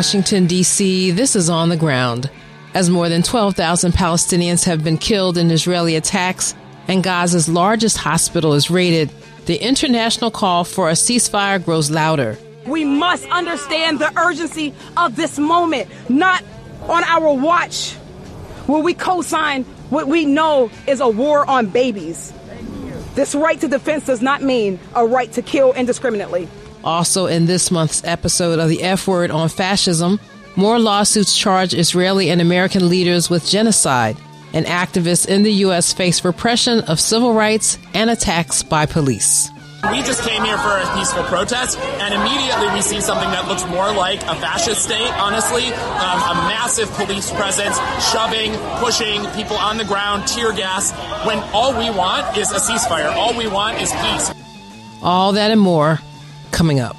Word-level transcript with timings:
Washington, 0.00 0.46
D.C., 0.46 1.10
this 1.10 1.36
is 1.36 1.50
On 1.50 1.68
the 1.68 1.76
Ground. 1.76 2.30
As 2.72 2.88
more 2.88 3.10
than 3.10 3.22
12,000 3.22 3.92
Palestinians 3.92 4.64
have 4.64 4.82
been 4.82 4.96
killed 4.96 5.36
in 5.36 5.50
Israeli 5.50 5.94
attacks 5.94 6.54
and 6.88 7.04
Gaza's 7.04 7.50
largest 7.50 7.98
hospital 7.98 8.54
is 8.54 8.70
raided, 8.70 9.10
the 9.44 9.56
international 9.56 10.30
call 10.30 10.64
for 10.64 10.88
a 10.88 10.94
ceasefire 10.94 11.62
grows 11.62 11.90
louder. 11.90 12.38
We 12.64 12.82
must 12.82 13.26
understand 13.26 13.98
the 13.98 14.10
urgency 14.18 14.72
of 14.96 15.16
this 15.16 15.38
moment, 15.38 15.90
not 16.08 16.42
on 16.84 17.04
our 17.04 17.34
watch, 17.34 17.92
where 18.68 18.80
we 18.80 18.94
co 18.94 19.20
sign 19.20 19.64
what 19.90 20.08
we 20.08 20.24
know 20.24 20.70
is 20.86 21.00
a 21.00 21.08
war 21.10 21.44
on 21.44 21.66
babies. 21.66 22.32
This 23.14 23.34
right 23.34 23.60
to 23.60 23.68
defense 23.68 24.06
does 24.06 24.22
not 24.22 24.40
mean 24.40 24.80
a 24.96 25.06
right 25.06 25.30
to 25.32 25.42
kill 25.42 25.74
indiscriminately. 25.74 26.48
Also, 26.84 27.26
in 27.26 27.46
this 27.46 27.70
month's 27.70 28.02
episode 28.04 28.58
of 28.58 28.68
the 28.68 28.82
F 28.82 29.06
Word 29.06 29.30
on 29.30 29.48
Fascism, 29.48 30.18
more 30.56 30.78
lawsuits 30.78 31.36
charge 31.36 31.74
Israeli 31.74 32.30
and 32.30 32.40
American 32.40 32.88
leaders 32.88 33.28
with 33.28 33.46
genocide, 33.46 34.16
and 34.52 34.66
activists 34.66 35.28
in 35.28 35.42
the 35.42 35.52
U.S. 35.64 35.92
face 35.92 36.24
repression 36.24 36.80
of 36.80 36.98
civil 36.98 37.34
rights 37.34 37.78
and 37.94 38.10
attacks 38.10 38.62
by 38.62 38.86
police. 38.86 39.50
We 39.90 40.02
just 40.02 40.28
came 40.28 40.44
here 40.44 40.58
for 40.58 40.76
a 40.76 40.96
peaceful 40.96 41.22
protest, 41.24 41.78
and 41.78 42.12
immediately 42.12 42.68
we 42.74 42.82
see 42.82 43.00
something 43.00 43.30
that 43.30 43.48
looks 43.48 43.64
more 43.66 43.90
like 43.94 44.20
a 44.22 44.34
fascist 44.36 44.82
state, 44.82 45.10
honestly. 45.18 45.66
Um, 45.72 46.20
a 46.20 46.34
massive 46.48 46.90
police 46.92 47.30
presence, 47.30 47.78
shoving, 48.12 48.52
pushing 48.84 49.24
people 49.32 49.56
on 49.56 49.78
the 49.78 49.84
ground, 49.84 50.26
tear 50.26 50.52
gas, 50.52 50.92
when 51.26 51.38
all 51.54 51.72
we 51.78 51.88
want 51.90 52.36
is 52.36 52.52
a 52.52 52.56
ceasefire. 52.56 53.10
All 53.14 53.36
we 53.38 53.48
want 53.48 53.80
is 53.80 53.90
peace. 53.92 54.32
All 55.02 55.32
that 55.32 55.50
and 55.50 55.60
more 55.60 55.98
coming 56.52 56.80
up. 56.80 56.96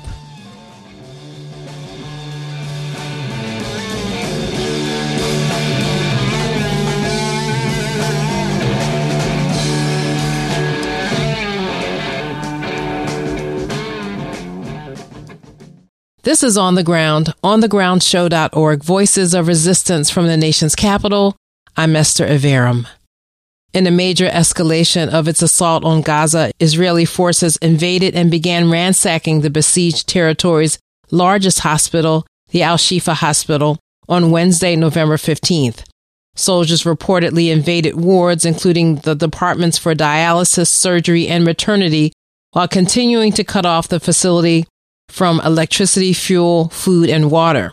This 16.24 16.44
is 16.44 16.56
On 16.58 16.76
the 16.76 16.84
Ground, 16.84 17.34
onthegroundshow.org, 17.44 18.84
voices 18.84 19.34
of 19.34 19.48
resistance 19.48 20.10
from 20.10 20.28
the 20.28 20.38
nation's 20.38 20.76
capital. 20.76 21.36
I'm 21.76 21.96
Esther 21.96 22.28
Iverem. 22.28 22.86
In 23.74 23.88
a 23.88 23.92
major 23.92 24.28
escalation 24.28 25.08
of 25.08 25.30
its 25.30 25.42
assault 25.42 25.86
on 25.86 26.02
Gaza, 26.02 26.52
Israeli 26.60 27.06
forces 27.06 27.56
invaded 27.58 28.16
and 28.16 28.30
began 28.30 28.70
ransacking 28.70 29.42
the 29.42 29.50
besieged 29.50 30.10
territory's 30.10 30.78
largest 31.10 31.60
hospital, 31.60 32.28
the 32.50 32.64
Al 32.64 32.76
Shifa 32.76 33.14
Hospital, 33.14 33.80
on 34.10 34.30
Wednesday, 34.30 34.76
November 34.76 35.16
15th. 35.16 35.86
Soldiers 36.36 36.84
reportedly 36.84 37.50
invaded 37.50 37.96
wards, 37.96 38.44
including 38.44 38.98
the 38.98 39.16
departments 39.16 39.78
for 39.78 39.96
dialysis, 39.96 40.68
surgery, 40.68 41.30
and 41.30 41.46
maternity, 41.46 42.12
while 42.52 42.68
continuing 42.68 43.32
to 43.32 43.46
cut 43.46 43.66
off 43.66 43.88
the 43.88 44.02
facility 44.02 44.66
from 45.08 45.40
electricity, 45.46 46.12
fuel, 46.12 46.68
food, 46.70 47.10
and 47.10 47.32
water. 47.32 47.72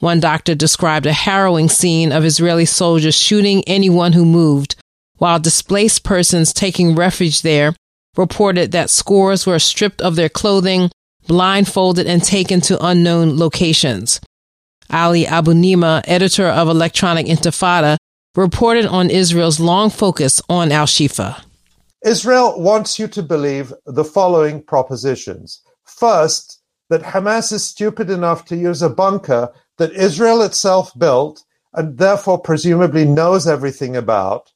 One 0.00 0.20
doctor 0.20 0.54
described 0.54 1.06
a 1.06 1.12
harrowing 1.14 1.70
scene 1.70 2.12
of 2.12 2.26
Israeli 2.26 2.66
soldiers 2.66 3.16
shooting 3.16 3.64
anyone 3.66 4.12
who 4.12 4.26
moved, 4.26 4.76
while 5.18 5.38
displaced 5.38 6.04
persons 6.04 6.52
taking 6.52 6.94
refuge 6.94 7.42
there 7.42 7.74
reported 8.16 8.72
that 8.72 8.90
scores 8.90 9.46
were 9.46 9.58
stripped 9.58 10.00
of 10.02 10.16
their 10.16 10.28
clothing, 10.28 10.90
blindfolded, 11.26 12.06
and 12.06 12.22
taken 12.22 12.60
to 12.62 12.84
unknown 12.84 13.38
locations. 13.38 14.20
Ali 14.90 15.24
Abunimah, 15.24 16.02
editor 16.06 16.46
of 16.46 16.68
Electronic 16.68 17.26
Intifada, 17.26 17.96
reported 18.34 18.86
on 18.86 19.10
Israel's 19.10 19.60
long 19.60 19.90
focus 19.90 20.40
on 20.48 20.72
Al 20.72 20.86
Shifa. 20.86 21.42
Israel 22.04 22.60
wants 22.60 22.98
you 22.98 23.08
to 23.08 23.22
believe 23.22 23.72
the 23.86 24.04
following 24.04 24.62
propositions. 24.62 25.60
First, 25.84 26.60
that 26.90 27.02
Hamas 27.02 27.52
is 27.52 27.64
stupid 27.64 28.10
enough 28.10 28.44
to 28.46 28.56
use 28.56 28.82
a 28.82 28.88
bunker 28.88 29.52
that 29.76 29.92
Israel 29.92 30.42
itself 30.42 30.96
built 30.98 31.44
and 31.74 31.98
therefore 31.98 32.38
presumably 32.38 33.04
knows 33.04 33.46
everything 33.46 33.96
about. 33.96 34.52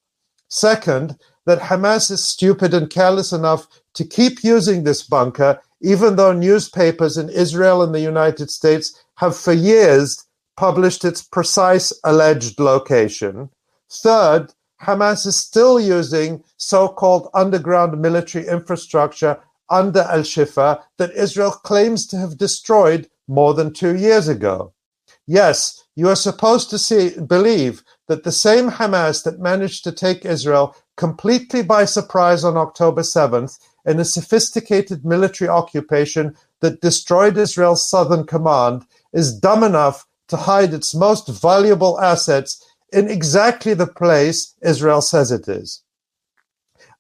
Second, 0.53 1.17
that 1.47 1.61
Hamas 1.61 2.11
is 2.11 2.23
stupid 2.23 2.75
and 2.75 2.91
careless 2.91 3.33
enough 3.33 3.67
to 3.95 4.05
keep 4.05 4.45
using 4.45 4.85
this 4.85 5.03
bunker, 5.03 5.59
even 5.81 6.17
though 6.17 6.35
newspapers 6.35 7.17
in 7.17 7.31
Israel 7.31 7.83
and 7.83 7.95
the 7.95 8.03
United 8.03 8.51
States 8.51 9.03
have 9.17 9.35
for 9.35 9.55
years 9.55 10.27
published 10.59 11.07
its 11.07 11.23
precise 11.23 11.91
alleged 12.05 12.61
location. 12.61 13.49
Third, 13.91 14.53
Hamas 14.83 15.25
is 15.25 15.37
still 15.37 15.81
using 15.81 16.45
so 16.59 16.87
called 16.87 17.31
underground 17.33 17.99
military 17.99 18.47
infrastructure 18.47 19.41
under 19.71 20.01
Al 20.01 20.21
Shifa 20.21 20.83
that 20.99 21.17
Israel 21.17 21.53
claims 21.53 22.07
to 22.09 22.19
have 22.19 22.37
destroyed 22.37 23.09
more 23.27 23.55
than 23.55 23.73
two 23.73 23.97
years 23.97 24.29
ago. 24.29 24.75
Yes, 25.27 25.83
you 25.97 26.11
are 26.11 26.17
supposed 26.17 26.69
to 26.71 26.79
see, 26.79 27.19
believe 27.21 27.83
that 28.09 28.25
the 28.25 28.33
same 28.33 28.71
Hamas 28.71 29.25
that 29.25 29.41
managed 29.41 29.85
to 29.85 29.93
take 29.93 30.25
Israel 30.25 30.77
completely 30.97 31.63
by 31.63 31.85
surprise 31.85 32.45
on 32.45 32.57
October 32.57 33.03
7th 33.03 33.59
in 33.85 33.99
a 33.99 34.05
sophisticated 34.05 35.05
military 35.05 35.49
occupation 35.49 36.37
that 36.61 36.81
destroyed 36.81 37.37
Israel's 37.37 37.89
southern 37.89 38.25
command 38.25 38.85
is 39.13 39.39
dumb 39.39 39.63
enough 39.63 40.07
to 40.29 40.37
hide 40.37 40.73
its 40.73 40.95
most 40.95 41.29
valuable 41.29 42.01
assets 42.01 42.65
in 42.93 43.09
exactly 43.09 43.75
the 43.75 43.87
place 43.87 44.55
Israel 44.63 45.01
says 45.01 45.33
it 45.33 45.49
is. 45.49 45.83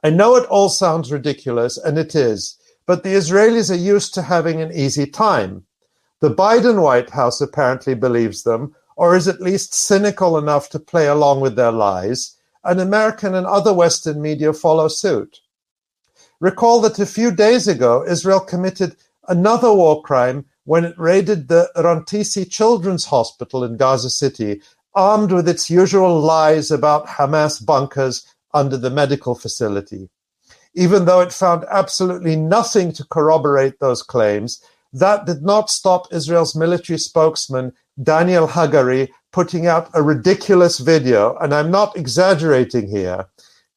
I 0.03 0.11
know 0.11 0.35
it 0.37 0.49
all 0.49 0.69
sounds 0.69 1.12
ridiculous, 1.12 1.79
and 1.79 1.97
it 1.97 2.15
is. 2.15 2.59
But 2.87 3.05
the 3.05 3.15
Israelis 3.15 3.71
are 3.71 3.77
used 3.77 4.15
to 4.15 4.23
having 4.23 4.61
an 4.61 4.73
easy 4.73 5.07
time. 5.07 5.65
The 6.21 6.35
Biden 6.35 6.83
White 6.83 7.11
House 7.11 7.41
apparently 7.41 7.95
believes 7.95 8.43
them, 8.43 8.75
or 8.97 9.17
is 9.17 9.29
at 9.29 9.41
least 9.41 9.75
cynical 9.75 10.37
enough 10.39 10.69
to 10.71 10.79
play 10.79 11.07
along 11.07 11.41
with 11.41 11.57
their 11.57 11.73
lies, 11.73 12.37
and 12.65 12.81
American 12.81 13.35
and 13.35 13.47
other 13.47 13.73
Western 13.73 14.21
media 14.21 14.53
follow 14.53 14.89
suit. 14.89 15.41
Recall 16.41 16.81
that 16.83 16.99
a 16.99 17.07
few 17.07 17.31
days 17.31 17.69
ago, 17.69 18.05
Israel 18.07 18.41
committed 18.41 18.97
another 19.29 19.73
war 19.73 20.03
crime 20.03 20.45
when 20.65 20.85
it 20.85 20.99
raided 20.99 21.49
the 21.49 21.71
Rantisi 21.77 22.49
Children's 22.49 23.07
Hospital 23.07 23.65
in 23.65 23.77
Gaza 23.77 24.11
City, 24.11 24.61
armed 24.95 25.33
with 25.33 25.49
its 25.49 25.71
usual 25.71 26.21
lies 26.21 26.71
about 26.71 27.07
Hamas 27.07 27.65
bunkers 27.65 28.27
under 28.55 28.77
the 28.77 28.91
medical 28.91 29.35
facility 29.35 30.09
even 30.75 31.05
though 31.05 31.21
it 31.21 31.33
found 31.33 31.65
absolutely 31.71 32.37
nothing 32.37 32.93
to 32.93 33.05
corroborate 33.05 33.79
those 33.79 34.03
claims. 34.03 34.63
That 34.93 35.27
did 35.27 35.43
not 35.43 35.71
stop 35.71 36.13
Israel's 36.13 36.55
military 36.55 36.99
spokesman, 36.99 37.73
Daniel 38.01 38.47
Hagari, 38.49 39.09
putting 39.33 39.67
out 39.67 39.91
a 39.95 40.03
ridiculous 40.03 40.79
video, 40.79 41.37
and 41.39 41.55
I'm 41.55 41.71
not 41.71 41.97
exaggerating 41.97 42.89
here, 42.89 43.27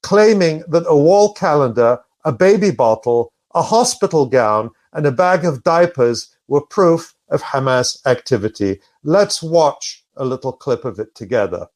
claiming 0.03 0.63
that 0.67 0.85
a 0.87 0.95
wall 0.95 1.33
calendar, 1.33 1.99
a 2.23 2.31
baby 2.31 2.71
bottle, 2.71 3.31
a 3.53 3.61
hospital 3.61 4.25
gown, 4.25 4.69
and 4.93 5.05
a 5.05 5.11
bag 5.11 5.45
of 5.45 5.63
diapers 5.63 6.35
were 6.47 6.61
proof 6.61 7.13
of 7.29 7.41
Hamas 7.41 8.05
activity. 8.05 8.79
Let's 9.03 9.41
watch 9.41 10.03
a 10.15 10.25
little 10.25 10.53
clip 10.53 10.85
of 10.85 10.99
it 10.99 11.15
together. 11.15 11.67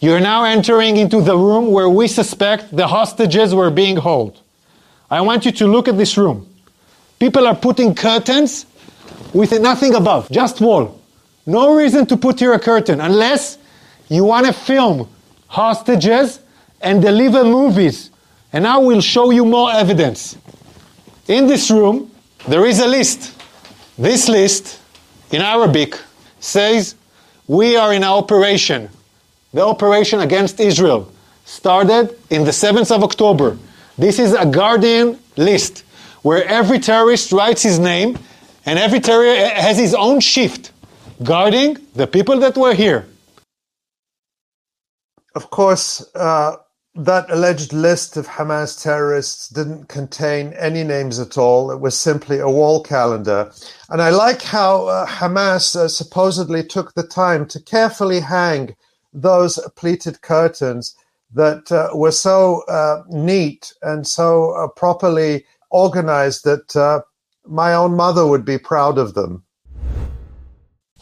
You're 0.00 0.20
now 0.20 0.44
entering 0.44 0.96
into 0.96 1.20
the 1.20 1.36
room 1.36 1.70
where 1.70 1.88
we 1.88 2.08
suspect 2.08 2.74
the 2.74 2.88
hostages 2.88 3.54
were 3.54 3.70
being 3.70 3.96
held. 3.96 4.40
I 5.10 5.20
want 5.20 5.44
you 5.44 5.52
to 5.52 5.66
look 5.66 5.88
at 5.88 5.96
this 5.96 6.16
room. 6.16 6.48
People 7.20 7.46
are 7.46 7.54
putting 7.54 7.94
curtains 7.94 8.66
with 9.32 9.58
nothing 9.60 9.94
above, 9.94 10.28
just 10.30 10.60
wall. 10.60 11.01
No 11.46 11.74
reason 11.74 12.06
to 12.06 12.16
put 12.16 12.40
here 12.40 12.52
a 12.52 12.58
curtain 12.58 13.00
unless 13.00 13.58
you 14.08 14.24
want 14.24 14.46
to 14.46 14.52
film 14.52 15.08
hostages 15.48 16.40
and 16.80 17.02
deliver 17.02 17.44
movies. 17.44 18.10
And 18.52 18.66
I 18.66 18.78
will 18.78 19.00
show 19.00 19.30
you 19.30 19.44
more 19.44 19.70
evidence. 19.72 20.36
In 21.28 21.46
this 21.46 21.70
room, 21.70 22.10
there 22.46 22.66
is 22.66 22.80
a 22.80 22.86
list. 22.86 23.40
This 23.98 24.28
list, 24.28 24.80
in 25.30 25.42
Arabic, 25.42 25.98
says, 26.40 26.94
We 27.46 27.76
are 27.76 27.92
in 27.92 28.02
an 28.02 28.08
operation 28.08 28.88
the 29.52 29.64
operation 29.64 30.20
against 30.20 30.60
Israel 30.60 31.12
started 31.44 32.16
in 32.30 32.44
the 32.44 32.50
7th 32.50 32.94
of 32.94 33.04
October. 33.04 33.58
This 33.98 34.18
is 34.18 34.32
a 34.32 34.46
Guardian 34.46 35.18
list 35.36 35.84
where 36.22 36.44
every 36.46 36.78
terrorist 36.78 37.32
writes 37.32 37.62
his 37.62 37.78
name 37.78 38.18
and 38.64 38.78
every 38.78 39.00
terrorist 39.00 39.52
has 39.52 39.76
his 39.78 39.94
own 39.94 40.20
shift 40.20 40.72
guarding 41.24 41.76
the 41.94 42.06
people 42.06 42.38
that 42.40 42.56
were 42.56 42.74
here. 42.74 43.06
Of 45.34 45.50
course, 45.50 46.04
uh, 46.14 46.56
that 46.94 47.30
alleged 47.30 47.72
list 47.72 48.18
of 48.18 48.26
Hamas 48.26 48.82
terrorists 48.82 49.48
didn't 49.48 49.88
contain 49.88 50.52
any 50.54 50.84
names 50.84 51.18
at 51.18 51.38
all. 51.38 51.70
It 51.70 51.80
was 51.80 51.98
simply 51.98 52.38
a 52.38 52.50
wall 52.50 52.82
calendar. 52.82 53.50
And 53.88 54.02
I 54.02 54.10
like 54.10 54.42
how 54.42 54.86
uh, 54.88 55.06
Hamas 55.06 55.74
uh, 55.74 55.88
supposedly 55.88 56.62
took 56.62 56.94
the 56.94 57.02
time 57.02 57.46
to 57.46 57.60
carefully 57.60 58.20
hang 58.20 58.76
those 59.14 59.58
pleated 59.74 60.20
curtains 60.20 60.94
that 61.32 61.72
uh, 61.72 61.96
were 61.96 62.12
so 62.12 62.62
uh, 62.68 63.02
neat 63.08 63.72
and 63.82 64.06
so 64.06 64.50
uh, 64.50 64.68
properly 64.68 65.46
organized 65.70 66.44
that 66.44 66.76
uh, 66.76 67.00
my 67.46 67.72
own 67.72 67.96
mother 67.96 68.26
would 68.26 68.44
be 68.44 68.58
proud 68.58 68.98
of 68.98 69.14
them. 69.14 69.42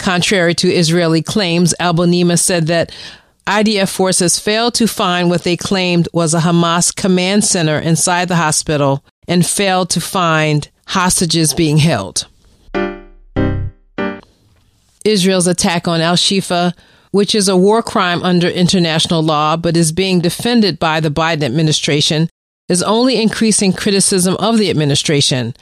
Contrary 0.00 0.54
to 0.54 0.72
Israeli 0.72 1.20
claims, 1.20 1.74
Abunimah 1.78 2.38
said 2.38 2.68
that 2.68 2.90
IDF 3.46 3.94
forces 3.94 4.38
failed 4.38 4.72
to 4.74 4.86
find 4.86 5.28
what 5.28 5.44
they 5.44 5.58
claimed 5.58 6.08
was 6.14 6.32
a 6.32 6.40
Hamas 6.40 6.94
command 6.94 7.44
center 7.44 7.78
inside 7.78 8.28
the 8.28 8.36
hospital 8.36 9.04
and 9.28 9.46
failed 9.46 9.90
to 9.90 10.00
find 10.00 10.70
hostages 10.86 11.52
being 11.52 11.76
held. 11.76 12.26
Israel's 15.04 15.46
attack 15.46 15.86
on 15.86 16.00
Al 16.00 16.16
Shifa, 16.16 16.72
which 17.10 17.34
is 17.34 17.46
a 17.46 17.56
war 17.56 17.82
crime 17.82 18.22
under 18.22 18.48
international 18.48 19.22
law 19.22 19.54
but 19.58 19.76
is 19.76 19.92
being 19.92 20.20
defended 20.20 20.78
by 20.78 21.00
the 21.00 21.10
Biden 21.10 21.42
administration, 21.42 22.30
is 22.70 22.82
only 22.82 23.20
increasing 23.20 23.74
criticism 23.74 24.34
of 24.38 24.56
the 24.56 24.70
administration. 24.70 25.54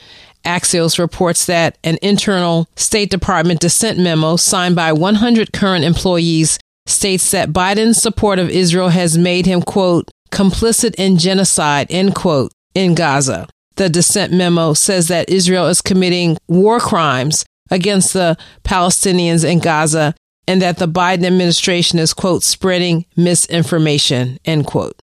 Axios 0.45 0.99
reports 0.99 1.47
that 1.47 1.79
an 1.85 1.99
internal 2.03 2.69
State 2.77 3.11
Department 3.11 3.61
dissent 3.61 3.99
memo 3.99 4.37
signed 4.37 4.77
by 4.77 4.93
100 4.93 5.53
current 5.53 5.85
employees 5.85 6.59
states 6.87 7.31
that 7.31 7.51
Biden's 7.51 8.01
support 8.01 8.39
of 8.39 8.49
Israel 8.49 8.89
has 8.89 9.19
made 9.19 9.47
him, 9.47 9.63
quote, 9.63 10.11
complicit 10.31 10.95
in 10.97 11.19
genocide, 11.19 11.87
end 11.91 12.15
quote, 12.15 12.53
in 12.75 12.95
Gaza. 12.95 13.47
The 13.77 13.89
dissent 13.89 14.33
memo 14.33 14.73
says 14.75 15.09
that 15.09 15.31
Israel 15.31 15.67
is 15.67 15.81
committing 15.81 16.37
war 16.49 16.81
crimes 16.81 17.45
against 17.71 18.13
the 18.13 18.37
Palestinians 18.65 19.49
in 19.49 19.59
Gaza 19.59 20.15
and 20.47 20.63
that 20.63 20.79
the 20.79 20.89
Biden 20.89 21.27
administration 21.27 21.99
is, 21.99 22.15
quote, 22.15 22.43
spreading 22.43 23.05
misinformation, 23.17 24.39
end 24.45 24.67
quote. 24.67 24.98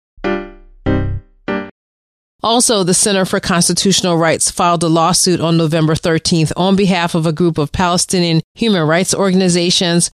Also, 2.44 2.84
the 2.84 2.94
Center 2.94 3.25
for 3.25 3.40
Constitutional 3.40 4.18
Rights 4.18 4.51
filed 4.51 4.84
a 4.84 4.88
lawsuit 4.88 5.40
on 5.40 5.57
November 5.57 5.95
13th 5.95 6.51
on 6.57 6.75
behalf 6.75 7.16
of 7.16 7.25
a 7.25 7.31
group 7.31 7.57
of 7.57 7.72
Palestinian 7.72 8.42
human 8.54 8.86
rights 8.86 9.16
organizations 9.16 10.12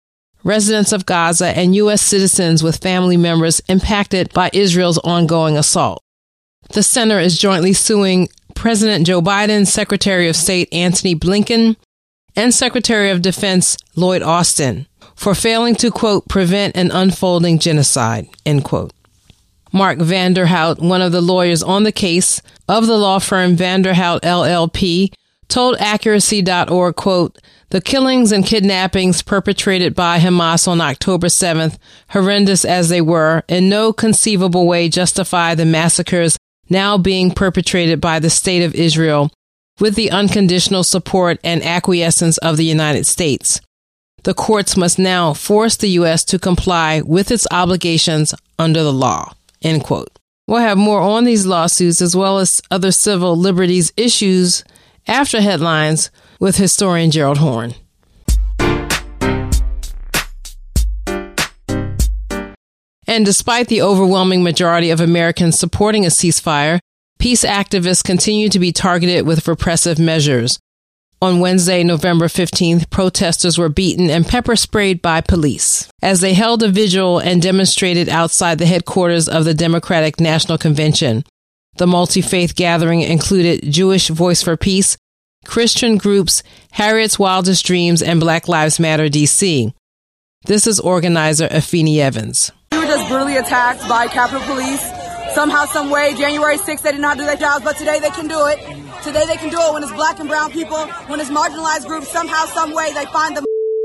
residents 0.45 0.93
of 0.93 1.05
Gaza, 1.05 1.47
and 1.47 1.75
U.S. 1.75 2.01
citizens 2.01 2.63
with 2.63 2.81
family 2.81 3.17
members 3.17 3.59
impacted 3.67 4.31
by 4.31 4.49
Israel's 4.53 4.99
ongoing 4.99 5.57
assault. 5.57 6.01
The 6.69 6.83
center 6.83 7.19
is 7.19 7.37
jointly 7.37 7.73
suing 7.73 8.29
President 8.53 9.05
Joe 9.05 9.21
Biden, 9.21 9.67
Secretary 9.67 10.29
of 10.29 10.35
State 10.35 10.69
Antony 10.71 11.15
Blinken, 11.15 11.75
and 12.35 12.53
Secretary 12.53 13.09
of 13.09 13.21
Defense 13.21 13.75
Lloyd 13.95 14.21
Austin 14.21 14.87
for 15.15 15.35
failing 15.35 15.75
to, 15.75 15.91
quote, 15.91 16.27
prevent 16.27 16.77
an 16.77 16.91
unfolding 16.91 17.59
genocide, 17.59 18.27
end 18.45 18.63
quote. 18.63 18.93
Marc 19.75 19.99
Van 19.99 20.33
Der 20.33 20.45
Hout, 20.45 20.79
one 20.79 21.01
of 21.01 21.11
the 21.11 21.21
lawyers 21.21 21.61
on 21.61 21.83
the 21.83 21.91
case 21.91 22.41
of 22.69 22.87
the 22.87 22.97
law 22.97 23.19
firm 23.19 23.57
Van 23.57 23.81
Der 23.81 23.93
Hout 23.93 24.21
LLP, 24.21 25.11
told 25.49 25.75
Accuracy.org, 25.79 26.95
quote, 26.95 27.37
the 27.71 27.81
killings 27.81 28.31
and 28.31 28.45
kidnappings 28.45 29.21
perpetrated 29.21 29.93
by 29.93 30.17
Hamas 30.17 30.65
on 30.65 30.79
October 30.79 31.27
7th, 31.27 31.77
horrendous 32.09 32.63
as 32.63 32.87
they 32.87 33.01
were, 33.01 33.43
in 33.49 33.67
no 33.67 33.91
conceivable 33.91 34.65
way 34.65 34.87
justify 34.87 35.53
the 35.53 35.65
massacres 35.65 36.37
now 36.69 36.97
being 36.97 37.31
perpetrated 37.31 37.99
by 37.99 38.19
the 38.19 38.29
State 38.29 38.63
of 38.63 38.75
Israel 38.75 39.29
with 39.81 39.95
the 39.95 40.09
unconditional 40.09 40.85
support 40.85 41.37
and 41.43 41.61
acquiescence 41.63 42.37
of 42.37 42.55
the 42.55 42.63
United 42.63 43.05
States. 43.05 43.59
The 44.23 44.33
courts 44.33 44.77
must 44.77 44.97
now 44.97 45.33
force 45.33 45.75
the 45.75 45.89
U.S. 45.89 46.23
to 46.25 46.39
comply 46.39 47.01
with 47.01 47.29
its 47.29 47.45
obligations 47.51 48.33
under 48.57 48.81
the 48.81 48.93
law. 48.93 49.33
End 49.65 49.83
quote. 49.83 50.19
We'll 50.47 50.61
have 50.61 50.77
more 50.77 51.01
on 51.01 51.23
these 51.23 51.47
lawsuits 51.47 51.99
as 51.99 52.15
well 52.15 52.37
as 52.37 52.61
other 52.69 52.91
civil 52.91 53.35
liberties 53.35 53.91
issues 53.97 54.63
after 55.07 55.41
headlines 55.41 56.11
with 56.39 56.55
historian 56.55 57.09
Gerald 57.09 57.39
Horne. 57.39 57.73
And 63.07 63.25
despite 63.25 63.67
the 63.67 63.81
overwhelming 63.81 64.43
majority 64.43 64.91
of 64.91 65.01
Americans 65.01 65.57
supporting 65.57 66.05
a 66.05 66.09
ceasefire, 66.09 66.79
peace 67.17 67.43
activists 67.43 68.03
continue 68.03 68.49
to 68.49 68.59
be 68.59 68.71
targeted 68.71 69.25
with 69.25 69.47
repressive 69.47 69.97
measures. 69.97 70.59
On 71.25 71.39
Wednesday, 71.39 71.83
November 71.83 72.27
15th, 72.27 72.91
protesters 72.91 73.57
were 73.57 73.67
beaten 73.67 74.11
and 74.11 74.27
pepper 74.27 74.55
sprayed 74.55 75.01
by 75.01 75.21
police 75.21 75.89
as 76.03 76.21
they 76.21 76.35
held 76.35 76.61
a 76.61 76.69
vigil 76.69 77.17
and 77.17 77.41
demonstrated 77.41 78.09
outside 78.09 78.59
the 78.59 78.67
headquarters 78.67 79.27
of 79.27 79.43
the 79.43 79.55
Democratic 79.55 80.19
National 80.19 80.59
Convention. 80.59 81.23
The 81.77 81.87
multi 81.87 82.21
faith 82.21 82.53
gathering 82.53 83.01
included 83.01 83.71
Jewish 83.73 84.09
Voice 84.09 84.43
for 84.43 84.55
Peace, 84.55 84.99
Christian 85.45 85.97
groups 85.97 86.43
Harriet's 86.69 87.17
Wildest 87.17 87.65
Dreams 87.65 88.03
and 88.03 88.19
Black 88.19 88.47
Lives 88.47 88.79
Matter 88.79 89.09
DC. 89.09 89.73
This 90.45 90.67
is 90.67 90.79
organizer 90.79 91.47
Afeni 91.47 91.97
Evans. 91.97 92.51
We 92.71 92.77
were 92.77 92.85
just 92.85 93.09
brutally 93.09 93.37
attacked 93.37 93.81
by 93.89 94.05
Capitol 94.05 94.41
Police. 94.41 94.94
Somehow, 95.35 95.65
some 95.65 95.89
way, 95.89 96.15
January 96.15 96.57
6th, 96.57 96.81
they 96.81 96.93
did 96.93 97.01
not 97.01 97.17
do 97.17 97.25
their 97.25 97.35
jobs, 97.35 97.65
but 97.65 97.75
today 97.75 97.99
they 97.99 98.09
can 98.09 98.25
do 98.25 98.47
it. 98.47 98.57
Today 99.03 99.25
they 99.25 99.35
can 99.35 99.49
do 99.49 99.59
it 99.59 99.73
when 99.73 99.83
it's 99.83 99.91
black 99.91 100.17
and 100.21 100.29
brown 100.29 100.49
people, 100.49 100.87
when 101.07 101.19
it's 101.19 101.29
marginalized 101.29 101.87
groups, 101.87 102.07
somehow, 102.07 102.45
some 102.45 102.73
way, 102.73 102.93
they 102.93 103.03
find 103.07 103.35
the 103.35 103.43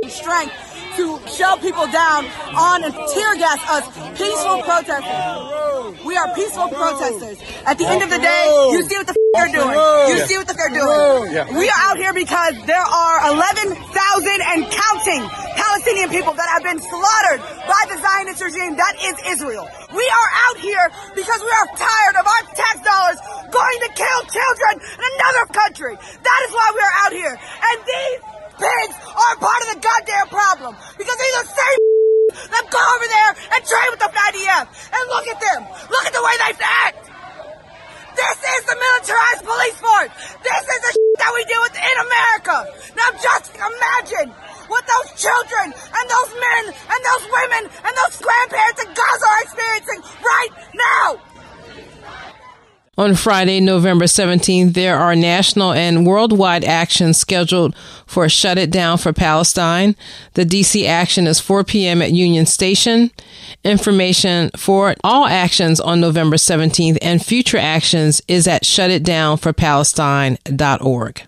strength 0.08 0.69
to 1.00 1.16
shell 1.32 1.56
people 1.56 1.86
down 1.88 2.28
on 2.52 2.84
and 2.84 2.92
tear 2.92 3.32
gas 3.40 3.60
us, 3.72 3.84
peaceful 4.20 4.60
protesters. 4.60 6.04
We 6.04 6.16
are 6.16 6.28
peaceful 6.34 6.68
protesters. 6.68 7.38
At 7.64 7.78
the 7.78 7.86
end 7.88 8.02
of 8.04 8.10
the 8.10 8.20
day, 8.20 8.44
you 8.72 8.82
see 8.84 8.96
what 9.00 9.06
the 9.08 9.16
f- 9.16 9.28
they're 9.32 9.52
doing. 9.56 9.78
You 10.12 10.16
see 10.28 10.36
what 10.36 10.46
the 10.48 10.56
f- 10.56 10.60
they're 10.60 10.76
doing. 10.76 11.56
We 11.56 11.66
are 11.72 11.80
out 11.88 11.96
here 11.96 12.12
because 12.12 12.54
there 12.68 12.84
are 12.84 13.16
11,000 13.32 13.72
and 13.72 14.60
counting 14.68 15.22
Palestinian 15.56 16.10
people 16.10 16.34
that 16.36 16.48
have 16.52 16.64
been 16.66 16.80
slaughtered 16.84 17.40
by 17.64 17.82
the 17.88 17.96
Zionist 17.96 18.42
regime. 18.44 18.76
That 18.76 18.94
is 19.00 19.16
Israel. 19.40 19.64
We 19.96 20.04
are 20.04 20.30
out 20.50 20.58
here 20.60 20.84
because 21.16 21.40
we 21.40 21.52
are 21.64 21.68
tired 21.80 22.16
of 22.20 22.24
our 22.28 22.42
tax 22.52 22.76
dollars 22.84 23.18
going 23.48 23.78
to 23.86 23.90
kill 23.96 24.20
children 24.28 24.74
in 24.84 25.10
another 25.16 25.44
country. 25.56 25.94
That 25.96 26.40
is 26.44 26.50
why 26.52 26.68
we 26.76 26.80
are 26.84 26.96
out 27.08 27.12
here. 27.16 27.34
And 27.40 27.76
these 27.88 28.20
pigs 28.60 28.94
are 29.08 29.34
part 29.40 29.60
of 29.64 29.68
the 29.74 29.80
goddamn 29.80 30.28
problem 30.28 30.72
because 31.00 31.16
they're 31.16 31.38
the 31.40 31.48
same 31.48 31.80
that 32.52 32.64
go 32.68 32.78
over 32.78 33.06
there 33.08 33.32
and 33.56 33.60
train 33.64 33.88
with 33.90 34.00
the 34.04 34.12
IDF. 34.12 34.66
And 34.92 35.02
look 35.08 35.26
at 35.26 35.38
them. 35.40 35.60
Look 35.88 36.04
at 36.06 36.12
the 36.12 36.22
way 36.22 36.34
they 36.38 36.52
act. 36.60 37.10
This 38.14 38.38
is 38.38 38.62
the 38.68 38.76
militarized 38.76 39.42
police 39.48 39.78
force. 39.80 40.12
This 40.44 40.64
is 40.68 40.80
the 40.84 40.92
that 41.20 41.32
we 41.34 41.42
deal 41.44 41.62
with 41.62 41.76
in 41.76 41.96
America. 42.04 42.56
Now 42.96 43.08
just 43.16 43.56
imagine 43.56 44.28
what 44.68 44.84
those 44.86 45.08
children 45.18 45.72
and 45.74 46.04
those 46.06 46.30
men 46.38 46.62
and 46.70 47.00
those 47.04 47.24
women 47.28 47.62
and 47.66 47.92
those 47.96 48.16
grandparents 48.20 48.78
in 48.84 48.88
Gaza 48.94 49.26
are 49.26 49.42
experiencing 49.42 50.00
right 50.22 50.52
now. 50.74 51.06
On 52.98 53.14
Friday, 53.14 53.60
November 53.60 54.04
17th, 54.04 54.74
there 54.74 54.98
are 54.98 55.16
national 55.16 55.72
and 55.72 56.06
worldwide 56.06 56.64
actions 56.64 57.16
scheduled 57.16 57.74
for 58.10 58.28
Shut 58.28 58.58
It 58.58 58.70
Down 58.70 58.98
for 58.98 59.12
Palestine. 59.12 59.96
The 60.34 60.44
DC 60.44 60.86
action 60.86 61.26
is 61.26 61.40
4 61.40 61.64
p.m. 61.64 62.02
at 62.02 62.12
Union 62.12 62.44
Station. 62.44 63.10
Information 63.64 64.50
for 64.56 64.94
all 65.04 65.26
actions 65.26 65.80
on 65.80 66.00
November 66.00 66.36
17th 66.36 66.98
and 67.00 67.24
future 67.24 67.58
actions 67.58 68.20
is 68.26 68.48
at 68.48 68.64
shutitdownforpalestine.org. 68.64 71.22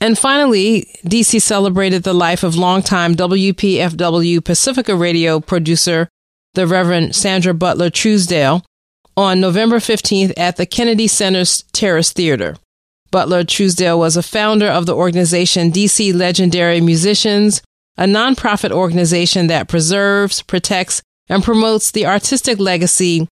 And 0.00 0.16
finally, 0.16 0.88
DC 1.04 1.42
celebrated 1.42 2.04
the 2.04 2.14
life 2.14 2.42
of 2.42 2.56
longtime 2.56 3.14
WPFW 3.14 4.42
Pacifica 4.44 4.96
radio 4.96 5.40
producer, 5.40 6.08
the 6.54 6.66
Reverend 6.66 7.14
Sandra 7.14 7.52
Butler 7.52 7.90
Truesdale, 7.90 8.64
on 9.16 9.40
November 9.40 9.78
15th 9.78 10.32
at 10.36 10.56
the 10.56 10.64
Kennedy 10.64 11.08
Center's 11.08 11.64
Terrace 11.72 12.12
Theater. 12.12 12.56
Butler 13.10 13.44
Truesdale 13.44 13.98
was 13.98 14.16
a 14.16 14.22
founder 14.22 14.68
of 14.68 14.86
the 14.86 14.94
organization 14.94 15.72
DC 15.72 16.14
Legendary 16.14 16.80
Musicians, 16.80 17.62
a 17.96 18.04
nonprofit 18.04 18.70
organization 18.70 19.46
that 19.46 19.68
preserves, 19.68 20.42
protects, 20.42 21.02
and 21.28 21.42
promotes 21.42 21.90
the 21.90 22.06
artistic 22.06 22.58
legacy 22.58 23.28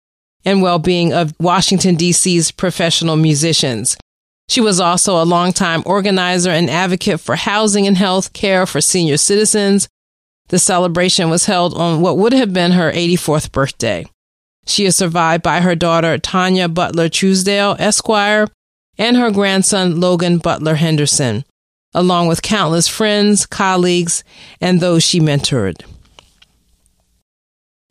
and 0.44 0.62
well-being 0.62 1.12
of 1.12 1.34
Washington 1.40 1.96
DC's 1.96 2.50
professional 2.50 3.16
musicians. 3.16 3.96
She 4.48 4.60
was 4.60 4.78
also 4.78 5.20
a 5.20 5.24
longtime 5.24 5.82
organizer 5.86 6.50
and 6.50 6.68
advocate 6.68 7.20
for 7.20 7.34
housing 7.34 7.86
and 7.86 7.96
health 7.96 8.32
care 8.32 8.66
for 8.66 8.80
senior 8.80 9.16
citizens. 9.16 9.88
The 10.48 10.58
celebration 10.58 11.30
was 11.30 11.46
held 11.46 11.74
on 11.74 12.00
what 12.00 12.18
would 12.18 12.34
have 12.34 12.52
been 12.52 12.72
her 12.72 12.92
84th 12.92 13.52
birthday. 13.52 14.04
She 14.66 14.84
is 14.84 14.96
survived 14.96 15.42
by 15.42 15.60
her 15.60 15.74
daughter, 15.74 16.18
Tanya 16.18 16.68
Butler 16.68 17.08
Truesdale, 17.08 17.76
Esquire, 17.78 18.48
and 18.98 19.16
her 19.16 19.30
grandson, 19.30 20.00
Logan 20.00 20.38
Butler 20.38 20.76
Henderson, 20.76 21.44
along 21.92 22.28
with 22.28 22.42
countless 22.42 22.88
friends, 22.88 23.46
colleagues, 23.46 24.24
and 24.60 24.80
those 24.80 25.02
she 25.02 25.20
mentored. 25.20 25.84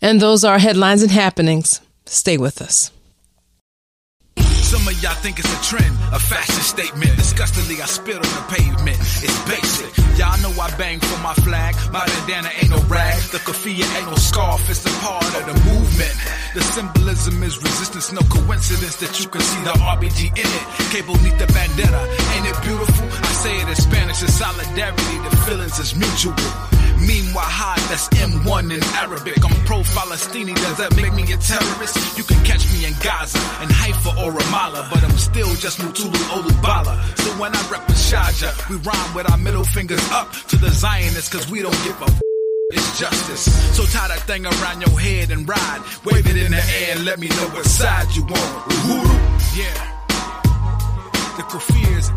And 0.01 0.19
those 0.21 0.43
are 0.43 0.59
headlines 0.59 1.01
and 1.01 1.11
happenings. 1.11 1.79
Stay 2.05 2.37
with 2.37 2.61
us. 2.61 2.91
Some 4.37 4.87
of 4.87 4.95
y'all 5.03 5.13
think 5.21 5.37
it's 5.37 5.53
a 5.53 5.61
trend, 5.61 5.93
a 6.11 6.19
fashion 6.19 6.63
statement. 6.63 7.15
Disgustingly, 7.17 7.81
I 7.81 7.85
spit 7.85 8.15
on 8.15 8.21
the 8.21 8.45
pavement. 8.49 8.97
It's 8.97 9.39
basic. 9.45 9.91
Y'all 10.17 10.39
know 10.41 10.49
I 10.59 10.73
bang 10.77 10.99
for 10.99 11.19
my 11.21 11.33
flag. 11.35 11.75
My 11.91 12.05
bandana 12.05 12.49
ain't 12.59 12.71
no 12.71 12.81
rag. 12.89 13.21
The 13.29 13.37
kafia 13.37 13.85
ain't 13.97 14.09
no 14.09 14.15
scarf. 14.15 14.67
It's 14.69 14.85
a 14.85 14.93
part 15.05 15.25
of 15.37 15.45
the 15.45 15.57
movement. 15.69 16.15
The 16.55 16.61
symbolism 16.61 17.43
is 17.43 17.57
resistance. 17.61 18.11
No 18.11 18.21
coincidence 18.21 18.95
that 18.97 19.19
you 19.19 19.29
can 19.29 19.41
see 19.41 19.61
the 19.63 19.73
RBG 19.77 20.33
in 20.33 20.49
it. 20.49 20.65
Cable 20.89 21.17
neath 21.21 21.37
the 21.37 21.47
bandana. 21.53 22.01
Ain't 22.33 22.47
it 22.49 22.57
beautiful? 22.65 23.07
I 23.11 23.31
say 23.45 23.53
it 23.61 23.67
in 23.69 23.75
Spanish. 23.75 24.23
It's 24.23 24.33
solidarity. 24.33 25.17
The 25.29 25.37
feelings 25.45 25.77
is 25.79 25.95
mutual. 25.95 26.33
Meanwhile, 27.03 27.43
high, 27.43 27.81
that's 27.91 28.07
M1 28.15 28.71
in 28.71 28.83
Arabic. 28.95 29.35
I'm 29.43 29.51
pro-Palestini, 29.65 30.55
does 30.55 30.77
that 30.77 30.95
make 30.95 31.11
me 31.13 31.23
a 31.33 31.37
terrorist? 31.37 31.99
You 32.17 32.23
can 32.23 32.39
catch 32.45 32.63
me 32.71 32.85
in 32.85 32.95
Gaza, 33.03 33.39
in 33.59 33.67
Haifa 33.67 34.22
or 34.23 34.31
Ramallah, 34.31 34.89
but 34.89 35.03
I'm 35.03 35.17
still 35.17 35.53
just 35.55 35.79
Mutulu 35.79 36.15
Olugbala. 36.35 36.95
So 37.19 37.29
when 37.41 37.53
I 37.53 37.61
rep 37.69 37.85
the 37.87 37.93
Shaja, 37.93 38.69
we 38.69 38.77
rhyme 38.77 39.13
with 39.15 39.29
our 39.29 39.37
middle 39.37 39.63
fingers 39.65 40.03
up 40.11 40.31
to 40.49 40.55
the 40.55 40.69
Zionists, 40.71 41.29
cause 41.29 41.49
we 41.51 41.61
don't 41.61 41.81
give 41.83 41.99
a 42.01 42.05
f- 42.05 42.21
it's 42.71 42.99
justice. 42.99 43.43
So 43.75 43.83
tie 43.83 44.07
that 44.07 44.21
thing 44.21 44.45
around 44.45 44.81
your 44.81 44.97
head 44.99 45.29
and 45.31 45.47
ride. 45.47 45.81
Wave 46.05 46.25
it 46.25 46.37
in 46.37 46.51
the 46.51 46.57
air 46.57 46.95
and 46.95 47.05
let 47.05 47.19
me 47.19 47.27
know 47.27 47.47
what 47.53 47.65
side 47.65 48.07
you 48.15 48.23
on. 48.23 48.29
Uhuru. 48.29 49.57
Yeah. 49.59 49.89
The 51.37 51.43
kafir 51.43 51.97
is 51.99 52.09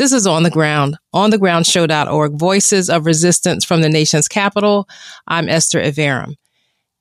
This 0.00 0.14
is 0.14 0.26
On 0.26 0.44
the 0.44 0.50
Ground, 0.50 0.96
onthegroundshow.org, 1.14 2.38
Voices 2.38 2.88
of 2.88 3.04
Resistance 3.04 3.66
from 3.66 3.82
the 3.82 3.90
Nation's 3.90 4.28
Capital. 4.28 4.88
I'm 5.28 5.46
Esther 5.46 5.78
Iverem. 5.78 6.36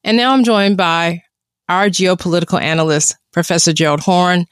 And 0.04 0.18
now 0.18 0.34
I'm 0.34 0.44
joined 0.44 0.76
by 0.76 1.22
our 1.70 1.86
geopolitical 1.86 2.62
analyst, 2.62 3.16
Professor 3.32 3.72
Gerald 3.72 4.02
Horne, 4.02 4.48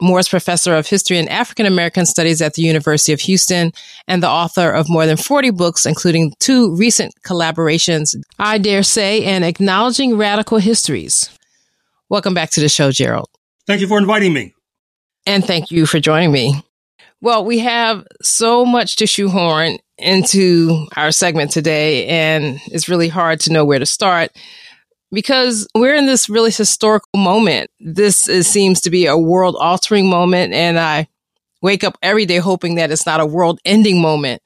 Moores 0.00 0.26
Professor 0.26 0.74
of 0.74 0.86
History 0.86 1.18
and 1.18 1.28
African 1.28 1.66
American 1.66 2.06
Studies 2.06 2.40
at 2.40 2.54
the 2.54 2.62
University 2.62 3.12
of 3.12 3.20
Houston, 3.20 3.72
and 4.08 4.22
the 4.22 4.30
author 4.30 4.70
of 4.70 4.88
more 4.88 5.04
than 5.04 5.18
40 5.18 5.50
books, 5.50 5.84
including 5.84 6.32
two 6.40 6.74
recent 6.74 7.12
collaborations, 7.26 8.16
I 8.38 8.56
Dare 8.56 8.84
Say, 8.84 9.22
and 9.22 9.44
Acknowledging 9.44 10.16
Radical 10.16 10.56
Histories. 10.56 11.28
Welcome 12.08 12.32
back 12.32 12.48
to 12.52 12.60
the 12.60 12.70
show, 12.70 12.90
Gerald. 12.90 13.28
Thank 13.66 13.82
you 13.82 13.86
for 13.86 13.98
inviting 13.98 14.32
me. 14.32 14.54
And 15.26 15.44
thank 15.44 15.70
you 15.70 15.84
for 15.84 16.00
joining 16.00 16.32
me. 16.32 16.64
Well, 17.22 17.44
we 17.44 17.60
have 17.60 18.04
so 18.20 18.64
much 18.64 18.96
to 18.96 19.06
shoehorn 19.06 19.78
into 19.96 20.88
our 20.96 21.12
segment 21.12 21.52
today, 21.52 22.08
and 22.08 22.60
it's 22.66 22.88
really 22.88 23.06
hard 23.06 23.38
to 23.40 23.52
know 23.52 23.64
where 23.64 23.78
to 23.78 23.86
start 23.86 24.32
because 25.12 25.68
we're 25.72 25.94
in 25.94 26.06
this 26.06 26.28
really 26.28 26.50
historical 26.50 27.08
moment. 27.14 27.70
This 27.78 28.26
is, 28.26 28.48
seems 28.48 28.80
to 28.80 28.90
be 28.90 29.06
a 29.06 29.16
world 29.16 29.54
altering 29.60 30.10
moment, 30.10 30.52
and 30.52 30.80
I 30.80 31.06
wake 31.62 31.84
up 31.84 31.96
every 32.02 32.26
day 32.26 32.38
hoping 32.38 32.74
that 32.74 32.90
it's 32.90 33.06
not 33.06 33.20
a 33.20 33.26
world 33.26 33.60
ending 33.64 34.00
moment 34.02 34.42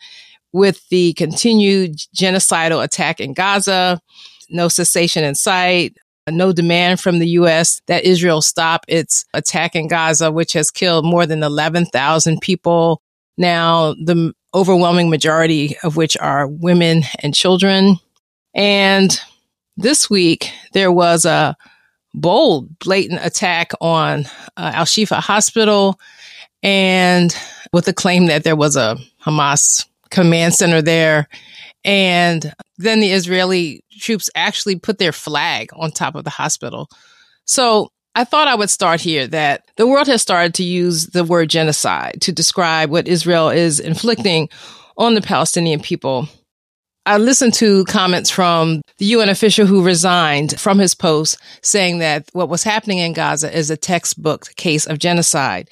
with 0.52 0.86
the 0.90 1.14
continued 1.14 1.96
genocidal 2.14 2.84
attack 2.84 3.20
in 3.20 3.32
Gaza, 3.32 4.02
no 4.50 4.68
cessation 4.68 5.24
in 5.24 5.34
sight, 5.34 5.96
no 6.30 6.52
demand 6.52 7.00
from 7.00 7.18
the 7.18 7.28
U.S. 7.28 7.80
that 7.86 8.04
Israel 8.04 8.42
stop 8.42 8.84
its 8.88 9.24
attack 9.32 9.76
in 9.76 9.88
Gaza, 9.88 10.32
which 10.32 10.52
has 10.54 10.70
killed 10.70 11.04
more 11.04 11.26
than 11.26 11.42
11,000 11.42 12.40
people. 12.40 13.00
Now, 13.38 13.94
the 13.94 14.32
overwhelming 14.54 15.10
majority 15.10 15.76
of 15.82 15.96
which 15.96 16.16
are 16.16 16.48
women 16.48 17.02
and 17.20 17.34
children. 17.34 17.96
And 18.54 19.20
this 19.76 20.08
week, 20.08 20.50
there 20.72 20.90
was 20.90 21.24
a 21.24 21.56
bold, 22.14 22.78
blatant 22.78 23.20
attack 23.24 23.72
on 23.80 24.24
uh, 24.56 24.72
Al 24.74 24.86
Shifa 24.86 25.20
Hospital 25.20 26.00
and 26.62 27.36
with 27.72 27.84
the 27.84 27.92
claim 27.92 28.26
that 28.26 28.44
there 28.44 28.56
was 28.56 28.74
a 28.74 28.96
Hamas 29.24 29.86
command 30.10 30.54
center 30.54 30.80
there. 30.80 31.28
And 31.86 32.52
then 32.78 33.00
the 33.00 33.12
Israeli 33.12 33.84
troops 33.98 34.28
actually 34.34 34.76
put 34.76 34.98
their 34.98 35.12
flag 35.12 35.70
on 35.72 35.92
top 35.92 36.16
of 36.16 36.24
the 36.24 36.30
hospital. 36.30 36.90
So 37.46 37.90
I 38.16 38.24
thought 38.24 38.48
I 38.48 38.56
would 38.56 38.70
start 38.70 39.00
here 39.00 39.26
that 39.28 39.70
the 39.76 39.86
world 39.86 40.08
has 40.08 40.20
started 40.20 40.52
to 40.54 40.64
use 40.64 41.06
the 41.06 41.22
word 41.22 41.48
genocide 41.48 42.18
to 42.22 42.32
describe 42.32 42.90
what 42.90 43.06
Israel 43.06 43.50
is 43.50 43.78
inflicting 43.78 44.48
on 44.98 45.14
the 45.14 45.20
Palestinian 45.20 45.80
people. 45.80 46.28
I 47.04 47.18
listened 47.18 47.54
to 47.54 47.84
comments 47.84 48.30
from 48.30 48.82
the 48.98 49.04
UN 49.06 49.28
official 49.28 49.64
who 49.64 49.84
resigned 49.84 50.58
from 50.58 50.80
his 50.80 50.96
post 50.96 51.38
saying 51.62 52.00
that 52.00 52.28
what 52.32 52.48
was 52.48 52.64
happening 52.64 52.98
in 52.98 53.12
Gaza 53.12 53.56
is 53.56 53.70
a 53.70 53.76
textbook 53.76 54.46
case 54.56 54.86
of 54.86 54.98
genocide. 54.98 55.70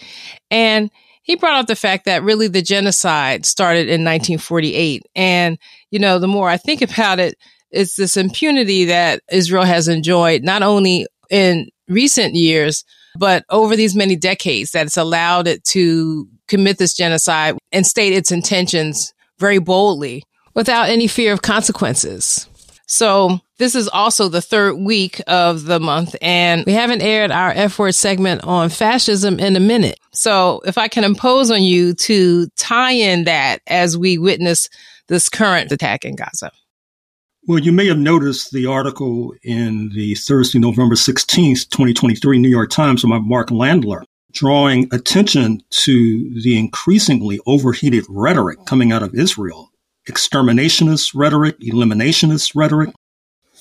And 0.48 0.92
he 1.24 1.36
brought 1.36 1.54
up 1.54 1.66
the 1.66 1.74
fact 1.74 2.04
that 2.04 2.22
really 2.22 2.48
the 2.48 2.62
genocide 2.62 3.46
started 3.46 3.88
in 3.88 4.04
1948. 4.04 5.02
And, 5.16 5.58
you 5.90 5.98
know, 5.98 6.18
the 6.18 6.28
more 6.28 6.48
I 6.48 6.58
think 6.58 6.82
about 6.82 7.18
it, 7.18 7.36
it's 7.70 7.96
this 7.96 8.16
impunity 8.16 8.84
that 8.84 9.20
Israel 9.32 9.64
has 9.64 9.88
enjoyed 9.88 10.44
not 10.44 10.62
only 10.62 11.06
in 11.30 11.70
recent 11.88 12.34
years, 12.34 12.84
but 13.18 13.44
over 13.48 13.74
these 13.74 13.96
many 13.96 14.16
decades 14.16 14.72
that 14.72 14.86
it's 14.86 14.98
allowed 14.98 15.48
it 15.48 15.64
to 15.64 16.28
commit 16.46 16.76
this 16.76 16.94
genocide 16.94 17.56
and 17.72 17.86
state 17.86 18.12
its 18.12 18.30
intentions 18.30 19.14
very 19.38 19.58
boldly 19.58 20.24
without 20.54 20.90
any 20.90 21.06
fear 21.06 21.32
of 21.32 21.40
consequences. 21.40 22.46
So 22.86 23.40
this 23.58 23.74
is 23.74 23.88
also 23.88 24.28
the 24.28 24.42
third 24.42 24.74
week 24.74 25.20
of 25.26 25.64
the 25.64 25.80
month 25.80 26.16
and 26.20 26.64
we 26.66 26.72
haven't 26.72 27.02
aired 27.02 27.30
our 27.30 27.50
F 27.50 27.78
word 27.78 27.94
segment 27.94 28.42
on 28.44 28.68
fascism 28.68 29.38
in 29.38 29.56
a 29.56 29.60
minute. 29.60 29.98
So 30.12 30.60
if 30.64 30.78
I 30.78 30.88
can 30.88 31.04
impose 31.04 31.50
on 31.50 31.62
you 31.62 31.94
to 31.94 32.48
tie 32.56 32.92
in 32.92 33.24
that 33.24 33.60
as 33.66 33.96
we 33.96 34.18
witness 34.18 34.68
this 35.08 35.28
current 35.28 35.70
attack 35.70 36.04
in 36.04 36.16
Gaza. 36.16 36.50
Well, 37.46 37.58
you 37.58 37.72
may 37.72 37.86
have 37.88 37.98
noticed 37.98 38.52
the 38.52 38.66
article 38.66 39.34
in 39.42 39.90
the 39.90 40.14
Thursday, 40.14 40.58
November 40.58 40.94
16th, 40.94 41.68
2023 41.68 42.38
New 42.38 42.48
York 42.48 42.70
Times 42.70 43.02
by 43.02 43.18
Mark 43.18 43.50
Landler, 43.50 44.02
drawing 44.32 44.88
attention 44.94 45.60
to 45.68 46.42
the 46.42 46.58
increasingly 46.58 47.38
overheated 47.46 48.06
rhetoric 48.08 48.64
coming 48.64 48.92
out 48.92 49.02
of 49.02 49.14
Israel 49.14 49.70
exterminationist 50.08 51.12
rhetoric, 51.14 51.58
eliminationist 51.60 52.52
rhetoric, 52.54 52.90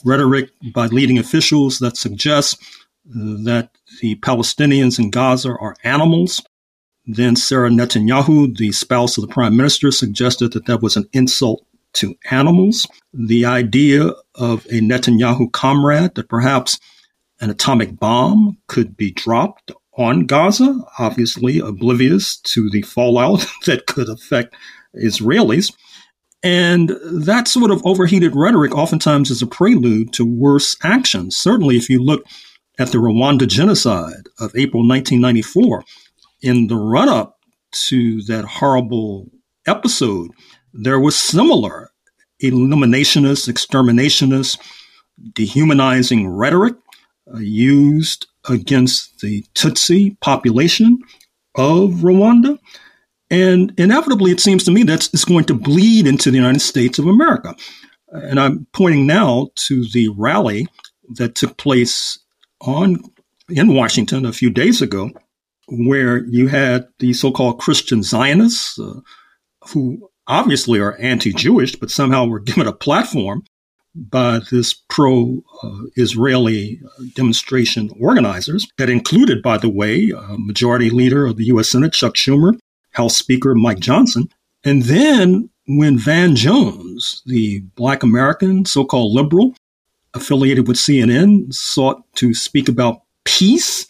rhetoric 0.03 0.49
by 0.73 0.87
leading 0.87 1.17
officials 1.17 1.79
that 1.79 1.97
suggests 1.97 2.55
uh, 3.09 3.43
that 3.43 3.71
the 4.01 4.15
Palestinians 4.15 4.99
in 4.99 5.09
Gaza 5.09 5.49
are 5.49 5.75
animals. 5.83 6.41
Then 7.05 7.35
Sarah 7.35 7.69
Netanyahu, 7.69 8.55
the 8.57 8.71
spouse 8.71 9.17
of 9.17 9.27
the 9.27 9.33
prime 9.33 9.57
minister, 9.57 9.91
suggested 9.91 10.53
that 10.53 10.65
that 10.67 10.81
was 10.81 10.95
an 10.95 11.09
insult 11.11 11.65
to 11.93 12.15
animals. 12.31 12.87
The 13.13 13.45
idea 13.45 14.11
of 14.35 14.65
a 14.65 14.79
Netanyahu 14.79 15.51
comrade 15.51 16.15
that 16.15 16.29
perhaps 16.29 16.79
an 17.39 17.49
atomic 17.49 17.99
bomb 17.99 18.57
could 18.67 18.95
be 18.95 19.11
dropped 19.11 19.71
on 19.97 20.25
Gaza, 20.25 20.79
obviously 20.97 21.59
oblivious 21.59 22.37
to 22.37 22.69
the 22.69 22.81
fallout 22.81 23.45
that 23.65 23.85
could 23.85 24.09
affect 24.09 24.55
Israelis. 24.95 25.71
And 26.43 26.97
that 27.05 27.47
sort 27.47 27.71
of 27.71 27.85
overheated 27.85 28.35
rhetoric 28.35 28.75
oftentimes 28.75 29.31
is 29.31 29.41
a 29.41 29.47
prelude 29.47 30.11
to 30.13 30.25
worse 30.25 30.75
actions. 30.83 31.37
Certainly, 31.37 31.77
if 31.77 31.89
you 31.89 32.03
look 32.03 32.25
at 32.77 32.91
the 32.91 32.97
Rwanda 32.97 33.47
genocide 33.47 34.27
of 34.39 34.51
April 34.55 34.85
1994, 34.85 35.83
in 36.41 36.67
the 36.67 36.75
run 36.75 37.07
up 37.07 37.39
to 37.87 38.21
that 38.23 38.43
horrible 38.43 39.29
episode, 39.65 40.31
there 40.73 40.99
was 40.99 41.15
similar 41.15 41.91
eliminationist, 42.43 43.47
exterminationist, 43.47 44.59
dehumanizing 45.33 46.27
rhetoric 46.27 46.75
uh, 47.33 47.37
used 47.37 48.27
against 48.49 49.21
the 49.21 49.45
Tutsi 49.55 50.19
population 50.19 50.99
of 51.55 51.91
Rwanda. 52.01 52.59
And 53.33 53.73
inevitably, 53.79 54.29
it 54.29 54.39
seems 54.39 54.63
to 54.65 54.71
me 54.71 54.83
that 54.83 55.09
it's 55.11 55.25
going 55.25 55.45
to 55.45 55.55
bleed 55.55 56.05
into 56.05 56.29
the 56.29 56.37
United 56.37 56.59
States 56.59 56.99
of 56.99 57.07
America. 57.07 57.55
And 58.09 58.39
I'm 58.39 58.67
pointing 58.73 59.07
now 59.07 59.49
to 59.67 59.85
the 59.91 60.09
rally 60.09 60.67
that 61.15 61.33
took 61.33 61.57
place 61.57 62.19
on 62.61 62.99
in 63.49 63.73
Washington 63.73 64.27
a 64.27 64.33
few 64.33 64.51
days 64.51 64.83
ago, 64.83 65.09
where 65.67 66.23
you 66.25 66.47
had 66.47 66.85
the 66.99 67.13
so-called 67.13 67.59
Christian 67.59 68.03
Zionists, 68.03 68.77
uh, 68.77 68.99
who 69.69 70.11
obviously 70.27 70.79
are 70.79 70.95
anti-Jewish, 70.99 71.77
but 71.77 71.89
somehow 71.89 72.27
were 72.27 72.39
given 72.51 72.67
a 72.67 72.71
platform 72.71 73.45
by 73.95 74.41
this 74.51 74.75
pro-Israeli 74.89 76.79
demonstration 77.15 77.89
organizers 77.99 78.67
that 78.77 78.91
included, 78.91 79.41
by 79.41 79.57
the 79.57 79.69
way, 79.69 80.11
Majority 80.37 80.91
Leader 80.91 81.25
of 81.25 81.37
the 81.37 81.45
U.S. 81.45 81.71
Senate 81.71 81.93
Chuck 81.93 82.13
Schumer, 82.13 82.53
House 82.93 83.17
Speaker 83.17 83.53
Mike 83.55 83.79
Johnson, 83.79 84.29
and 84.63 84.83
then 84.83 85.49
when 85.67 85.97
Van 85.97 86.35
Jones, 86.35 87.21
the 87.25 87.59
Black 87.75 88.03
American 88.03 88.65
so-called 88.65 89.13
liberal 89.13 89.55
affiliated 90.13 90.67
with 90.67 90.77
CNN, 90.77 91.53
sought 91.53 92.03
to 92.15 92.33
speak 92.33 92.69
about 92.69 93.01
peace, 93.23 93.87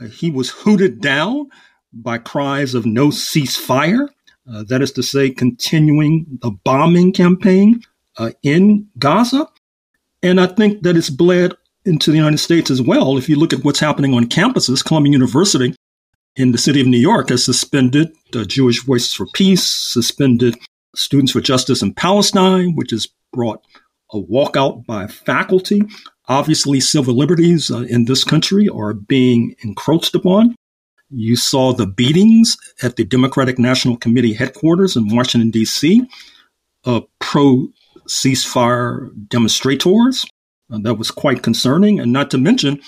uh, 0.00 0.06
he 0.06 0.30
was 0.30 0.50
hooted 0.50 1.00
down 1.00 1.48
by 1.92 2.18
cries 2.18 2.74
of 2.74 2.86
no 2.86 3.08
ceasefire. 3.08 4.08
Uh, 4.50 4.62
that 4.68 4.82
is 4.82 4.92
to 4.92 5.02
say, 5.02 5.30
continuing 5.30 6.24
the 6.42 6.50
bombing 6.64 7.12
campaign 7.12 7.80
uh, 8.18 8.30
in 8.42 8.86
Gaza. 8.98 9.48
And 10.22 10.40
I 10.40 10.46
think 10.46 10.82
that 10.82 10.96
it's 10.96 11.10
bled 11.10 11.54
into 11.84 12.10
the 12.10 12.16
United 12.16 12.38
States 12.38 12.70
as 12.70 12.82
well. 12.82 13.16
If 13.16 13.28
you 13.28 13.36
look 13.36 13.52
at 13.52 13.64
what's 13.64 13.80
happening 13.80 14.14
on 14.14 14.28
campuses, 14.28 14.84
Columbia 14.84 15.12
University 15.12 15.74
in 16.36 16.52
the 16.52 16.58
city 16.58 16.80
of 16.80 16.86
New 16.86 16.98
York 16.98 17.30
has 17.30 17.44
suspended 17.44 18.12
uh, 18.34 18.44
Jewish 18.44 18.84
Voices 18.84 19.14
for 19.14 19.26
Peace, 19.34 19.64
suspended 19.64 20.56
Students 20.94 21.32
for 21.32 21.40
Justice 21.40 21.82
in 21.82 21.94
Palestine, 21.94 22.74
which 22.74 22.90
has 22.90 23.08
brought 23.32 23.62
a 24.12 24.18
walkout 24.18 24.86
by 24.86 25.06
faculty. 25.06 25.82
Obviously, 26.28 26.80
civil 26.80 27.14
liberties 27.14 27.70
uh, 27.70 27.80
in 27.80 28.04
this 28.04 28.24
country 28.24 28.68
are 28.68 28.94
being 28.94 29.54
encroached 29.62 30.14
upon. 30.14 30.54
You 31.08 31.36
saw 31.36 31.72
the 31.72 31.86
beatings 31.86 32.56
at 32.82 32.96
the 32.96 33.04
Democratic 33.04 33.58
National 33.58 33.96
Committee 33.96 34.34
headquarters 34.34 34.96
in 34.96 35.14
Washington, 35.14 35.50
D.C., 35.50 36.08
of 36.84 37.06
pro 37.18 37.68
ceasefire 38.08 39.10
demonstrators. 39.28 40.24
Uh, 40.70 40.78
that 40.82 40.94
was 40.94 41.10
quite 41.10 41.42
concerning. 41.42 42.00
And 42.00 42.12
not 42.12 42.30
to 42.30 42.38
mention 42.38 42.80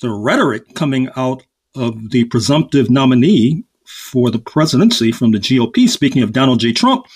the 0.00 0.10
rhetoric 0.10 0.74
coming 0.74 1.08
out 1.16 1.44
of 1.74 2.10
the 2.10 2.24
presumptive 2.24 2.90
nominee 2.90 3.64
for 3.86 4.30
the 4.30 4.38
presidency 4.38 5.12
from 5.12 5.32
the 5.32 5.38
GOP, 5.38 5.88
speaking 5.88 6.22
of 6.22 6.32
Donald 6.32 6.60
J. 6.60 6.72
Trump, 6.72 7.06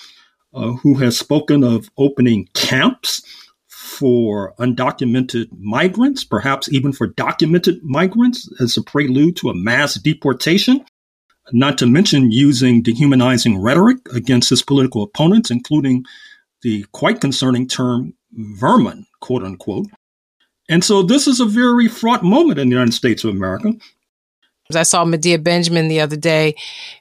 uh, 0.54 0.73
who 0.73 0.94
has 0.94 1.18
spoken 1.18 1.64
of 1.64 1.90
opening 1.99 2.49
camps 2.54 3.23
for 3.68 4.54
undocumented 4.58 5.49
migrants, 5.58 6.25
perhaps 6.25 6.73
even 6.73 6.92
for 6.92 7.06
documented 7.06 7.82
migrants, 7.82 8.49
as 8.61 8.76
a 8.76 8.82
prelude 8.82 9.37
to 9.37 9.50
a 9.50 9.54
mass 9.54 9.94
deportation. 9.94 10.84
Not 11.52 11.76
to 11.78 11.87
mention 11.87 12.32
using 12.32 12.82
dehumanizing 12.82 13.61
rhetoric 13.61 13.99
against 14.14 14.49
his 14.49 14.62
political 14.62 15.02
opponents, 15.02 15.50
including 15.50 16.04
the 16.62 16.87
quite 16.92 17.20
concerning 17.20 17.68
term 17.68 18.14
vermin, 18.32 19.06
quote 19.20 19.44
unquote. 19.44 19.87
And 20.68 20.82
so 20.82 21.02
this 21.02 21.26
is 21.28 21.40
a 21.40 21.44
very 21.44 21.88
fraught 21.88 22.25
moment 22.25 22.58
in 22.58 22.68
the 22.68 22.75
United 22.75 22.94
States 22.94 23.25
of 23.25 23.30
America. 23.30 23.75
I 24.73 24.83
saw 24.85 25.04
Medea 25.04 25.38
Benjamin 25.38 25.88
the 25.88 26.00
other 26.00 26.16
day, 26.16 26.54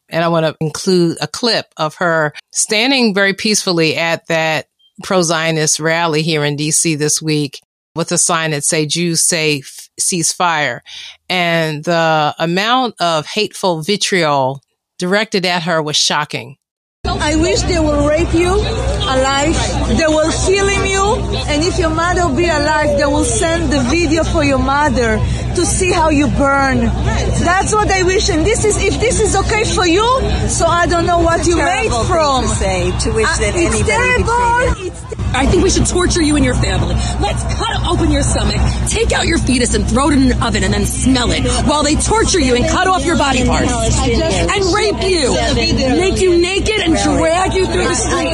and 0.10 0.24
I 0.24 0.27
want 0.27 0.46
to 0.46 0.55
include 0.60 1.17
a 1.22 1.27
clip 1.27 1.65
of 1.77 1.96
her 1.96 2.34
standing 2.51 3.13
very 3.13 3.34
peacefully 3.34 3.96
at 3.96 4.27
that 4.27 4.67
pro 5.02 5.21
Zionist 5.21 5.80
rally 5.80 6.21
here 6.21 6.43
in 6.43 6.58
DC 6.58 6.97
this 6.97 7.21
week 7.21 7.60
with 7.95 8.12
a 8.12 8.17
sign 8.17 8.52
that 8.52 8.63
say 8.63 8.86
Jews 8.86 9.21
say 9.21 9.63
ceasefire. 9.99 10.82
And 11.30 11.84
the 11.84 12.36
amount 12.38 12.95
of 12.99 13.26
hateful 13.26 13.82
vitriol 13.82 14.62
directed 14.99 15.45
at 15.45 15.63
her 15.63 15.82
was 15.82 15.95
shocking. 15.95 16.58
I 17.06 17.36
wish 17.36 17.62
they 17.63 17.80
will 17.80 18.08
rape 18.08 18.34
you 18.34 18.54
alive. 18.54 19.56
They 19.97 20.08
will 20.08 20.32
film 20.32 20.86
you. 20.86 21.15
And 21.47 21.63
if 21.63 21.78
your 21.78 21.89
mother 21.89 22.34
be 22.36 22.45
alive, 22.45 22.97
they 22.97 23.06
will 23.06 23.26
send 23.26 23.71
the 23.71 23.82
video 23.82 24.23
for 24.23 24.43
your 24.43 24.60
mother 24.60 25.19
to 25.56 25.66
see 25.66 25.92
how 25.92 26.10
you 26.10 26.28
burn. 26.28 26.80
That's 26.80 27.74
what 27.74 27.89
I 27.92 28.04
wish. 28.04 28.30
And 28.30 28.46
this 28.46 28.66
is, 28.66 28.78
if 28.82 29.00
this 29.00 29.20
is 29.20 29.36
okay 29.36 29.63
for 29.63 29.86
you, 29.86 30.06
so 30.50 30.66
I 30.66 30.88
don't 30.88 31.06
know 31.06 31.20
what 31.20 31.46
you 31.46 31.58
made 31.58 31.92
from. 32.08 32.44
To 32.44 32.50
say, 32.50 32.98
to 33.00 33.12
wish 33.12 33.28
uh, 33.28 33.38
that 33.38 33.54
it's 33.56 33.82
terrible. 33.86 34.88
It's 34.88 35.04
I 35.36 35.48
think 35.48 35.63
we 35.63 35.70
should 35.72 35.88
torture 35.88 36.22
you 36.22 36.36
and 36.36 36.46
your 36.46 36.54
family. 36.54 36.94
Let's 37.20 37.44
cut 37.56 37.74
open 37.88 38.12
your 38.12 38.22
stomach, 38.22 38.62
take 38.88 39.12
out 39.12 39.26
your 39.26 39.39
fetus 39.39 39.74
and 39.74 39.88
throw 39.88 40.10
it 40.10 40.13
in 40.13 40.32
an 40.32 40.44
oven 40.44 40.63
and 40.63 40.74
then 40.74 40.86
smell 40.86 41.32
it 41.32 41.44
while 41.68 41.84
they 41.84 41.96
torture 41.96 42.39
you 42.39 42.56
and 42.56 42.66
cut 42.70 42.88
off 42.88 43.06
your 43.06 43.18
body 43.18 43.46
parts 43.46 43.72
and 43.72 44.74
rape 44.74 45.02
you, 45.02 45.34
make 45.56 46.22
you 46.22 46.39
naked 46.39 46.82
and 46.82 46.96
drag 46.96 47.54
you 47.54 47.66
through 47.66 47.84
the 47.84 47.96
street. 47.96 48.34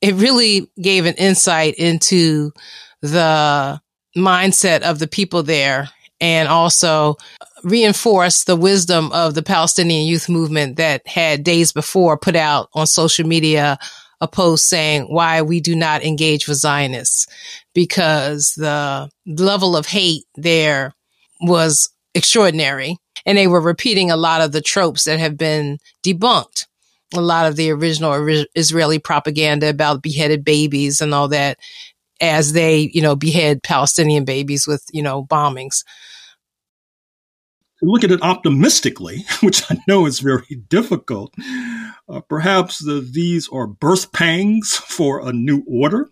It 0.00 0.14
really 0.14 0.70
gave 0.80 1.06
an 1.06 1.14
insight 1.14 1.74
into 1.74 2.52
the 3.02 3.80
mindset 4.16 4.82
of 4.82 4.98
the 4.98 5.08
people 5.08 5.42
there 5.42 5.90
and 6.20 6.48
also 6.48 7.16
reinforce 7.62 8.44
the 8.44 8.56
wisdom 8.56 9.10
of 9.12 9.34
the 9.34 9.42
Palestinian 9.42 10.06
youth 10.06 10.28
movement 10.28 10.76
that 10.76 11.06
had 11.06 11.42
days 11.42 11.72
before 11.72 12.16
put 12.16 12.36
out 12.36 12.68
on 12.74 12.86
social 12.86 13.26
media 13.26 13.78
a 14.20 14.28
post 14.28 14.68
saying 14.68 15.02
why 15.02 15.42
we 15.42 15.60
do 15.60 15.74
not 15.76 16.02
engage 16.02 16.48
with 16.48 16.58
Zionists 16.58 17.26
because 17.74 18.54
the 18.56 19.10
level 19.26 19.76
of 19.76 19.86
hate 19.86 20.24
there 20.36 20.94
was 21.40 21.90
extraordinary. 22.14 22.96
And 23.26 23.36
they 23.36 23.46
were 23.46 23.60
repeating 23.60 24.10
a 24.10 24.16
lot 24.16 24.40
of 24.40 24.52
the 24.52 24.60
tropes 24.60 25.04
that 25.04 25.18
have 25.18 25.36
been 25.36 25.78
debunked. 26.04 26.66
A 27.14 27.20
lot 27.20 27.46
of 27.46 27.56
the 27.56 27.70
original 27.70 28.44
Israeli 28.54 28.98
propaganda 28.98 29.68
about 29.68 30.02
beheaded 30.02 30.44
babies 30.44 31.00
and 31.00 31.12
all 31.12 31.28
that 31.28 31.58
as 32.20 32.52
they, 32.52 32.90
you 32.92 33.02
know, 33.02 33.16
behead 33.16 33.62
Palestinian 33.62 34.24
babies 34.24 34.66
with, 34.66 34.84
you 34.92 35.02
know, 35.02 35.24
bombings 35.24 35.84
look 37.82 38.04
at 38.04 38.10
it 38.10 38.22
optimistically, 38.22 39.24
which 39.42 39.70
I 39.70 39.78
know 39.86 40.06
is 40.06 40.20
very 40.20 40.62
difficult. 40.68 41.34
Uh, 42.08 42.20
perhaps 42.20 42.78
the, 42.78 43.00
these 43.00 43.48
are 43.52 43.66
birth 43.66 44.12
pangs 44.12 44.76
for 44.76 45.26
a 45.26 45.32
new 45.32 45.62
order. 45.66 46.08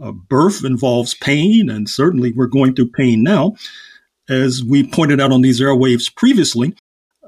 Uh, 0.00 0.12
birth 0.12 0.64
involves 0.64 1.14
pain, 1.14 1.68
and 1.68 1.88
certainly 1.88 2.32
we're 2.32 2.46
going 2.46 2.74
through 2.74 2.90
pain 2.90 3.22
now. 3.22 3.54
As 4.28 4.64
we 4.64 4.86
pointed 4.86 5.20
out 5.20 5.32
on 5.32 5.42
these 5.42 5.60
airwaves 5.60 6.14
previously, 6.14 6.74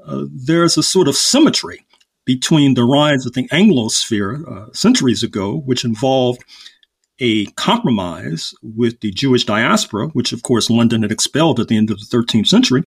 uh, 0.03 0.25
there's 0.31 0.77
a 0.77 0.83
sort 0.83 1.07
of 1.07 1.15
symmetry 1.15 1.85
between 2.25 2.73
the 2.73 2.83
rise 2.83 3.25
of 3.25 3.33
the 3.33 3.47
Anglosphere 3.49 4.47
uh, 4.47 4.73
centuries 4.73 5.21
ago, 5.21 5.57
which 5.57 5.85
involved 5.85 6.43
a 7.19 7.45
compromise 7.51 8.53
with 8.61 8.99
the 9.01 9.11
Jewish 9.11 9.45
diaspora, 9.45 10.07
which 10.09 10.33
of 10.33 10.43
course 10.43 10.69
London 10.69 11.03
had 11.03 11.11
expelled 11.11 11.59
at 11.59 11.67
the 11.67 11.77
end 11.77 11.91
of 11.91 11.99
the 11.99 12.05
13th 12.05 12.47
century, 12.47 12.83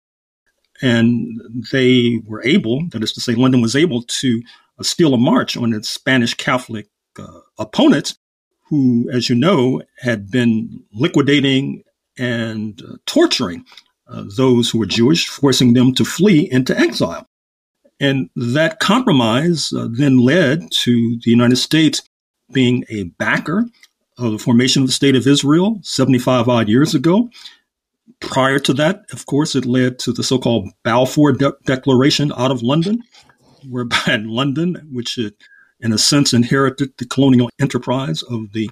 and 0.80 1.40
they 1.72 2.20
were 2.24 2.42
able, 2.44 2.86
that 2.90 3.02
is 3.02 3.12
to 3.12 3.20
say, 3.20 3.34
London 3.34 3.60
was 3.60 3.76
able 3.76 4.02
to 4.02 4.42
uh, 4.78 4.82
steal 4.82 5.14
a 5.14 5.18
march 5.18 5.56
on 5.56 5.72
its 5.72 5.90
Spanish 5.90 6.34
Catholic 6.34 6.88
uh, 7.18 7.40
opponents, 7.58 8.16
who, 8.68 9.08
as 9.12 9.28
you 9.28 9.34
know, 9.34 9.82
had 9.98 10.30
been 10.30 10.84
liquidating 10.92 11.82
and 12.18 12.82
uh, 12.82 12.96
torturing 13.06 13.64
uh, 14.08 14.24
those 14.36 14.70
who 14.70 14.78
were 14.78 14.86
Jewish, 14.86 15.26
forcing 15.26 15.72
them 15.72 15.94
to 15.94 16.04
flee 16.04 16.50
into 16.50 16.78
exile. 16.78 17.26
And 18.00 18.30
that 18.36 18.78
compromise 18.78 19.72
uh, 19.72 19.88
then 19.90 20.18
led 20.18 20.70
to 20.82 21.18
the 21.24 21.30
United 21.30 21.56
States 21.56 22.02
being 22.52 22.84
a 22.88 23.04
backer 23.04 23.64
of 24.16 24.32
the 24.32 24.38
formation 24.38 24.82
of 24.82 24.88
the 24.88 24.92
State 24.92 25.16
of 25.16 25.26
Israel 25.26 25.78
75 25.82 26.48
odd 26.48 26.68
years 26.68 26.94
ago 26.94 27.30
Prior 28.20 28.58
to 28.60 28.72
that, 28.74 29.04
of 29.12 29.26
course, 29.26 29.54
it 29.54 29.64
led 29.64 29.98
to 30.00 30.12
the 30.12 30.24
so 30.24 30.38
called 30.38 30.70
Balfour 30.82 31.32
De- 31.32 31.52
Declaration 31.64 32.32
out 32.36 32.50
of 32.50 32.62
London, 32.62 33.02
whereby 33.68 34.16
London, 34.24 34.88
which 34.92 35.14
had, 35.16 35.34
in 35.80 35.92
a 35.92 35.98
sense 35.98 36.32
inherited 36.32 36.92
the 36.98 37.06
colonial 37.06 37.50
enterprise 37.60 38.22
of 38.24 38.52
the 38.52 38.70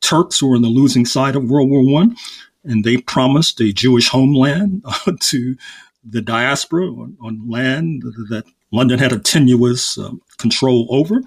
Turks 0.00 0.38
who 0.38 0.48
were 0.48 0.56
on 0.56 0.62
the 0.62 0.68
losing 0.68 1.06
side 1.06 1.34
of 1.34 1.50
World 1.50 1.70
War 1.70 1.82
One, 1.82 2.14
and 2.62 2.84
they 2.84 2.98
promised 2.98 3.60
a 3.60 3.72
Jewish 3.72 4.08
homeland 4.08 4.82
uh, 5.06 5.12
to 5.20 5.56
the 6.04 6.20
diaspora 6.20 6.86
on, 6.88 7.16
on, 7.22 7.48
land 7.48 8.02
that 8.28 8.44
London 8.70 8.98
had 8.98 9.12
a 9.12 9.18
tenuous 9.18 9.96
uh, 9.96 10.10
control 10.36 10.86
over. 10.90 11.22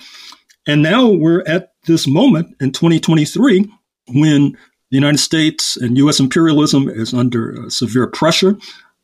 And 0.67 0.83
now 0.83 1.07
we're 1.07 1.43
at 1.47 1.73
this 1.85 2.07
moment 2.07 2.55
in 2.59 2.71
2023 2.71 3.67
when 4.09 4.55
the 4.89 4.97
United 4.97 5.17
States 5.17 5.77
and 5.77 5.97
U.S. 5.97 6.19
imperialism 6.19 6.87
is 6.87 7.13
under 7.13 7.65
uh, 7.65 7.69
severe 7.69 8.07
pressure. 8.07 8.57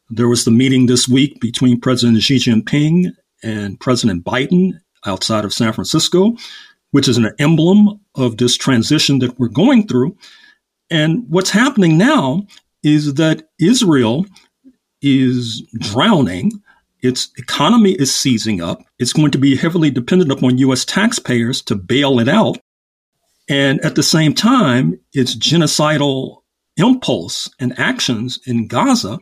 There 0.10 0.28
was 0.28 0.46
the 0.46 0.52
meeting 0.52 0.86
this 0.86 1.08
week 1.08 1.39
between 1.41 1.80
President 1.80 2.22
Xi 2.22 2.38
Jinping 2.38 3.12
and 3.43 3.80
President 3.80 4.24
Biden 4.24 4.80
outside 5.06 5.43
of 5.43 5.54
San 5.54 5.74
Francisco, 5.74 6.36
which 6.91 7.08
is 7.08 7.17
an 7.17 7.32
emblem 7.39 8.00
of 8.15 8.38
this 8.38 8.56
transition 8.56 9.19
that 9.19 9.38
we're 9.39 9.50
going 9.50 9.88
through. 9.88 10.15
And 10.89 11.26
what's 11.30 11.50
happening 11.50 11.98
now 11.98 12.46
is 12.84 13.15
that 13.15 13.50
Israel 13.60 14.26
is 15.02 15.62
drowning. 15.80 16.52
Its 17.02 17.30
economy 17.38 17.93
is 17.93 18.15
seizing 18.15 18.62
up. 18.62 18.80
It's 19.00 19.13
going 19.13 19.32
to 19.32 19.38
be 19.38 19.56
heavily 19.58 19.89
dependent 19.89 20.32
upon 20.32 20.58
U.S. 20.60 20.86
taxpayers 20.86 21.62
to 21.63 21.76
bail 21.76 22.19
it 22.19 22.30
out. 22.30 22.58
And 23.49 23.79
at 23.82 23.95
the 23.95 24.03
same 24.03 24.34
time, 24.34 24.99
its 25.13 25.36
genocidal 25.36 26.38
impulse 26.77 27.49
and 27.60 27.77
actions 27.77 28.39
in 28.45 28.67
Gaza 28.67 29.19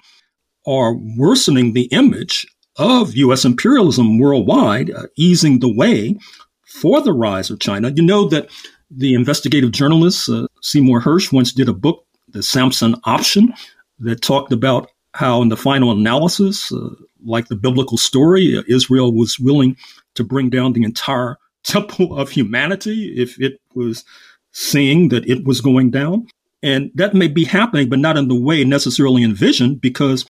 are 0.68 0.96
worsening 1.18 1.74
the 1.74 1.86
image 1.86 2.46
of 2.78 3.16
U.S. 3.16 3.46
imperialism 3.46 4.20
worldwide, 4.20 4.92
uh, 4.92 5.08
easing 5.18 5.60
the 5.60 5.74
way 5.74 6.18
for 6.66 7.02
the 7.02 7.14
rise 7.14 7.50
of 7.50 7.60
China. 7.60 7.92
You 7.94 8.04
know 8.04 8.30
that 8.30 8.50
the 8.90 9.14
investigative 9.14 9.72
journalist 9.72 10.30
uh, 10.30 10.48
Seymour 10.62 11.02
Hersh 11.02 11.34
once 11.34 11.52
did 11.52 11.68
a 11.68 11.74
book, 11.74 12.06
The 12.30 12.44
Samson 12.44 12.96
Option, 13.04 13.54
that 14.00 14.22
talked 14.22 14.54
about 14.54 14.90
how, 15.14 15.42
in 15.42 15.50
the 15.50 15.58
final 15.58 15.92
analysis, 15.92 16.72
uh, 16.72 16.90
like 17.26 17.48
the 17.48 17.56
biblical 17.56 17.98
story, 17.98 18.58
uh, 18.58 18.64
Israel 18.68 19.14
was 19.14 19.40
willing 19.40 19.76
to 20.16 20.24
bring 20.24 20.50
down 20.50 20.74
the 20.74 20.84
entire 20.84 21.38
temple 21.64 22.18
of 22.18 22.30
humanity 22.30 23.14
if 23.18 23.40
it 23.40 23.60
was 23.74 24.04
seeing 24.52 25.10
that 25.10 25.28
it 25.30 25.46
was 25.46 25.62
going 25.62 25.92
down. 25.92 26.28
And 26.64 26.92
that 26.96 27.14
may 27.14 27.28
be 27.28 27.44
happening, 27.44 27.90
but 27.90 28.00
not 28.00 28.18
in 28.18 28.28
the 28.28 28.40
way 28.40 28.64
necessarily 28.64 29.24
envisioned 29.24 29.82
because 29.82 30.26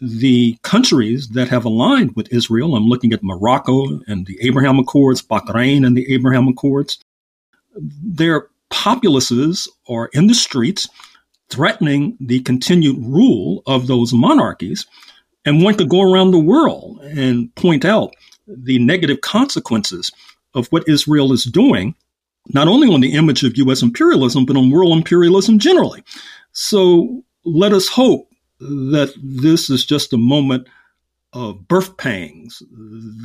the 0.00 0.58
countries 0.62 1.28
that 1.28 1.48
have 1.48 1.64
aligned 1.64 2.16
with 2.16 2.32
Israel, 2.32 2.74
I'm 2.74 2.88
looking 2.88 3.12
at 3.12 3.22
Morocco 3.22 4.00
and 4.06 4.26
the 4.26 4.36
Abraham 4.42 4.78
Accords, 4.78 5.22
Bahrain 5.22 5.86
and 5.86 5.96
the 5.96 6.12
Abraham 6.12 6.48
Accords, 6.48 6.98
their 7.74 8.48
populaces 8.68 9.68
are 9.88 10.10
in 10.12 10.26
the 10.26 10.34
streets 10.34 10.88
threatening 11.50 12.16
the 12.18 12.40
continued 12.40 12.96
rule 12.98 13.62
of 13.66 13.86
those 13.86 14.12
monarchies. 14.12 14.86
And 15.44 15.62
one 15.62 15.76
could 15.76 15.88
go 15.88 16.02
around 16.02 16.30
the 16.30 16.38
world 16.38 17.00
and 17.02 17.54
point 17.54 17.84
out 17.84 18.14
the 18.46 18.78
negative 18.78 19.20
consequences 19.20 20.10
of 20.54 20.68
what 20.68 20.88
Israel 20.88 21.32
is 21.32 21.44
doing, 21.44 21.94
not 22.48 22.68
only 22.68 22.92
on 22.92 23.00
the 23.00 23.12
image 23.12 23.44
of 23.44 23.56
U.S. 23.58 23.82
imperialism, 23.82 24.44
but 24.44 24.56
on 24.56 24.70
world 24.70 24.96
imperialism 24.96 25.58
generally. 25.58 26.02
So 26.52 27.22
let 27.44 27.72
us 27.72 27.88
hope 27.88 28.28
that 28.60 29.12
this 29.22 29.70
is 29.70 29.84
just 29.84 30.12
a 30.12 30.18
moment 30.18 30.68
of 31.32 31.66
birth 31.66 31.96
pangs 31.96 32.62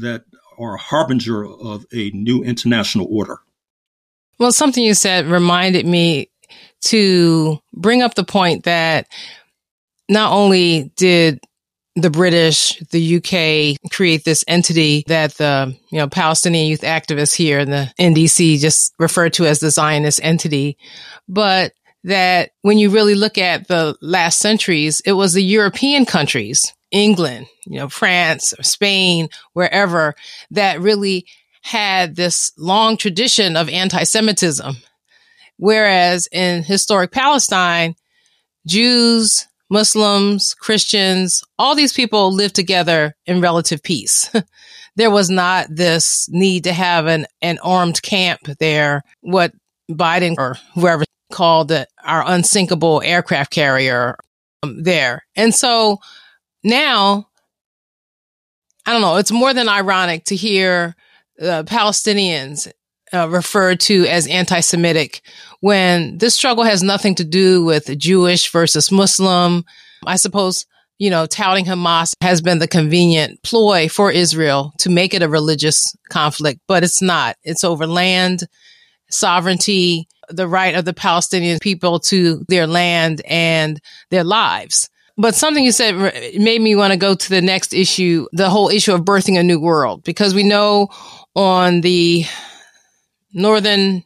that 0.01 0.23
are 0.57 0.75
a 0.75 0.79
harbinger 0.79 1.45
of 1.45 1.85
a 1.93 2.09
new 2.11 2.43
international 2.43 3.07
order. 3.09 3.39
Well, 4.39 4.51
something 4.51 4.83
you 4.83 4.93
said 4.93 5.27
reminded 5.27 5.85
me 5.85 6.29
to 6.81 7.59
bring 7.73 8.01
up 8.01 8.15
the 8.15 8.23
point 8.23 8.63
that 8.63 9.07
not 10.09 10.31
only 10.31 10.91
did 10.95 11.39
the 11.97 12.11
British, 12.11 12.77
the 12.91 13.17
UK 13.17 13.91
create 13.91 14.23
this 14.23 14.43
entity 14.47 15.03
that 15.07 15.33
the, 15.35 15.75
you 15.91 15.97
know, 15.97 16.07
Palestinian 16.07 16.67
youth 16.67 16.81
activists 16.81 17.33
here 17.33 17.59
in 17.59 17.71
the 17.71 17.91
NDC 17.99 18.59
just 18.59 18.93
refer 18.99 19.29
to 19.31 19.45
as 19.47 19.59
the 19.59 19.71
Zionist 19.71 20.19
entity, 20.21 20.77
but 21.27 21.73
that 22.03 22.51
when 22.61 22.77
you 22.77 22.91
really 22.91 23.15
look 23.15 23.39
at 23.39 23.67
the 23.67 23.97
last 23.99 24.37
centuries, 24.37 25.01
it 25.05 25.13
was 25.13 25.33
the 25.33 25.43
European 25.43 26.05
countries, 26.05 26.71
England, 26.91 27.47
you 27.65 27.79
know, 27.79 27.89
France, 27.89 28.53
Spain, 28.61 29.27
wherever 29.53 30.13
that 30.51 30.79
really 30.79 31.25
had 31.63 32.15
this 32.15 32.51
long 32.57 32.95
tradition 32.95 33.57
of 33.57 33.69
anti-Semitism. 33.69 34.75
Whereas 35.57 36.27
in 36.31 36.63
historic 36.63 37.11
Palestine, 37.11 37.95
Jews, 38.67 39.46
Muslims, 39.69 40.53
Christians, 40.53 41.43
all 41.59 41.75
these 41.75 41.93
people 41.93 42.33
lived 42.33 42.55
together 42.55 43.15
in 43.25 43.41
relative 43.41 43.83
peace. 43.83 44.33
there 44.95 45.11
was 45.11 45.29
not 45.29 45.67
this 45.69 46.27
need 46.29 46.63
to 46.63 46.73
have 46.73 47.07
an, 47.07 47.25
an 47.41 47.59
armed 47.59 48.01
camp 48.01 48.41
there. 48.59 49.03
What 49.21 49.51
Biden 49.91 50.35
or 50.37 50.57
whoever 50.73 51.03
called 51.31 51.69
the, 51.69 51.87
our 52.03 52.23
unsinkable 52.25 53.01
aircraft 53.03 53.51
carrier 53.51 54.17
um, 54.63 54.83
there. 54.83 55.25
And 55.35 55.53
so 55.53 55.99
now, 56.63 57.27
I 58.85 58.93
don't 58.93 59.01
know, 59.01 59.17
it's 59.17 59.31
more 59.31 59.53
than 59.53 59.69
ironic 59.69 60.25
to 60.25 60.35
hear 60.35 60.95
uh, 61.41 61.63
Palestinians 61.63 62.71
uh, 63.13 63.29
referred 63.29 63.79
to 63.81 64.05
as 64.05 64.27
anti-Semitic 64.27 65.21
when 65.59 66.17
this 66.17 66.35
struggle 66.35 66.63
has 66.63 66.83
nothing 66.83 67.15
to 67.15 67.23
do 67.23 67.63
with 67.63 67.97
Jewish 67.97 68.51
versus 68.51 68.91
Muslim. 68.91 69.63
I 70.05 70.17
suppose, 70.17 70.65
you 70.97 71.09
know, 71.09 71.25
touting 71.25 71.65
Hamas 71.65 72.13
has 72.21 72.41
been 72.41 72.59
the 72.59 72.67
convenient 72.67 73.41
ploy 73.43 73.89
for 73.89 74.11
Israel 74.11 74.73
to 74.79 74.89
make 74.89 75.13
it 75.13 75.23
a 75.23 75.29
religious 75.29 75.95
conflict, 76.09 76.61
but 76.67 76.83
it's 76.83 77.01
not. 77.01 77.35
It's 77.43 77.63
over 77.63 77.87
land, 77.87 78.43
sovereignty, 79.09 80.07
the 80.29 80.47
right 80.47 80.75
of 80.75 80.85
the 80.85 80.93
Palestinian 80.93 81.59
people 81.59 81.99
to 81.99 82.43
their 82.49 82.67
land 82.67 83.21
and 83.25 83.79
their 84.09 84.23
lives. 84.23 84.89
But 85.19 85.33
something 85.33 85.63
you 85.63 85.71
said 85.71 85.95
made 86.37 86.61
me 86.61 86.75
want 86.75 86.93
to 86.93 86.97
go 86.97 87.15
to 87.15 87.29
the 87.29 87.41
next 87.41 87.73
issue, 87.73 88.27
the 88.33 88.49
whole 88.49 88.69
issue 88.69 88.93
of 88.93 89.01
birthing 89.01 89.39
a 89.39 89.43
new 89.43 89.59
world, 89.59 90.03
because 90.03 90.35
we 90.35 90.43
know 90.43 90.89
on 91.35 91.81
the 91.81 92.25
northern 93.33 94.03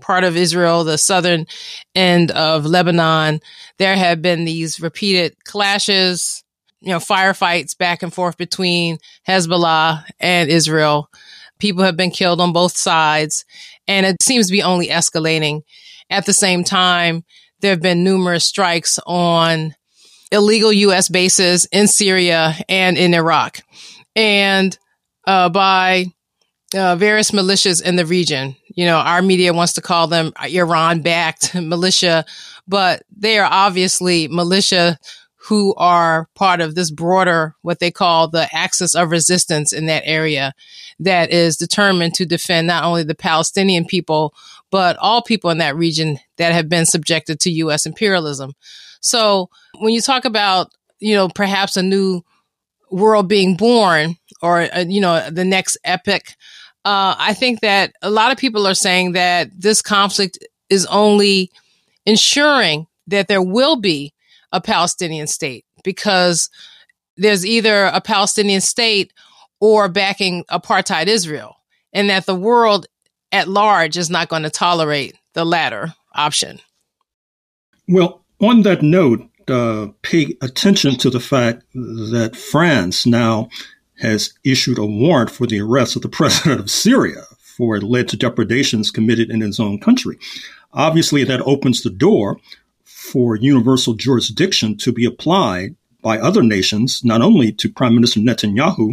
part 0.00 0.24
of 0.24 0.36
Israel, 0.36 0.84
the 0.84 0.98
southern 0.98 1.46
end 1.94 2.30
of 2.30 2.66
Lebanon, 2.66 3.40
there 3.78 3.96
have 3.96 4.20
been 4.20 4.44
these 4.44 4.80
repeated 4.80 5.42
clashes, 5.44 6.44
you 6.80 6.90
know, 6.90 6.98
firefights 6.98 7.76
back 7.76 8.02
and 8.02 8.12
forth 8.12 8.36
between 8.36 8.98
Hezbollah 9.26 10.04
and 10.20 10.50
Israel. 10.50 11.10
People 11.58 11.84
have 11.84 11.96
been 11.96 12.10
killed 12.10 12.40
on 12.40 12.52
both 12.52 12.76
sides 12.76 13.44
and 13.86 14.04
it 14.06 14.22
seems 14.22 14.46
to 14.46 14.52
be 14.52 14.62
only 14.62 14.88
escalating. 14.88 15.62
At 16.10 16.26
the 16.26 16.32
same 16.32 16.64
time, 16.64 17.24
there 17.60 17.70
have 17.70 17.80
been 17.80 18.04
numerous 18.04 18.44
strikes 18.44 18.98
on 19.06 19.74
illegal 20.30 20.72
U.S. 20.72 21.08
bases 21.08 21.66
in 21.66 21.88
Syria 21.88 22.54
and 22.68 22.98
in 22.98 23.14
Iraq, 23.14 23.60
and 24.14 24.76
uh, 25.26 25.48
by 25.48 26.06
uh, 26.74 26.96
various 26.96 27.30
militias 27.30 27.82
in 27.82 27.96
the 27.96 28.06
region. 28.06 28.56
You 28.74 28.86
know, 28.86 28.96
our 28.96 29.22
media 29.22 29.52
wants 29.52 29.74
to 29.74 29.82
call 29.82 30.06
them 30.06 30.32
Iran 30.42 31.00
backed 31.00 31.54
militia, 31.60 32.24
but 32.66 33.02
they 33.16 33.38
are 33.38 33.48
obviously 33.50 34.28
militia 34.28 34.98
who 35.48 35.74
are 35.74 36.28
part 36.34 36.62
of 36.62 36.74
this 36.74 36.90
broader, 36.90 37.54
what 37.60 37.78
they 37.78 37.90
call 37.90 38.28
the 38.28 38.48
axis 38.52 38.94
of 38.94 39.10
resistance 39.10 39.72
in 39.74 39.86
that 39.86 40.02
area 40.06 40.54
that 40.98 41.30
is 41.30 41.56
determined 41.56 42.14
to 42.14 42.24
defend 42.24 42.66
not 42.66 42.84
only 42.84 43.02
the 43.02 43.14
Palestinian 43.14 43.84
people, 43.84 44.34
but 44.70 44.96
all 44.96 45.22
people 45.22 45.50
in 45.50 45.58
that 45.58 45.76
region 45.76 46.18
that 46.38 46.52
have 46.52 46.68
been 46.68 46.86
subjected 46.86 47.40
to 47.40 47.50
U.S. 47.50 47.84
imperialism. 47.84 48.52
So 49.00 49.50
when 49.78 49.92
you 49.92 50.00
talk 50.00 50.24
about, 50.24 50.72
you 50.98 51.14
know, 51.14 51.28
perhaps 51.28 51.76
a 51.76 51.82
new 51.82 52.22
world 52.90 53.28
being 53.28 53.54
born 53.54 54.16
or, 54.40 54.62
uh, 54.74 54.84
you 54.88 55.00
know, 55.00 55.28
the 55.28 55.44
next 55.44 55.76
epic, 55.84 56.36
uh, 56.84 57.14
I 57.18 57.34
think 57.34 57.60
that 57.60 57.94
a 58.02 58.10
lot 58.10 58.32
of 58.32 58.38
people 58.38 58.66
are 58.66 58.74
saying 58.74 59.12
that 59.12 59.50
this 59.58 59.80
conflict 59.80 60.38
is 60.68 60.86
only 60.86 61.50
ensuring 62.04 62.86
that 63.06 63.28
there 63.28 63.42
will 63.42 63.76
be 63.76 64.12
a 64.52 64.60
Palestinian 64.60 65.26
state 65.26 65.64
because 65.82 66.50
there's 67.16 67.46
either 67.46 67.84
a 67.86 68.00
Palestinian 68.00 68.60
state 68.60 69.12
or 69.60 69.88
backing 69.88 70.44
apartheid 70.50 71.06
Israel, 71.06 71.56
and 71.92 72.10
that 72.10 72.26
the 72.26 72.34
world 72.34 72.86
at 73.32 73.48
large 73.48 73.96
is 73.96 74.10
not 74.10 74.28
going 74.28 74.42
to 74.42 74.50
tolerate 74.50 75.16
the 75.32 75.44
latter 75.44 75.94
option. 76.14 76.60
Well, 77.88 78.24
on 78.40 78.62
that 78.62 78.82
note, 78.82 79.28
uh, 79.48 79.88
pay 80.02 80.36
attention 80.42 80.96
to 80.98 81.10
the 81.10 81.20
fact 81.20 81.62
that 81.74 82.36
France 82.36 83.06
now 83.06 83.48
has 84.04 84.34
issued 84.44 84.78
a 84.78 84.84
warrant 84.84 85.30
for 85.30 85.46
the 85.46 85.60
arrest 85.60 85.96
of 85.96 86.02
the 86.02 86.08
president 86.08 86.60
of 86.60 86.70
Syria 86.70 87.24
for 87.38 87.76
alleged 87.76 88.18
depredations 88.18 88.90
committed 88.90 89.30
in 89.30 89.40
his 89.40 89.58
own 89.58 89.80
country. 89.80 90.18
Obviously, 90.72 91.24
that 91.24 91.40
opens 91.42 91.82
the 91.82 91.90
door 91.90 92.38
for 92.84 93.36
universal 93.36 93.94
jurisdiction 93.94 94.76
to 94.76 94.92
be 94.92 95.04
applied 95.04 95.74
by 96.02 96.18
other 96.18 96.42
nations, 96.42 97.02
not 97.04 97.22
only 97.22 97.50
to 97.52 97.72
Prime 97.72 97.94
Minister 97.94 98.20
Netanyahu 98.20 98.92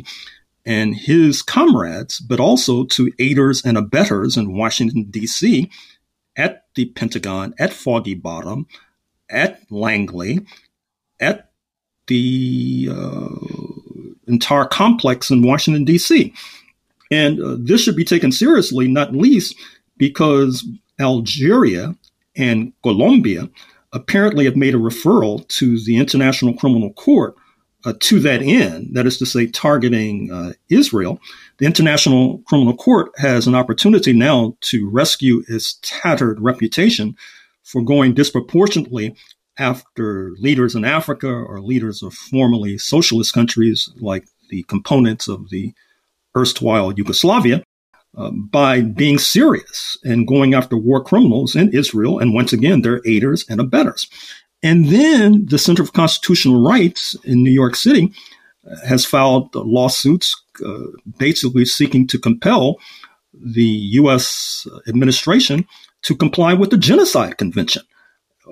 and 0.66 0.96
his 0.96 1.42
comrades, 1.42 2.20
but 2.20 2.40
also 2.40 2.86
to 2.86 3.12
aiders 3.20 3.66
and 3.66 3.78
abettors 3.78 4.38
in 4.38 4.56
Washington, 4.56 5.08
D.C., 5.10 5.70
at 6.38 6.66
the 6.76 6.86
Pentagon, 6.86 7.54
at 7.60 7.74
Foggy 7.74 8.14
Bottom, 8.14 8.66
at 9.30 9.60
Langley, 9.70 10.40
at 11.20 11.52
the 12.08 12.90
uh, 12.90 13.91
entire 14.28 14.66
complex 14.66 15.30
in 15.30 15.42
Washington, 15.42 15.86
D.C. 15.86 16.34
And 17.10 17.42
uh, 17.42 17.58
this 17.60 17.82
should 17.82 17.96
be 17.96 18.06
taken 18.06 18.32
seriously, 18.32 18.88
not 18.88 19.14
least 19.14 19.56
because 19.98 20.66
Algeria 21.00 21.96
and 22.36 22.74
Colombia 22.84 23.50
apparently 23.94 24.46
have 24.46 24.56
made 24.56 24.74
a 24.74 24.80
referral 24.80 25.48
to 25.50 25.80
the 25.84 25.98
International 25.98 26.54
Criminal 26.54 26.94
Court 26.94 27.36
uh, 27.84 27.94
to 28.00 28.20
that 28.20 28.42
end, 28.42 28.90
that 28.94 29.06
is 29.06 29.18
to 29.18 29.26
say, 29.26 29.48
targeting 29.48 30.32
uh, 30.32 30.54
Israel. 30.70 31.20
The 31.58 31.66
International 31.66 32.40
Criminal 32.48 32.76
Court 32.76 33.12
has 33.18 33.48
an 33.48 33.56
opportunity 33.56 34.14
now 34.14 34.56
to 34.62 34.90
rescue 34.90 35.44
its 35.48 35.80
tattered 35.82 36.40
reputation 36.40 37.16
for 37.64 37.82
going 37.82 38.14
disproportionately 38.14 39.16
after 39.58 40.32
leaders 40.40 40.76
in 40.76 40.86
Africa 40.86 41.28
or 41.28 41.62
leaders 41.62 42.02
of 42.02 42.14
formerly 42.14 42.78
socialist 42.78 43.34
countries 43.34 43.90
like 43.98 44.26
the 44.50 44.64
components 44.64 45.28
of 45.28 45.50
the 45.50 45.74
erstwhile 46.36 46.92
Yugoslavia 46.94 47.64
uh, 48.18 48.32
by 48.32 48.82
being 48.82 49.18
serious 49.18 49.98
and 50.04 50.28
going 50.28 50.54
after 50.54 50.78
war 50.78 51.04
criminals 51.04 51.56
in 51.56 51.74
Israel. 51.74 52.20
And 52.20 52.34
once 52.34 52.54
again, 52.54 52.82
they're 52.82 53.02
aiders 53.06 53.46
and 53.50 53.60
abettors. 53.60 54.10
And 54.64 54.90
then 54.90 55.46
the 55.46 55.58
Center 55.58 55.86
for 55.86 55.92
Constitutional 55.92 56.64
Rights 56.64 57.16
in 57.24 57.44
New 57.44 57.52
York 57.52 57.76
City 57.76 58.14
has 58.86 59.06
filed 59.06 59.54
lawsuits 59.56 60.40
uh, 60.66 60.88
basically 61.18 61.66
seeking 61.66 62.06
to 62.08 62.20
compel 62.20 62.78
the 63.34 63.64
U.S. 63.64 64.68
administration 64.88 65.66
to 66.04 66.16
comply 66.16 66.54
with 66.54 66.70
the 66.70 66.78
Genocide 66.78 67.38
Convention, 67.38 67.84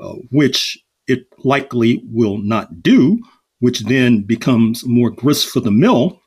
uh, 0.02 0.14
which 0.32 0.80
it 1.10 1.28
likely 1.44 2.02
will 2.06 2.38
not 2.38 2.82
do, 2.82 3.20
which 3.60 3.82
then 3.82 4.22
becomes 4.22 4.86
more 4.86 5.10
grist 5.10 5.50
for 5.50 5.60
the 5.60 5.72
mill 5.72 6.22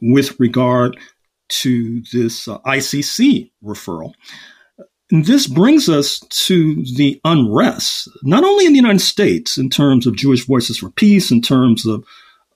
with 0.00 0.38
regard 0.38 0.96
to 1.48 2.02
this 2.12 2.46
uh, 2.46 2.58
ICC 2.60 3.50
referral. 3.64 4.12
And 5.10 5.24
this 5.24 5.46
brings 5.46 5.88
us 5.88 6.18
to 6.18 6.84
the 6.96 7.20
unrest, 7.24 8.08
not 8.24 8.44
only 8.44 8.66
in 8.66 8.72
the 8.72 8.78
United 8.78 9.00
States 9.00 9.56
in 9.56 9.70
terms 9.70 10.06
of 10.06 10.16
Jewish 10.16 10.44
Voices 10.46 10.78
for 10.78 10.90
Peace, 10.90 11.30
in 11.30 11.40
terms 11.40 11.86
of 11.86 12.04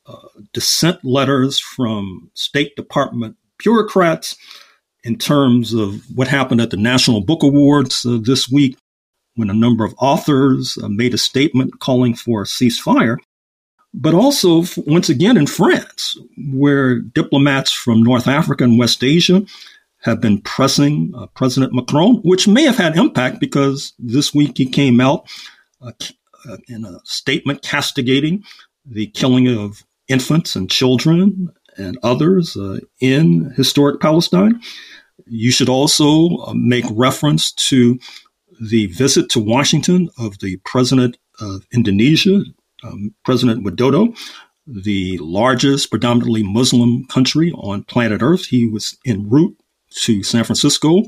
uh, 0.06 0.16
dissent 0.52 1.04
letters 1.04 1.60
from 1.60 2.30
State 2.34 2.74
Department 2.74 3.36
bureaucrats, 3.58 4.36
in 5.04 5.16
terms 5.16 5.72
of 5.72 6.02
what 6.14 6.28
happened 6.28 6.60
at 6.60 6.70
the 6.70 6.76
National 6.76 7.20
Book 7.20 7.42
Awards 7.42 8.04
uh, 8.04 8.18
this 8.20 8.50
week, 8.50 8.76
when 9.36 9.50
a 9.50 9.54
number 9.54 9.84
of 9.84 9.94
authors 9.98 10.78
uh, 10.82 10.88
made 10.88 11.14
a 11.14 11.18
statement 11.18 11.80
calling 11.80 12.14
for 12.14 12.42
a 12.42 12.46
ceasefire, 12.46 13.16
but 13.92 14.14
also, 14.14 14.64
once 14.86 15.08
again, 15.08 15.36
in 15.36 15.46
France, 15.46 16.16
where 16.52 17.00
diplomats 17.00 17.72
from 17.72 18.02
North 18.02 18.28
Africa 18.28 18.64
and 18.64 18.78
West 18.78 19.02
Asia 19.02 19.44
have 20.02 20.20
been 20.20 20.40
pressing 20.40 21.12
uh, 21.16 21.26
President 21.28 21.74
Macron, 21.74 22.16
which 22.22 22.48
may 22.48 22.62
have 22.62 22.76
had 22.76 22.96
impact 22.96 23.40
because 23.40 23.92
this 23.98 24.34
week 24.34 24.56
he 24.56 24.66
came 24.66 25.00
out 25.00 25.28
uh, 25.82 25.92
uh, 26.48 26.56
in 26.68 26.84
a 26.84 27.00
statement 27.04 27.62
castigating 27.62 28.44
the 28.86 29.08
killing 29.08 29.48
of 29.48 29.84
infants 30.08 30.56
and 30.56 30.70
children 30.70 31.50
and 31.76 31.98
others 32.02 32.56
uh, 32.56 32.78
in 33.00 33.52
historic 33.56 34.00
Palestine. 34.00 34.60
You 35.26 35.50
should 35.50 35.68
also 35.68 36.36
uh, 36.38 36.54
make 36.54 36.84
reference 36.90 37.52
to 37.52 37.98
the 38.60 38.86
visit 38.86 39.28
to 39.30 39.40
Washington 39.40 40.10
of 40.18 40.38
the 40.40 40.58
president 40.64 41.16
of 41.40 41.66
Indonesia, 41.72 42.42
um, 42.84 43.14
President 43.24 43.64
Widodo, 43.64 44.16
the 44.66 45.18
largest 45.18 45.90
predominantly 45.90 46.42
Muslim 46.42 47.06
country 47.06 47.52
on 47.52 47.84
planet 47.84 48.22
Earth. 48.22 48.46
He 48.46 48.68
was 48.68 48.96
en 49.06 49.28
route 49.28 49.56
to 50.02 50.22
San 50.22 50.44
Francisco 50.44 51.02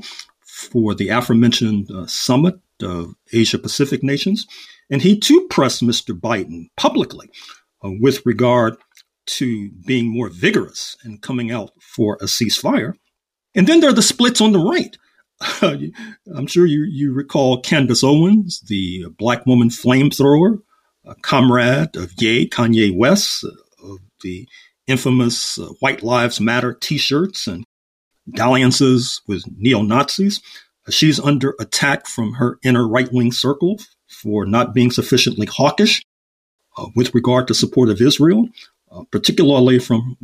for 0.45 0.93
the 0.93 1.09
aforementioned 1.09 1.89
uh, 1.91 2.07
summit 2.07 2.55
of 2.81 3.13
Asia 3.31 3.57
Pacific 3.57 4.03
nations. 4.03 4.47
And 4.89 5.01
he 5.01 5.17
too 5.17 5.47
pressed 5.49 5.81
Mr. 5.81 6.19
Biden 6.19 6.67
publicly 6.75 7.29
uh, 7.83 7.91
with 7.99 8.25
regard 8.25 8.77
to 9.25 9.69
being 9.85 10.11
more 10.11 10.29
vigorous 10.29 10.97
and 11.03 11.21
coming 11.21 11.51
out 11.51 11.71
for 11.79 12.15
a 12.15 12.25
ceasefire. 12.25 12.93
And 13.55 13.67
then 13.67 13.79
there 13.79 13.89
are 13.89 13.93
the 13.93 14.01
splits 14.01 14.41
on 14.41 14.51
the 14.51 14.59
right. 14.59 14.97
I'm 15.61 16.47
sure 16.47 16.65
you, 16.65 16.85
you 16.89 17.13
recall 17.13 17.61
Candace 17.61 18.03
Owens, 18.03 18.61
the 18.61 19.05
black 19.17 19.45
woman 19.45 19.69
flamethrower, 19.69 20.61
a 21.05 21.15
comrade 21.15 21.95
of 21.95 22.13
Ye, 22.17 22.47
Kanye 22.47 22.95
West, 22.95 23.43
uh, 23.43 23.91
of 23.91 23.99
the 24.21 24.47
infamous 24.87 25.57
uh, 25.59 25.67
White 25.79 26.01
Lives 26.03 26.39
Matter 26.39 26.73
t 26.73 26.97
shirts 26.97 27.47
and 27.47 27.65
dalliances 28.33 29.21
with 29.27 29.43
neo 29.57 29.81
Nazis. 29.81 30.41
She's 30.89 31.19
under 31.19 31.55
attack 31.59 32.07
from 32.07 32.33
her 32.33 32.57
inner 32.63 32.87
right 32.87 33.11
wing 33.11 33.31
circle 33.31 33.79
for 34.07 34.45
not 34.45 34.73
being 34.73 34.91
sufficiently 34.91 35.45
hawkish 35.45 36.01
uh, 36.77 36.87
with 36.95 37.13
regard 37.13 37.47
to 37.47 37.53
support 37.53 37.89
of 37.89 38.01
Israel, 38.01 38.47
uh, 38.91 39.03
particularly 39.11 39.79
from 39.79 40.17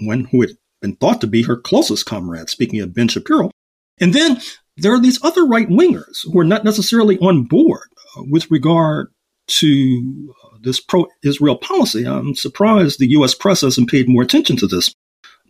one 0.00 0.26
who 0.26 0.42
had 0.42 0.50
been 0.80 0.96
thought 0.96 1.20
to 1.20 1.26
be 1.26 1.42
her 1.42 1.56
closest 1.56 2.06
comrade, 2.06 2.48
speaking 2.48 2.80
of 2.80 2.94
Ben 2.94 3.08
Shapiro. 3.08 3.50
And 4.00 4.14
then 4.14 4.40
there 4.76 4.92
are 4.94 5.00
these 5.00 5.22
other 5.22 5.44
right 5.44 5.68
wingers 5.68 6.24
who 6.24 6.38
are 6.38 6.44
not 6.44 6.64
necessarily 6.64 7.18
on 7.18 7.44
board 7.44 7.88
uh, 8.16 8.22
with 8.30 8.50
regard 8.50 9.12
to 9.46 10.34
uh, 10.44 10.56
this 10.62 10.80
pro 10.80 11.06
Israel 11.22 11.56
policy. 11.56 12.06
I'm 12.06 12.34
surprised 12.34 12.98
the 12.98 13.10
U.S. 13.10 13.34
press 13.34 13.60
hasn't 13.60 13.90
paid 13.90 14.08
more 14.08 14.22
attention 14.22 14.56
to 14.58 14.66
this 14.66 14.94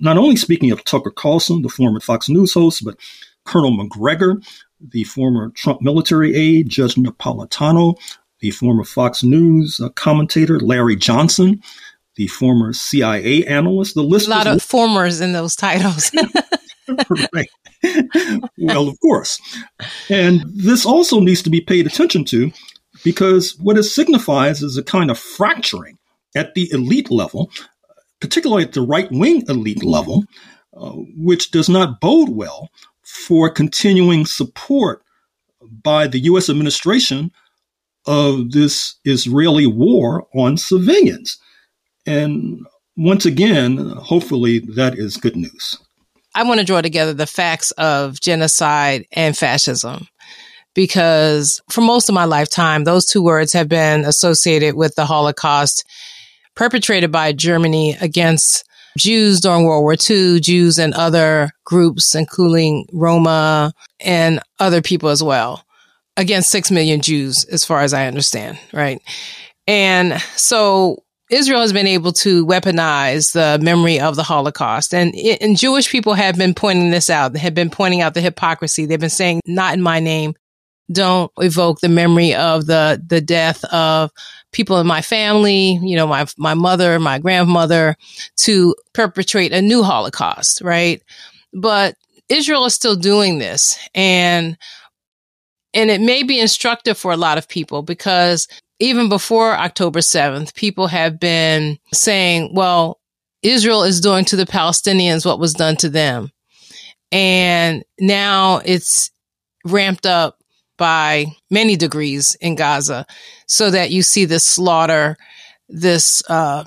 not 0.00 0.18
only 0.18 0.36
speaking 0.36 0.70
of 0.70 0.82
Tucker 0.84 1.10
Carlson, 1.10 1.62
the 1.62 1.68
former 1.68 2.00
Fox 2.00 2.28
News 2.28 2.54
host, 2.54 2.84
but 2.84 2.96
Colonel 3.44 3.70
Macgregor, 3.70 4.40
the 4.80 5.04
former 5.04 5.50
Trump 5.50 5.82
military 5.82 6.34
aide, 6.34 6.68
Judge 6.68 6.94
Napolitano, 6.94 7.96
the 8.40 8.50
former 8.50 8.84
Fox 8.84 9.22
News 9.22 9.78
uh, 9.78 9.90
commentator, 9.90 10.58
Larry 10.58 10.96
Johnson, 10.96 11.62
the 12.16 12.26
former 12.26 12.72
CIA 12.72 13.44
analyst. 13.46 13.94
The 13.94 14.02
list 14.02 14.26
a 14.26 14.30
lot 14.30 14.46
of 14.46 14.62
formers 14.62 15.20
in 15.20 15.32
those 15.32 15.54
titles. 15.54 16.10
right. 17.32 17.48
well, 18.58 18.88
of 18.88 18.98
course. 19.00 19.40
And 20.08 20.44
this 20.46 20.84
also 20.86 21.20
needs 21.20 21.42
to 21.42 21.50
be 21.50 21.60
paid 21.60 21.86
attention 21.86 22.24
to 22.26 22.52
because 23.04 23.56
what 23.58 23.78
it 23.78 23.84
signifies 23.84 24.62
is 24.62 24.76
a 24.76 24.82
kind 24.82 25.10
of 25.10 25.18
fracturing 25.18 25.98
at 26.34 26.54
the 26.54 26.70
elite 26.72 27.10
level 27.10 27.50
particularly 28.20 28.64
at 28.64 28.72
the 28.72 28.82
right 28.82 29.10
wing 29.10 29.42
elite 29.48 29.82
level, 29.82 30.24
uh, 30.76 30.92
which 31.16 31.50
does 31.50 31.68
not 31.68 32.00
bode 32.00 32.28
well 32.30 32.70
for 33.02 33.50
continuing 33.50 34.24
support 34.24 35.02
by 35.82 36.06
the 36.06 36.20
U.S. 36.20 36.48
administration 36.48 37.32
of 38.06 38.52
this 38.52 38.96
Israeli 39.04 39.66
war 39.66 40.26
on 40.34 40.56
civilians. 40.56 41.38
And 42.06 42.66
once 42.96 43.26
again, 43.26 43.78
hopefully 43.78 44.58
that 44.60 44.98
is 44.98 45.16
good 45.16 45.36
news. 45.36 45.78
I 46.34 46.44
want 46.44 46.60
to 46.60 46.66
draw 46.66 46.80
together 46.80 47.12
the 47.12 47.26
facts 47.26 47.70
of 47.72 48.20
genocide 48.20 49.06
and 49.12 49.36
fascism 49.36 50.08
because 50.74 51.60
for 51.70 51.80
most 51.80 52.08
of 52.08 52.14
my 52.14 52.24
lifetime, 52.24 52.84
those 52.84 53.06
two 53.06 53.22
words 53.22 53.52
have 53.52 53.68
been 53.68 54.04
associated 54.04 54.74
with 54.74 54.94
the 54.94 55.06
Holocaust 55.06 55.84
perpetrated 56.54 57.10
by 57.10 57.32
Germany 57.32 57.96
against 58.00 58.64
Jews 58.98 59.40
during 59.40 59.64
World 59.64 59.82
War 59.82 59.94
II, 59.94 60.40
Jews 60.40 60.78
and 60.78 60.94
other 60.94 61.50
groups, 61.64 62.14
including 62.14 62.86
Roma 62.92 63.72
and 64.00 64.40
other 64.58 64.82
people 64.82 65.08
as 65.08 65.22
well, 65.22 65.64
against 66.16 66.50
6 66.50 66.70
million 66.70 67.00
Jews, 67.00 67.44
as 67.44 67.64
far 67.64 67.80
as 67.80 67.94
I 67.94 68.06
understand, 68.06 68.58
right? 68.72 69.00
And 69.66 70.20
so 70.36 71.02
Israel 71.30 71.60
has 71.60 71.72
been 71.72 71.86
able 71.86 72.12
to 72.12 72.44
weaponize 72.44 73.32
the 73.32 73.62
memory 73.64 74.00
of 74.00 74.16
the 74.16 74.24
Holocaust. 74.24 74.92
And, 74.92 75.14
and 75.14 75.56
Jewish 75.56 75.88
people 75.88 76.14
have 76.14 76.36
been 76.36 76.54
pointing 76.54 76.90
this 76.90 77.08
out. 77.08 77.36
Have 77.36 77.54
been 77.54 77.70
pointing 77.70 78.00
out 78.00 78.14
the 78.14 78.20
hypocrisy. 78.20 78.84
They've 78.84 78.98
been 78.98 79.10
saying, 79.10 79.40
not 79.46 79.72
in 79.72 79.80
my 79.80 80.00
name. 80.00 80.34
Don't 80.90 81.30
evoke 81.38 81.78
the 81.80 81.88
memory 81.88 82.34
of 82.34 82.66
the, 82.66 83.00
the 83.06 83.20
death 83.20 83.64
of 83.66 84.10
people 84.50 84.80
in 84.80 84.86
my 84.88 85.02
family, 85.02 85.78
you 85.82 85.94
know, 85.94 86.08
my, 86.08 86.26
my 86.36 86.54
mother, 86.54 86.98
my 86.98 87.20
grandmother 87.20 87.96
to 88.38 88.74
perpetrate 88.92 89.52
a 89.52 89.62
new 89.62 89.84
Holocaust, 89.84 90.60
right? 90.62 91.00
But 91.52 91.94
Israel 92.28 92.64
is 92.64 92.74
still 92.74 92.96
doing 92.96 93.38
this 93.38 93.78
and, 93.94 94.58
and 95.72 95.90
it 95.90 96.00
may 96.00 96.24
be 96.24 96.40
instructive 96.40 96.98
for 96.98 97.12
a 97.12 97.16
lot 97.16 97.38
of 97.38 97.48
people 97.48 97.82
because 97.82 98.48
even 98.80 99.10
before 99.10 99.52
October 99.52 100.00
7th, 100.00 100.54
people 100.54 100.86
have 100.86 101.20
been 101.20 101.78
saying, 101.92 102.54
well, 102.54 102.98
Israel 103.42 103.84
is 103.84 104.00
doing 104.00 104.24
to 104.26 104.36
the 104.36 104.46
Palestinians 104.46 105.24
what 105.24 105.38
was 105.38 105.52
done 105.52 105.76
to 105.76 105.90
them. 105.90 106.30
And 107.12 107.84
now 108.00 108.60
it's 108.64 109.10
ramped 109.64 110.06
up 110.06 110.38
by 110.78 111.26
many 111.50 111.76
degrees 111.76 112.34
in 112.40 112.54
Gaza 112.54 113.06
so 113.46 113.70
that 113.70 113.90
you 113.90 114.02
see 114.02 114.24
this 114.24 114.46
slaughter, 114.46 115.18
this 115.68 116.22
uh, 116.30 116.64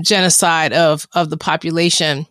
genocide 0.00 0.72
of, 0.72 1.06
of 1.12 1.28
the 1.28 1.36
population. 1.36 2.26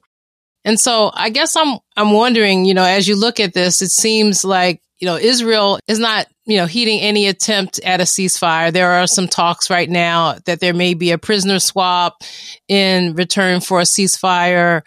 And 0.66 0.80
so 0.80 1.12
I 1.14 1.30
guess 1.30 1.56
I'm, 1.56 1.78
I'm 1.96 2.14
wondering, 2.14 2.66
you 2.66 2.74
know, 2.74 2.84
as 2.84 3.08
you 3.08 3.16
look 3.16 3.40
at 3.40 3.54
this, 3.54 3.84
it 3.84 3.90
seems 3.90 4.44
like, 4.44 4.82
you 5.02 5.08
know, 5.08 5.18
Israel 5.18 5.80
is 5.88 5.98
not, 5.98 6.28
you 6.46 6.58
know, 6.58 6.68
heeding 6.68 7.00
any 7.00 7.28
attempt 7.28 7.80
at 7.80 8.00
a 8.00 8.04
ceasefire. 8.04 8.72
There 8.72 8.92
are 8.92 9.08
some 9.08 9.28
talks 9.28 9.70
right 9.70 9.90
now 9.90 10.36
that 10.46 10.60
there 10.60 10.76
may 10.76 10.94
be 10.94 11.10
a 11.10 11.18
prisoner 11.18 11.58
swap 11.60 12.22
in 12.68 13.16
return 13.16 13.62
for 13.62 13.80
a 13.80 13.84
ceasefire, 13.84 14.84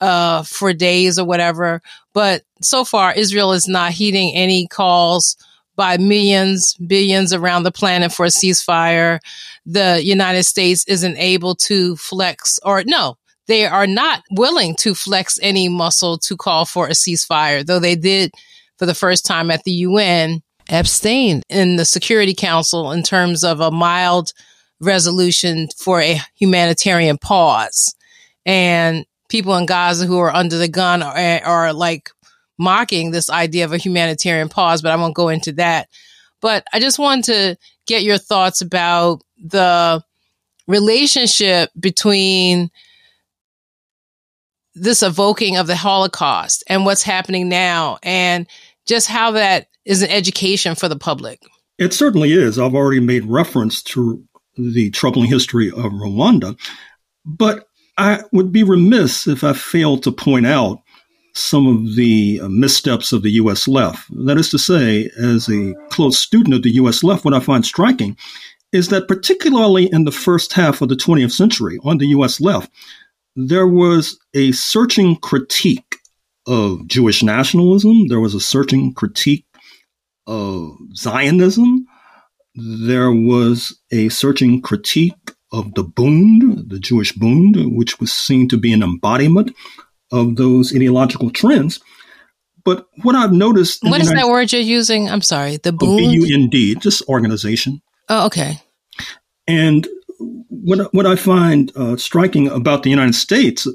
uh, 0.00 0.44
for 0.44 0.72
days 0.72 1.18
or 1.18 1.26
whatever. 1.26 1.82
But 2.14 2.42
so 2.62 2.84
far, 2.84 3.12
Israel 3.12 3.52
is 3.52 3.66
not 3.66 3.90
heeding 3.90 4.34
any 4.36 4.68
calls 4.68 5.36
by 5.74 5.96
millions, 5.98 6.74
billions 6.86 7.32
around 7.32 7.64
the 7.64 7.72
planet 7.72 8.12
for 8.12 8.24
a 8.24 8.30
ceasefire. 8.30 9.18
The 9.66 10.00
United 10.02 10.44
States 10.44 10.84
isn't 10.86 11.18
able 11.18 11.56
to 11.66 11.96
flex 11.96 12.60
or 12.62 12.84
no, 12.86 13.16
they 13.46 13.66
are 13.66 13.86
not 13.86 14.22
willing 14.30 14.74
to 14.76 14.94
flex 14.94 15.38
any 15.42 15.68
muscle 15.68 16.18
to 16.18 16.36
call 16.36 16.64
for 16.66 16.86
a 16.86 16.92
ceasefire, 16.92 17.66
though 17.66 17.80
they 17.80 17.96
did 17.96 18.32
for 18.78 18.86
the 18.86 18.94
first 18.94 19.24
time 19.24 19.50
at 19.50 19.64
the 19.64 19.72
UN 19.72 20.42
abstain 20.68 21.42
in 21.48 21.76
the 21.76 21.84
Security 21.84 22.34
Council 22.34 22.92
in 22.92 23.02
terms 23.02 23.44
of 23.44 23.60
a 23.60 23.70
mild 23.70 24.32
resolution 24.80 25.68
for 25.76 26.00
a 26.00 26.20
humanitarian 26.34 27.18
pause. 27.18 27.94
And 28.44 29.06
people 29.28 29.56
in 29.56 29.66
Gaza 29.66 30.06
who 30.06 30.18
are 30.18 30.34
under 30.34 30.58
the 30.58 30.68
gun 30.68 31.02
are, 31.02 31.40
are 31.44 31.72
like 31.72 32.10
mocking 32.58 33.10
this 33.10 33.30
idea 33.30 33.64
of 33.64 33.72
a 33.72 33.78
humanitarian 33.78 34.48
pause, 34.48 34.82
but 34.82 34.92
I 34.92 34.96
won't 34.96 35.14
go 35.14 35.28
into 35.28 35.52
that. 35.52 35.88
But 36.40 36.64
I 36.72 36.80
just 36.80 36.98
wanted 36.98 37.24
to 37.24 37.56
get 37.86 38.02
your 38.02 38.18
thoughts 38.18 38.60
about 38.60 39.22
the 39.42 40.02
relationship 40.66 41.70
between 41.78 42.70
this 44.74 45.02
evoking 45.02 45.56
of 45.56 45.66
the 45.66 45.76
Holocaust 45.76 46.62
and 46.68 46.84
what's 46.84 47.02
happening 47.02 47.48
now 47.48 47.98
and 48.02 48.46
just 48.86 49.08
how 49.08 49.32
that 49.32 49.68
is 49.84 50.02
an 50.02 50.10
education 50.10 50.74
for 50.74 50.88
the 50.88 50.96
public. 50.96 51.42
It 51.78 51.92
certainly 51.92 52.32
is. 52.32 52.58
I've 52.58 52.74
already 52.74 53.00
made 53.00 53.24
reference 53.24 53.82
to 53.84 54.22
the 54.56 54.90
troubling 54.90 55.28
history 55.28 55.68
of 55.68 55.92
Rwanda, 55.92 56.58
but 57.24 57.68
I 57.98 58.22
would 58.32 58.52
be 58.52 58.62
remiss 58.62 59.26
if 59.26 59.44
I 59.44 59.52
failed 59.52 60.02
to 60.04 60.12
point 60.12 60.46
out 60.46 60.80
some 61.34 61.66
of 61.66 61.96
the 61.96 62.40
missteps 62.48 63.12
of 63.12 63.22
the 63.22 63.32
U.S. 63.32 63.68
left. 63.68 64.08
That 64.24 64.38
is 64.38 64.48
to 64.50 64.58
say, 64.58 65.10
as 65.18 65.48
a 65.50 65.74
close 65.90 66.18
student 66.18 66.54
of 66.54 66.62
the 66.62 66.70
U.S. 66.70 67.02
left, 67.04 67.24
what 67.26 67.34
I 67.34 67.40
find 67.40 67.64
striking 67.64 68.16
is 68.72 68.88
that 68.88 69.08
particularly 69.08 69.92
in 69.92 70.04
the 70.04 70.12
first 70.12 70.52
half 70.54 70.80
of 70.80 70.88
the 70.88 70.96
20th 70.96 71.32
century 71.32 71.78
on 71.84 71.98
the 71.98 72.06
U.S. 72.08 72.40
left, 72.40 72.70
there 73.34 73.66
was 73.66 74.18
a 74.34 74.52
searching 74.52 75.16
critique 75.16 75.95
of 76.46 76.86
Jewish 76.86 77.22
nationalism. 77.22 78.08
There 78.08 78.20
was 78.20 78.34
a 78.34 78.40
searching 78.40 78.94
critique 78.94 79.46
of 80.26 80.76
Zionism. 80.94 81.86
There 82.54 83.12
was 83.12 83.78
a 83.90 84.08
searching 84.08 84.62
critique 84.62 85.14
of 85.52 85.74
the 85.74 85.84
Bund, 85.84 86.70
the 86.70 86.78
Jewish 86.78 87.12
Bund, 87.12 87.56
which 87.76 88.00
was 88.00 88.12
seen 88.12 88.48
to 88.48 88.56
be 88.56 88.72
an 88.72 88.82
embodiment 88.82 89.54
of 90.12 90.36
those 90.36 90.74
ideological 90.74 91.30
trends. 91.30 91.80
But 92.64 92.86
what 93.02 93.14
I've 93.14 93.32
noticed. 93.32 93.82
What 93.82 94.00
is 94.00 94.08
United 94.08 94.26
that 94.26 94.30
word 94.30 94.52
you're 94.52 94.62
using? 94.62 95.08
I'm 95.08 95.22
sorry. 95.22 95.58
The 95.58 95.72
Bund? 95.72 95.98
B 95.98 96.04
U 96.04 96.34
N 96.34 96.48
D, 96.48 96.74
just 96.76 97.02
organization. 97.08 97.80
Oh, 98.08 98.26
okay. 98.26 98.60
And 99.46 99.86
what 100.48 100.92
what 100.92 101.06
I 101.06 101.16
find 101.16 101.70
uh, 101.76 101.96
striking 101.96 102.48
about 102.48 102.82
the 102.82 102.90
United 102.90 103.14
States 103.14 103.68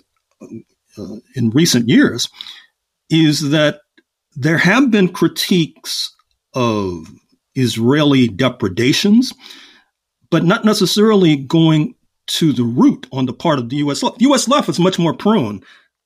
uh, 0.97 1.15
in 1.35 1.51
recent 1.51 1.87
years 1.87 2.27
is 3.11 3.49
that 3.51 3.81
there 4.35 4.57
have 4.57 4.89
been 4.89 5.09
critiques 5.09 6.15
of 6.53 7.07
Israeli 7.55 8.27
depredations, 8.29 9.33
but 10.29 10.43
not 10.43 10.63
necessarily 10.63 11.35
going 11.35 11.95
to 12.27 12.53
the 12.53 12.63
root 12.63 13.07
on 13.11 13.25
the 13.25 13.33
part 13.33 13.59
of 13.59 13.69
the 13.69 13.77
U.S. 13.77 14.01
left. 14.01 14.19
The 14.19 14.25
U.S. 14.25 14.47
left 14.47 14.69
is 14.69 14.79
much 14.79 14.97
more 14.97 15.13
prone 15.13 15.61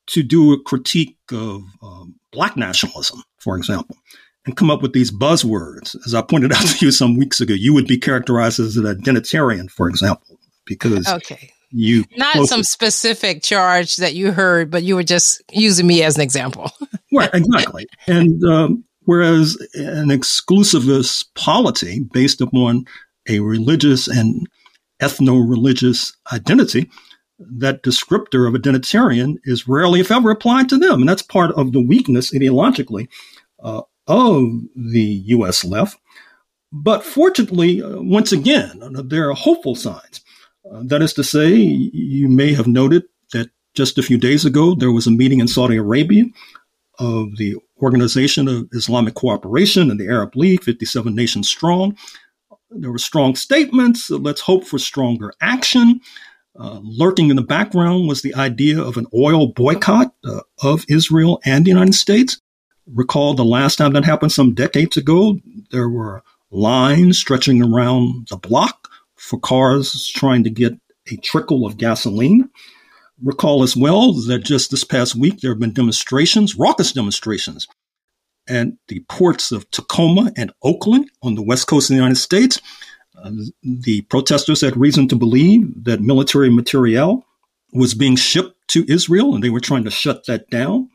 to 0.07 0.23
do 0.23 0.53
a 0.53 0.61
critique 0.61 1.17
of 1.31 1.63
um, 1.81 2.15
black 2.31 2.57
nationalism, 2.57 3.21
for 3.37 3.57
example, 3.57 3.97
and 4.45 4.57
come 4.57 4.71
up 4.71 4.81
with 4.81 4.93
these 4.93 5.11
buzzwords. 5.11 5.95
As 6.05 6.15
I 6.15 6.21
pointed 6.21 6.51
out 6.53 6.65
to 6.65 6.85
you 6.85 6.91
some 6.91 7.17
weeks 7.17 7.39
ago, 7.39 7.53
you 7.53 7.73
would 7.73 7.87
be 7.87 7.97
characterized 7.97 8.59
as 8.59 8.77
an 8.77 8.85
identitarian, 8.85 9.69
for 9.69 9.87
example, 9.87 10.39
because 10.65 11.07
okay. 11.07 11.51
You 11.75 12.05
not 12.15 12.47
some 12.47 12.63
specific 12.63 13.43
charge 13.43 13.97
that 13.97 14.15
you 14.15 14.31
heard, 14.31 14.71
but 14.71 14.83
you 14.83 14.95
were 14.95 15.03
just 15.03 15.41
using 15.51 15.85
me 15.85 16.03
as 16.03 16.15
an 16.15 16.21
example. 16.21 16.71
right, 17.13 17.29
exactly. 17.33 17.85
And 18.07 18.43
um, 18.45 18.85
whereas 19.01 19.57
an 19.73 20.09
exclusivist 20.09 21.25
polity 21.35 21.99
based 21.99 22.41
upon 22.41 22.85
a 23.27 23.39
religious 23.39 24.07
and 24.07 24.47
ethno-religious 25.01 26.13
identity, 26.31 26.89
that 27.39 27.83
descriptor 27.83 28.47
of 28.47 28.53
identitarian 28.53 29.35
is 29.43 29.67
rarely, 29.67 29.99
if 29.99 30.11
ever, 30.11 30.31
applied 30.31 30.69
to 30.69 30.77
them, 30.77 31.01
and 31.01 31.09
that's 31.09 31.21
part 31.21 31.51
of 31.55 31.73
the 31.73 31.81
weakness 31.81 32.33
ideologically 32.33 33.09
uh, 33.61 33.81
of 34.07 34.45
the 34.75 35.21
U.S. 35.25 35.65
left. 35.65 35.97
But 36.71 37.03
fortunately, 37.03 37.81
uh, 37.81 38.01
once 38.01 38.31
again, 38.31 38.79
there 39.05 39.29
are 39.29 39.35
hopeful 39.35 39.75
signs. 39.75 40.21
That 40.71 41.01
is 41.01 41.13
to 41.13 41.23
say, 41.23 41.53
you 41.55 42.27
may 42.27 42.53
have 42.53 42.67
noted 42.67 43.03
that 43.33 43.49
just 43.73 43.97
a 43.97 44.03
few 44.03 44.17
days 44.17 44.45
ago, 44.45 44.75
there 44.75 44.91
was 44.91 45.07
a 45.07 45.11
meeting 45.11 45.39
in 45.39 45.47
Saudi 45.47 45.77
Arabia 45.77 46.25
of 46.97 47.37
the 47.37 47.55
Organization 47.81 48.47
of 48.47 48.67
Islamic 48.71 49.15
Cooperation 49.15 49.91
and 49.91 49.99
the 49.99 50.07
Arab 50.07 50.35
League, 50.35 50.63
57 50.63 51.13
nations 51.13 51.49
strong. 51.49 51.97
There 52.71 52.91
were 52.91 52.97
strong 52.97 53.35
statements. 53.35 54.09
let's 54.09 54.41
hope 54.41 54.65
for 54.65 54.79
stronger 54.79 55.33
action. 55.41 56.01
Uh, 56.57 56.79
lurking 56.83 57.29
in 57.29 57.35
the 57.35 57.41
background 57.41 58.07
was 58.07 58.21
the 58.21 58.33
idea 58.35 58.81
of 58.81 58.95
an 58.95 59.07
oil 59.13 59.47
boycott 59.47 60.13
uh, 60.23 60.39
of 60.63 60.85
Israel 60.87 61.41
and 61.43 61.65
the 61.65 61.69
United 61.69 61.95
States. 61.95 62.39
Recall 62.87 63.33
the 63.33 63.43
last 63.43 63.75
time 63.75 63.93
that 63.93 64.05
happened 64.05 64.31
some 64.31 64.53
decades 64.53 64.95
ago, 64.95 65.37
there 65.71 65.89
were 65.89 66.23
lines 66.51 67.17
stretching 67.17 67.61
around 67.61 68.27
the 68.29 68.37
block 68.37 68.84
for 69.25 69.39
cars 69.39 70.07
trying 70.07 70.43
to 70.43 70.49
get 70.49 70.73
a 71.11 71.17
trickle 71.17 71.65
of 71.65 71.77
gasoline. 71.77 72.49
Recall 73.23 73.63
as 73.63 73.75
well 73.75 74.13
that 74.13 74.43
just 74.43 74.71
this 74.71 74.83
past 74.83 75.15
week 75.15 75.39
there 75.39 75.51
have 75.51 75.59
been 75.59 75.73
demonstrations, 75.73 76.55
raucous 76.55 76.91
demonstrations, 76.91 77.67
at 78.47 78.67
the 78.87 78.99
ports 79.09 79.51
of 79.51 79.69
Tacoma 79.71 80.31
and 80.37 80.53
Oakland 80.61 81.09
on 81.23 81.33
the 81.35 81.41
west 81.41 81.67
coast 81.67 81.89
of 81.89 81.95
the 81.95 82.01
United 82.01 82.17
States. 82.17 82.61
Uh, 83.17 83.31
the 83.63 84.01
protesters 84.03 84.61
had 84.61 84.77
reason 84.77 85.07
to 85.07 85.15
believe 85.15 85.85
that 85.85 86.01
military 86.01 86.49
materiel 86.49 87.25
was 87.73 87.95
being 87.95 88.15
shipped 88.15 88.55
to 88.67 88.85
Israel 88.87 89.33
and 89.33 89.43
they 89.43 89.49
were 89.49 89.59
trying 89.59 89.85
to 89.85 89.91
shut 89.91 90.25
that 90.27 90.49
down. 90.49 90.89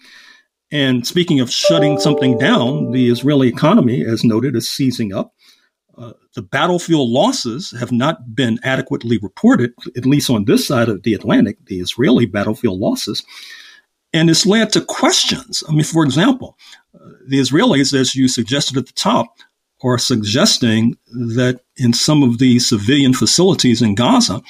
And 0.71 1.05
speaking 1.05 1.41
of 1.41 1.51
shutting 1.51 1.99
something 1.99 2.39
down, 2.39 2.93
the 2.93 3.11
Israeli 3.11 3.49
economy, 3.49 4.05
as 4.05 4.23
noted, 4.23 4.55
is 4.55 4.71
seizing 4.71 5.13
up. 5.13 5.35
Uh, 6.01 6.13
the 6.35 6.41
battlefield 6.41 7.11
losses 7.11 7.75
have 7.79 7.93
not 7.93 8.35
been 8.35 8.59
adequately 8.63 9.19
reported, 9.19 9.75
at 9.99 10.07
least 10.07 10.31
on 10.31 10.47
this 10.47 10.67
side 10.67 10.89
of 10.89 11.03
the 11.03 11.13
Atlantic, 11.13 11.59
the 11.67 11.79
Israeli 11.79 12.25
battlefield 12.25 12.79
losses. 12.79 13.23
And 14.15 14.31
it's 14.31 14.47
led 14.47 14.73
to 14.73 14.81
questions. 14.81 15.63
I 15.69 15.73
mean, 15.73 15.85
for 15.85 16.03
example, 16.03 16.57
uh, 16.95 17.11
the 17.27 17.39
Israelis, 17.39 17.93
as 17.93 18.15
you 18.15 18.29
suggested 18.29 18.79
at 18.79 18.87
the 18.87 18.93
top, 18.95 19.27
are 19.83 19.99
suggesting 19.99 20.97
that 21.09 21.61
in 21.77 21.93
some 21.93 22.23
of 22.23 22.39
the 22.39 22.59
civilian 22.61 23.13
facilities 23.13 23.83
in 23.83 23.95
Gaza, 23.95 24.41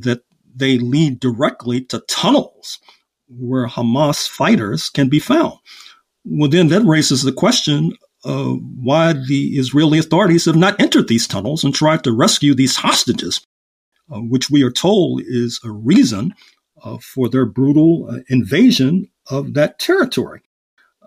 that 0.00 0.22
they 0.54 0.78
lead 0.78 1.20
directly 1.20 1.82
to 1.82 2.02
tunnels 2.08 2.78
where 3.28 3.66
Hamas 3.66 4.26
fighters 4.26 4.88
can 4.88 5.08
be 5.08 5.18
found. 5.18 5.58
Well, 6.24 6.50
then 6.50 6.68
that 6.68 6.84
raises 6.84 7.22
the 7.22 7.32
question 7.32 7.92
of 8.24 8.58
why 8.76 9.12
the 9.12 9.58
Israeli 9.58 9.98
authorities 9.98 10.44
have 10.44 10.56
not 10.56 10.80
entered 10.80 11.08
these 11.08 11.26
tunnels 11.26 11.64
and 11.64 11.74
tried 11.74 12.04
to 12.04 12.12
rescue 12.12 12.54
these 12.54 12.76
hostages, 12.76 13.46
uh, 14.12 14.18
which 14.18 14.50
we 14.50 14.62
are 14.62 14.70
told 14.70 15.22
is 15.24 15.60
a 15.64 15.70
reason 15.70 16.34
uh, 16.82 16.98
for 16.98 17.28
their 17.28 17.46
brutal 17.46 18.08
uh, 18.10 18.18
invasion 18.28 19.08
of 19.30 19.54
that 19.54 19.78
territory. 19.78 20.42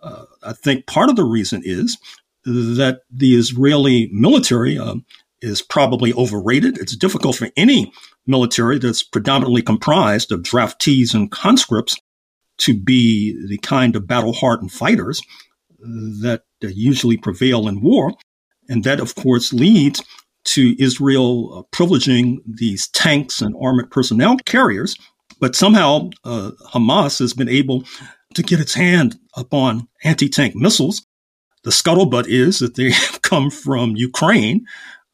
Uh, 0.01 0.25
I 0.41 0.53
think 0.53 0.87
part 0.87 1.09
of 1.09 1.15
the 1.15 1.23
reason 1.23 1.61
is 1.63 1.97
that 2.45 3.01
the 3.09 3.35
Israeli 3.35 4.09
military 4.11 4.77
um, 4.77 5.05
is 5.41 5.61
probably 5.61 6.13
overrated. 6.13 6.77
It's 6.77 6.95
difficult 6.95 7.35
for 7.35 7.49
any 7.55 7.91
military 8.25 8.79
that's 8.79 9.03
predominantly 9.03 9.61
comprised 9.61 10.31
of 10.31 10.41
draftees 10.41 11.13
and 11.13 11.31
conscripts 11.31 11.95
to 12.59 12.77
be 12.77 13.47
the 13.47 13.57
kind 13.59 13.95
of 13.95 14.07
battle 14.07 14.33
hardened 14.33 14.71
fighters 14.71 15.21
that 15.79 16.43
usually 16.71 17.17
prevail 17.17 17.67
in 17.67 17.81
war. 17.81 18.13
And 18.69 18.83
that, 18.83 18.99
of 18.99 19.15
course, 19.15 19.51
leads 19.51 20.01
to 20.45 20.75
Israel 20.81 21.57
uh, 21.57 21.75
privileging 21.75 22.37
these 22.45 22.87
tanks 22.89 23.41
and 23.41 23.55
armored 23.61 23.91
personnel 23.91 24.37
carriers 24.45 24.95
But 25.39 25.55
somehow 25.55 26.09
uh, 26.23 26.51
Hamas 26.73 27.19
has 27.19 27.33
been 27.33 27.49
able 27.49 27.83
to 28.35 28.43
get 28.43 28.59
its 28.59 28.73
hand 28.73 29.17
upon 29.35 29.87
anti 30.03 30.29
tank 30.29 30.55
missiles. 30.55 31.05
The 31.63 31.71
scuttlebutt 31.71 32.27
is 32.27 32.59
that 32.59 32.75
they 32.75 32.91
have 33.07 33.21
come 33.21 33.49
from 33.49 33.95
Ukraine 33.95 34.65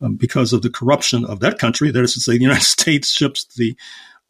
um, 0.02 0.16
because 0.16 0.54
of 0.54 0.62
the 0.62 0.70
corruption 0.70 1.26
of 1.26 1.40
that 1.42 1.60
country. 1.60 1.92
That 1.92 2.04
is 2.04 2.14
to 2.14 2.20
say, 2.20 2.34
the 2.34 2.44
United 2.44 2.64
States 2.78 3.12
ships 3.12 3.46
the 3.56 3.76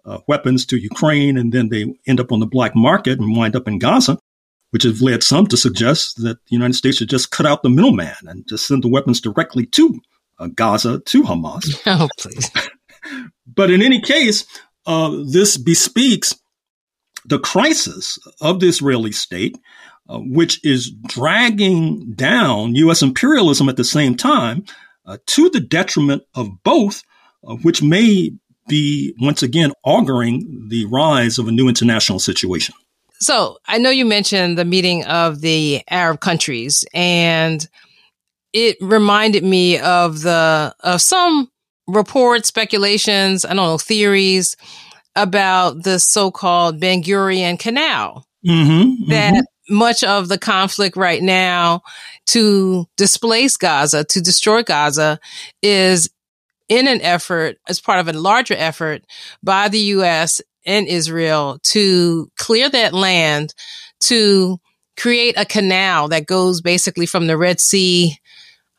uh, 0.06 0.20
weapons 0.28 0.66
to 0.68 0.78
Ukraine 0.78 1.38
and 1.38 1.52
then 1.54 1.70
they 1.70 1.94
end 2.08 2.20
up 2.20 2.32
on 2.32 2.40
the 2.40 2.46
black 2.46 2.76
market 2.76 3.20
and 3.20 3.36
wind 3.36 3.56
up 3.56 3.68
in 3.68 3.80
Gaza, 3.80 4.18
which 4.72 4.84
has 4.84 5.02
led 5.02 5.24
some 5.24 5.48
to 5.48 5.58
suggest 5.58 6.22
that 6.22 6.38
the 6.46 6.52
United 6.56 6.76
States 6.76 6.98
should 6.98 7.10
just 7.10 7.32
cut 7.32 7.46
out 7.46 7.64
the 7.64 7.70
middleman 7.70 8.16
and 8.28 8.48
just 8.48 8.68
send 8.68 8.84
the 8.84 8.88
weapons 8.88 9.22
directly 9.22 9.66
to 9.66 10.00
uh, 10.40 10.48
Gaza, 10.48 11.00
to 11.00 11.24
Hamas. 11.24 11.80
Oh, 11.86 12.08
please. 12.20 12.50
but 13.48 13.72
in 13.72 13.82
any 13.82 14.02
case, 14.02 14.46
uh, 14.86 15.24
this 15.28 15.58
bespeaks 15.58 16.36
the 17.26 17.40
crisis 17.40 18.18
of 18.42 18.60
the 18.60 18.68
Israeli 18.68 19.12
state, 19.12 19.58
uh, 20.08 20.20
which 20.20 20.64
is 20.66 20.92
dragging 21.08 22.14
down 22.14 22.76
U.S. 22.76 23.02
imperialism 23.02 23.70
at 23.70 23.78
the 23.78 23.84
same 23.84 24.16
time 24.16 24.66
uh, 25.06 25.18
to 25.28 25.50
the 25.50 25.60
detriment 25.60 26.24
of 26.36 26.64
both, 26.64 27.04
uh, 27.46 27.56
which 27.56 27.82
may 27.82 28.32
be 28.68 29.14
once 29.20 29.44
again 29.44 29.72
auguring 29.84 30.68
the 30.70 30.86
rise 30.86 31.40
of 31.40 31.48
a 31.48 31.52
new 31.52 31.68
international 31.68 32.20
situation. 32.20 32.76
So 33.22 33.58
I 33.66 33.78
know 33.78 33.90
you 33.90 34.06
mentioned 34.06 34.58
the 34.58 34.66
meeting 34.66 35.06
of 35.06 35.42
the 35.42 35.82
Arab 35.90 36.22
countries, 36.22 36.86
and 36.94 37.68
it 38.54 38.78
reminded 38.82 39.44
me 39.44 39.78
of 39.78 40.22
the 40.22 40.74
of 40.80 41.02
some 41.02 41.50
reports, 41.88 42.48
speculations, 42.48 43.46
I 43.46 43.50
don't 43.50 43.58
know, 43.58 43.78
theories 43.78 44.56
about 45.16 45.84
the 45.84 46.00
so-called 46.00 46.80
Ben 46.80 47.04
Gurion 47.04 47.60
Canal. 47.60 48.26
Mm-hmm, 48.48 49.10
that 49.10 49.34
mm-hmm. 49.34 49.76
much 49.76 50.04
of 50.04 50.30
the 50.30 50.38
conflict 50.38 50.96
right 50.96 51.22
now 51.22 51.82
to 52.28 52.86
displace 52.96 53.58
Gaza, 53.58 54.06
to 54.06 54.22
destroy 54.22 54.64
Gaza, 54.64 55.20
is 55.62 56.10
in 56.70 56.88
an 56.88 57.02
effort, 57.02 57.58
as 57.68 57.82
part 57.82 58.00
of 58.00 58.08
a 58.08 58.14
larger 58.14 58.54
effort 58.54 59.04
by 59.44 59.68
the 59.68 59.80
U.S. 59.80 60.40
and 60.70 60.88
Israel 60.88 61.60
to 61.64 62.32
clear 62.38 62.70
that 62.70 62.94
land, 62.94 63.54
to 64.02 64.60
create 64.98 65.34
a 65.38 65.46
canal 65.46 66.10
that 66.10 66.28
goes 66.28 66.62
basically 66.62 67.06
from 67.06 67.28
the 67.28 67.38
Red 67.38 67.60
Sea, 67.60 68.16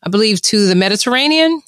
I 0.03 0.09
believe, 0.09 0.41
to 0.43 0.66
the 0.66 0.76
Mediterranean. 0.76 1.61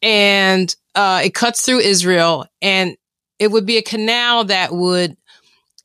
And 0.00 0.74
uh, 0.94 1.20
it 1.24 1.34
cuts 1.34 1.64
through 1.64 1.80
Israel, 1.80 2.46
and 2.60 2.96
it 3.38 3.50
would 3.50 3.66
be 3.66 3.76
a 3.76 3.82
canal 3.82 4.44
that 4.44 4.72
would 4.72 5.16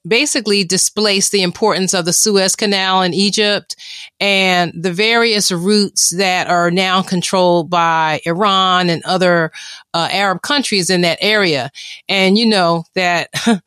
basically 0.05 0.63
displaced 0.63 1.31
the 1.31 1.43
importance 1.43 1.93
of 1.93 2.05
the 2.05 2.13
Suez 2.13 2.55
Canal 2.55 3.01
in 3.01 3.13
Egypt 3.13 3.75
and 4.19 4.71
the 4.75 4.91
various 4.91 5.51
routes 5.51 6.11
that 6.11 6.47
are 6.47 6.71
now 6.71 7.01
controlled 7.01 7.69
by 7.69 8.21
Iran 8.25 8.89
and 8.89 9.03
other 9.03 9.51
uh, 9.93 10.09
Arab 10.11 10.41
countries 10.41 10.89
in 10.89 11.01
that 11.01 11.17
area. 11.21 11.71
And 12.07 12.37
you 12.37 12.45
know 12.45 12.85
that 12.95 13.29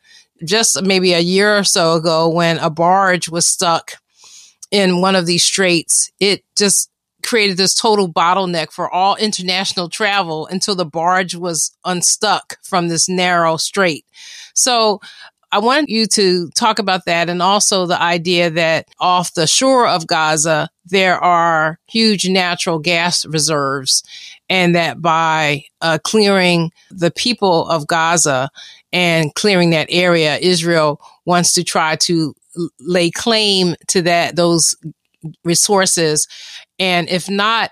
just 0.45 0.83
maybe 0.83 1.13
a 1.13 1.21
year 1.21 1.59
or 1.59 1.65
so 1.65 1.95
ago 1.95 2.29
when 2.29 2.59
a 2.59 2.71
barge 2.71 3.29
was 3.29 3.47
stuck 3.47 3.93
in 4.71 5.01
one 5.01 5.17
of 5.17 5.27
these 5.27 5.45
straits, 5.45 6.11
it 6.21 6.45
just 6.57 6.91
created 7.23 7.57
this 7.57 7.75
total 7.75 8.11
bottleneck 8.11 8.73
for 8.73 8.91
all 8.91 9.17
international 9.17 9.89
travel 9.89 10.47
until 10.47 10.75
the 10.75 10.87
barge 10.87 11.35
was 11.35 11.77
unstuck 11.85 12.57
from 12.63 12.89
this 12.89 13.09
narrow 13.09 13.57
strait. 13.57 14.07
So 14.55 15.01
I 15.53 15.59
want 15.59 15.89
you 15.89 16.07
to 16.07 16.49
talk 16.51 16.79
about 16.79 17.07
that 17.07 17.29
and 17.29 17.43
also 17.43 17.87
the 17.87 18.01
idea 18.01 18.51
that 18.51 18.87
off 19.01 19.35
the 19.35 19.49
shore 19.49 19.87
of 19.87 20.07
Gaza, 20.07 20.69
there 20.85 21.19
are 21.19 21.79
huge 21.89 22.29
natural 22.29 22.79
gas 22.79 23.27
reserves 23.27 24.05
and 24.49 24.75
that 24.77 25.03
by 25.03 25.65
uh, 25.81 25.99
clearing 26.05 26.71
the 26.91 27.11
people 27.11 27.69
of 27.69 27.89
Gaza 27.89 28.51
and 28.93 29.35
clearing 29.35 29.71
that 29.71 29.89
area, 29.91 30.37
Israel 30.37 31.01
wants 31.25 31.53
to 31.55 31.65
try 31.65 31.97
to 31.97 32.35
lay 32.79 33.11
claim 33.11 33.75
to 33.89 34.03
that, 34.03 34.37
those 34.37 34.77
resources. 35.45 36.29
And 36.79 37.09
if 37.09 37.29
not, 37.29 37.71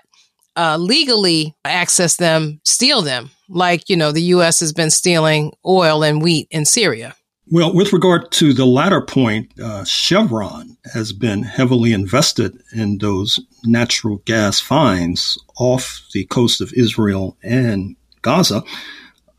uh, 0.55 0.77
legally 0.77 1.55
access 1.63 2.17
them, 2.17 2.59
steal 2.65 3.01
them, 3.01 3.29
like, 3.47 3.89
you 3.89 3.95
know, 3.95 4.11
the 4.11 4.21
U.S. 4.23 4.59
has 4.59 4.73
been 4.73 4.89
stealing 4.89 5.53
oil 5.65 6.03
and 6.03 6.21
wheat 6.21 6.47
in 6.51 6.65
Syria. 6.65 7.15
Well, 7.51 7.73
with 7.73 7.93
regard 7.93 8.31
to 8.33 8.53
the 8.53 8.65
latter 8.65 9.01
point, 9.01 9.59
uh, 9.59 9.83
Chevron 9.83 10.77
has 10.93 11.11
been 11.11 11.41
heavily 11.41 11.93
invested 11.93 12.61
in 12.73 12.99
those 12.99 13.39
natural 13.63 14.17
gas 14.17 14.59
finds 14.59 15.35
off 15.57 16.05
the 16.13 16.25
coast 16.25 16.61
of 16.61 16.71
Israel 16.73 17.37
and 17.41 17.95
Gaza. 18.21 18.63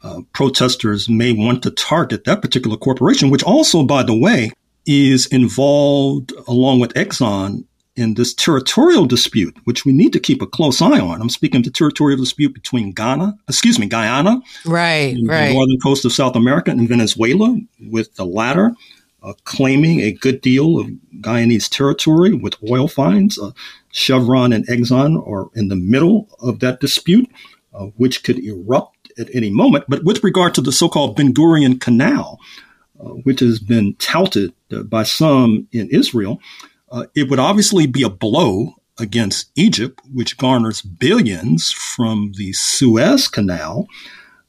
Uh, 0.03 0.23
protesters 0.33 1.09
may 1.09 1.33
want 1.33 1.63
to 1.63 1.71
target 1.71 2.25
that 2.25 2.43
particular 2.43 2.77
corporation, 2.77 3.31
which 3.31 3.45
also, 3.45 3.85
by 3.85 4.03
the 4.03 4.17
way, 4.17 4.51
is 4.87 5.27
involved 5.27 6.33
along 6.49 6.81
with 6.81 6.95
Exxon 6.95 7.65
in 8.01 8.15
this 8.15 8.33
territorial 8.33 9.05
dispute, 9.05 9.57
which 9.65 9.85
we 9.85 9.93
need 9.93 10.13
to 10.13 10.21
keep 10.21 10.41
a 10.41 10.47
close 10.47 10.81
eye 10.81 10.99
on. 10.99 11.21
I'm 11.21 11.29
speaking 11.29 11.59
of 11.59 11.65
the 11.65 11.71
territorial 11.71 12.19
dispute 12.19 12.55
between 12.55 12.93
Ghana, 12.93 13.37
excuse 13.49 13.79
me, 13.79 13.87
Guyana, 13.87 14.41
right, 14.65 15.15
right, 15.25 15.49
the 15.49 15.53
northern 15.53 15.81
coast 15.81 16.05
of 16.07 16.13
South 16.13 16.35
America, 16.35 16.71
and 16.71 16.89
Venezuela, 16.89 17.59
with 17.79 18.15
the 18.15 18.25
latter 18.25 18.75
uh, 19.23 19.35
claiming 19.45 20.01
a 20.01 20.13
good 20.13 20.41
deal 20.41 20.79
of 20.81 20.89
Guyanese 21.21 21.69
territory 21.69 22.33
with 22.33 22.57
oil 22.71 22.89
finds. 22.89 23.39
Uh, 23.39 23.51
Chevron 23.91 24.53
and 24.53 24.67
Exxon 24.67 25.27
are 25.29 25.51
in 25.55 25.69
the 25.69 25.77
middle 25.77 26.29
of 26.41 26.61
that 26.61 26.81
dispute, 26.81 27.29
uh, 27.75 27.87
which 27.97 28.23
could 28.25 28.39
erupt 28.39 29.13
at 29.19 29.29
any 29.35 29.51
moment. 29.51 29.85
But 29.89 30.05
with 30.05 30.25
regard 30.25 30.55
to 30.55 30.63
the 30.63 30.73
so-called 30.73 31.17
Ben 31.17 31.35
Gurion 31.35 31.81
Canal, 31.81 32.41
uh, 32.99 33.09
which 33.25 33.41
has 33.41 33.59
been 33.59 33.95
touted 33.97 34.55
uh, 34.73 34.85
by 34.85 35.03
some 35.03 35.69
in 35.73 35.89
Israel, 35.91 36.41
uh, 36.91 37.07
it 37.15 37.29
would 37.29 37.39
obviously 37.39 37.87
be 37.87 38.03
a 38.03 38.11
blow 38.11 38.75
against 38.99 39.51
Egypt, 39.57 40.01
which 40.13 40.37
garners 40.37 40.83
billions 40.83 41.73
from 41.73 42.33
the 42.37 42.53
Suez 42.53 43.29
Canal. 43.29 43.87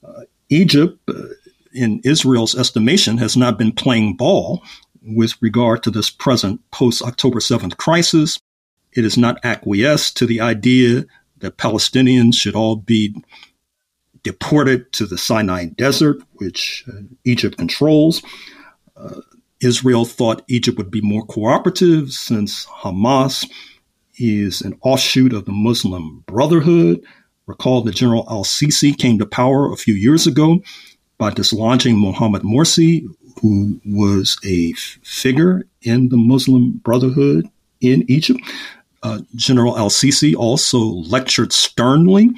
Uh, 0.03 0.21
Egypt, 0.49 0.99
uh, 1.07 1.23
in 1.73 2.01
Israel's 2.03 2.55
estimation, 2.55 3.17
has 3.17 3.37
not 3.37 3.57
been 3.57 3.71
playing 3.71 4.17
ball 4.17 4.61
with 5.01 5.41
regard 5.41 5.83
to 5.83 5.91
this 5.91 6.09
present 6.09 6.59
post 6.71 7.01
October 7.01 7.39
7th 7.39 7.77
crisis. 7.77 8.39
It 8.93 9.03
has 9.03 9.17
not 9.17 9.39
acquiesced 9.43 10.17
to 10.17 10.25
the 10.25 10.41
idea 10.41 11.05
that 11.39 11.57
Palestinians 11.57 12.35
should 12.35 12.55
all 12.55 12.75
be 12.75 13.15
deported 14.23 14.91
to 14.93 15.05
the 15.05 15.17
Sinai 15.17 15.65
Desert, 15.65 16.17
which 16.33 16.83
uh, 16.87 17.01
Egypt 17.23 17.57
controls. 17.57 18.21
Uh, 18.95 19.21
Israel 19.61 20.05
thought 20.05 20.43
Egypt 20.47 20.77
would 20.77 20.91
be 20.91 21.01
more 21.01 21.25
cooperative 21.25 22.11
since 22.11 22.65
Hamas 22.65 23.49
is 24.17 24.61
an 24.61 24.77
offshoot 24.81 25.33
of 25.33 25.45
the 25.45 25.51
Muslim 25.51 26.23
Brotherhood. 26.25 27.03
Recall 27.45 27.81
that 27.83 27.95
General 27.95 28.25
al 28.29 28.43
Sisi 28.43 28.97
came 28.97 29.17
to 29.19 29.25
power 29.25 29.71
a 29.71 29.77
few 29.77 29.93
years 29.93 30.27
ago 30.27 30.61
by 31.17 31.31
dislodging 31.31 31.97
Mohammed 31.97 32.41
Morsi, 32.41 33.05
who 33.41 33.79
was 33.85 34.37
a 34.45 34.73
figure 35.03 35.67
in 35.81 36.09
the 36.09 36.17
Muslim 36.17 36.71
Brotherhood 36.83 37.47
in 37.79 38.05
Egypt. 38.09 38.39
Uh, 39.03 39.19
General 39.35 39.77
al 39.77 39.89
Sisi 39.89 40.35
also 40.35 40.79
lectured 40.79 41.53
sternly, 41.53 42.29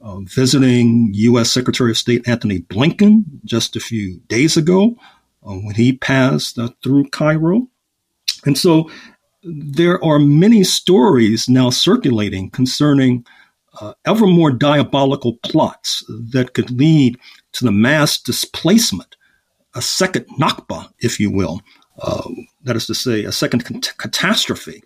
uh, 0.00 0.20
visiting 0.20 1.10
U.S. 1.14 1.50
Secretary 1.50 1.90
of 1.90 1.98
State 1.98 2.26
Antony 2.26 2.60
Blinken 2.60 3.24
just 3.44 3.76
a 3.76 3.80
few 3.80 4.20
days 4.28 4.56
ago 4.56 4.96
when 5.42 5.74
he 5.74 5.92
passed 5.96 6.58
uh, 6.58 6.70
through 6.82 7.10
Cairo. 7.10 7.68
And 8.44 8.56
so 8.56 8.90
there 9.42 10.02
are 10.04 10.18
many 10.18 10.64
stories 10.64 11.48
now 11.48 11.70
circulating 11.70 12.50
concerning 12.50 13.26
uh, 13.80 13.94
ever 14.04 14.26
more 14.26 14.52
diabolical 14.52 15.38
plots 15.38 16.04
that 16.08 16.54
could 16.54 16.70
lead 16.70 17.18
to 17.52 17.64
the 17.64 17.72
mass 17.72 18.20
displacement, 18.20 19.16
a 19.74 19.82
second 19.82 20.26
Nakba, 20.38 20.92
if 21.00 21.18
you 21.18 21.30
will, 21.30 21.60
uh, 22.00 22.28
that 22.62 22.76
is 22.76 22.86
to 22.86 22.94
say, 22.94 23.24
a 23.24 23.32
second 23.32 23.64
cat- 23.64 23.94
catastrophe 23.98 24.82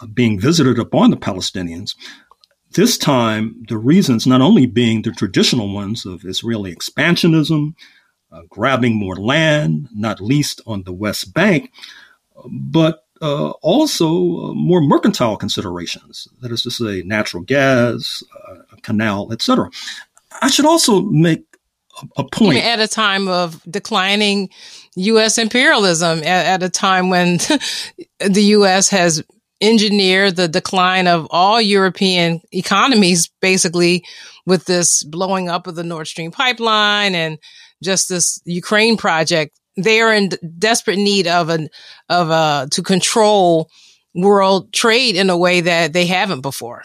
uh, 0.00 0.06
being 0.06 0.40
visited 0.40 0.78
upon 0.78 1.10
the 1.10 1.16
Palestinians. 1.16 1.94
This 2.72 2.98
time, 2.98 3.64
the 3.68 3.78
reasons 3.78 4.26
not 4.26 4.40
only 4.40 4.66
being 4.66 5.02
the 5.02 5.12
traditional 5.12 5.72
ones 5.72 6.04
of 6.04 6.24
Israeli 6.24 6.74
expansionism, 6.74 7.74
uh, 8.36 8.42
grabbing 8.48 8.94
more 8.96 9.16
land, 9.16 9.88
not 9.94 10.20
least 10.20 10.60
on 10.66 10.82
the 10.82 10.92
West 10.92 11.32
Bank, 11.32 11.72
but 12.44 13.04
uh, 13.22 13.50
also 13.62 14.06
uh, 14.06 14.54
more 14.54 14.80
mercantile 14.80 15.36
considerations, 15.36 16.28
that 16.42 16.52
is 16.52 16.62
to 16.62 16.70
say, 16.70 17.02
natural 17.02 17.42
gas, 17.42 18.22
uh, 18.48 18.76
canal, 18.82 19.32
etc. 19.32 19.70
I 20.42 20.50
should 20.50 20.66
also 20.66 21.00
make 21.00 21.44
a 22.16 22.24
point. 22.24 22.58
At 22.58 22.80
a 22.80 22.88
time 22.88 23.26
of 23.26 23.62
declining 23.70 24.50
U.S. 24.96 25.38
imperialism, 25.38 26.18
at, 26.18 26.26
at 26.26 26.62
a 26.62 26.68
time 26.68 27.08
when 27.08 27.38
the 28.20 28.42
U.S. 28.42 28.90
has 28.90 29.24
engineered 29.62 30.36
the 30.36 30.48
decline 30.48 31.06
of 31.06 31.26
all 31.30 31.60
European 31.60 32.42
economies, 32.52 33.28
basically 33.40 34.04
with 34.44 34.66
this 34.66 35.02
blowing 35.02 35.48
up 35.48 35.66
of 35.66 35.74
the 35.74 35.82
Nord 35.82 36.06
Stream 36.06 36.30
pipeline 36.30 37.14
and 37.14 37.38
just 37.82 38.08
this 38.08 38.40
Ukraine 38.44 38.96
project. 38.96 39.58
They 39.76 40.00
are 40.00 40.12
in 40.12 40.30
desperate 40.58 40.98
need 40.98 41.26
of 41.26 41.48
an 41.48 41.68
of 42.08 42.30
a 42.30 42.68
to 42.70 42.82
control 42.82 43.70
world 44.14 44.72
trade 44.72 45.16
in 45.16 45.28
a 45.28 45.36
way 45.36 45.60
that 45.60 45.92
they 45.92 46.06
haven't 46.06 46.40
before. 46.40 46.82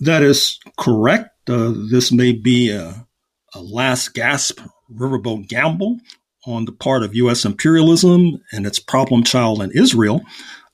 That 0.00 0.22
is 0.22 0.58
correct. 0.78 1.30
Uh, 1.48 1.72
this 1.90 2.12
may 2.12 2.32
be 2.32 2.70
a, 2.70 3.06
a 3.54 3.60
last 3.60 4.14
gasp 4.14 4.60
riverboat 4.92 5.48
gamble 5.48 5.98
on 6.46 6.64
the 6.64 6.72
part 6.72 7.02
of 7.02 7.14
U.S. 7.14 7.44
imperialism 7.44 8.42
and 8.52 8.66
its 8.66 8.78
problem 8.78 9.24
child 9.24 9.62
in 9.62 9.70
Israel. 9.72 10.22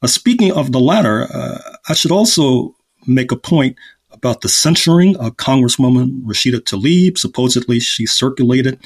Uh, 0.03 0.07
speaking 0.07 0.53
of 0.53 0.73
the 0.73 0.81
latter, 0.81 1.27
uh, 1.33 1.59
I 1.89 1.95
should 1.95 2.13
also 2.13 2.75
make 3.07 3.33
a 3.33 3.37
point 3.37 3.77
about 4.11 4.41
the 4.41 4.49
censuring 4.49 5.17
of 5.17 5.37
Congresswoman 5.37 6.23
Rashida 6.23 6.61
Tlaib. 6.61 7.19
Supposedly, 7.19 7.81
she 7.81 8.07
circulated 8.07 8.79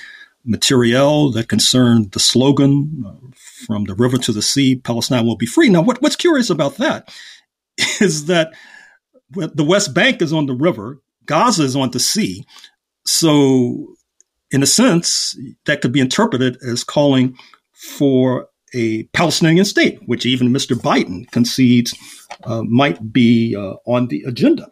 material 0.44 1.30
that 1.32 1.48
concerned 1.48 2.12
the 2.12 2.20
slogan 2.20 3.04
uh, 3.06 3.28
from 3.66 3.84
the 3.84 3.94
river 3.94 4.16
to 4.18 4.32
the 4.32 4.42
sea, 4.42 4.76
Palestine 4.76 5.26
will 5.26 5.36
be 5.36 5.46
free. 5.46 5.68
Now, 5.68 5.82
what, 5.82 6.00
what's 6.00 6.16
curious 6.16 6.50
about 6.50 6.76
that 6.76 7.12
is 8.00 8.26
that 8.26 8.52
the 9.30 9.64
West 9.64 9.94
Bank 9.94 10.22
is 10.22 10.32
on 10.32 10.46
the 10.46 10.54
river, 10.54 11.00
Gaza 11.26 11.62
is 11.62 11.76
on 11.76 11.90
the 11.90 12.00
sea. 12.00 12.44
So, 13.06 13.94
in 14.50 14.62
a 14.62 14.66
sense, 14.66 15.38
that 15.66 15.80
could 15.80 15.92
be 15.92 16.00
interpreted 16.00 16.58
as 16.62 16.82
calling 16.82 17.36
for 17.72 18.48
a 18.74 19.04
Palestinian 19.12 19.64
state, 19.64 20.00
which 20.06 20.26
even 20.26 20.48
Mr. 20.48 20.76
Biden 20.76 21.30
concedes 21.30 21.94
uh, 22.44 22.62
might 22.62 23.12
be 23.12 23.56
uh, 23.56 23.74
on 23.86 24.08
the 24.08 24.22
agenda. 24.26 24.68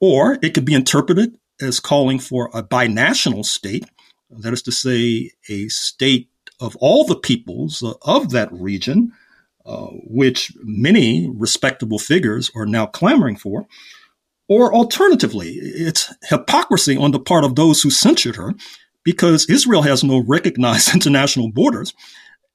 Or 0.00 0.38
it 0.42 0.54
could 0.54 0.64
be 0.64 0.74
interpreted 0.74 1.36
as 1.60 1.80
calling 1.80 2.18
for 2.18 2.50
a 2.52 2.62
binational 2.62 3.44
state, 3.44 3.84
that 4.38 4.52
is 4.52 4.62
to 4.62 4.72
say, 4.72 5.30
a 5.48 5.68
state 5.68 6.28
of 6.60 6.76
all 6.76 7.04
the 7.04 7.16
peoples 7.16 7.82
of 8.02 8.30
that 8.30 8.52
region, 8.52 9.12
uh, 9.66 9.88
which 10.04 10.52
many 10.62 11.28
respectable 11.28 11.98
figures 11.98 12.50
are 12.54 12.66
now 12.66 12.86
clamoring 12.86 13.36
for. 13.36 13.66
Or 14.48 14.74
alternatively, 14.74 15.52
it's 15.52 16.12
hypocrisy 16.28 16.96
on 16.96 17.12
the 17.12 17.20
part 17.20 17.44
of 17.44 17.56
those 17.56 17.82
who 17.82 17.90
censured 17.90 18.36
her 18.36 18.54
because 19.04 19.48
Israel 19.48 19.82
has 19.82 20.04
no 20.04 20.18
recognized 20.18 20.94
international 20.94 21.50
borders 21.50 21.94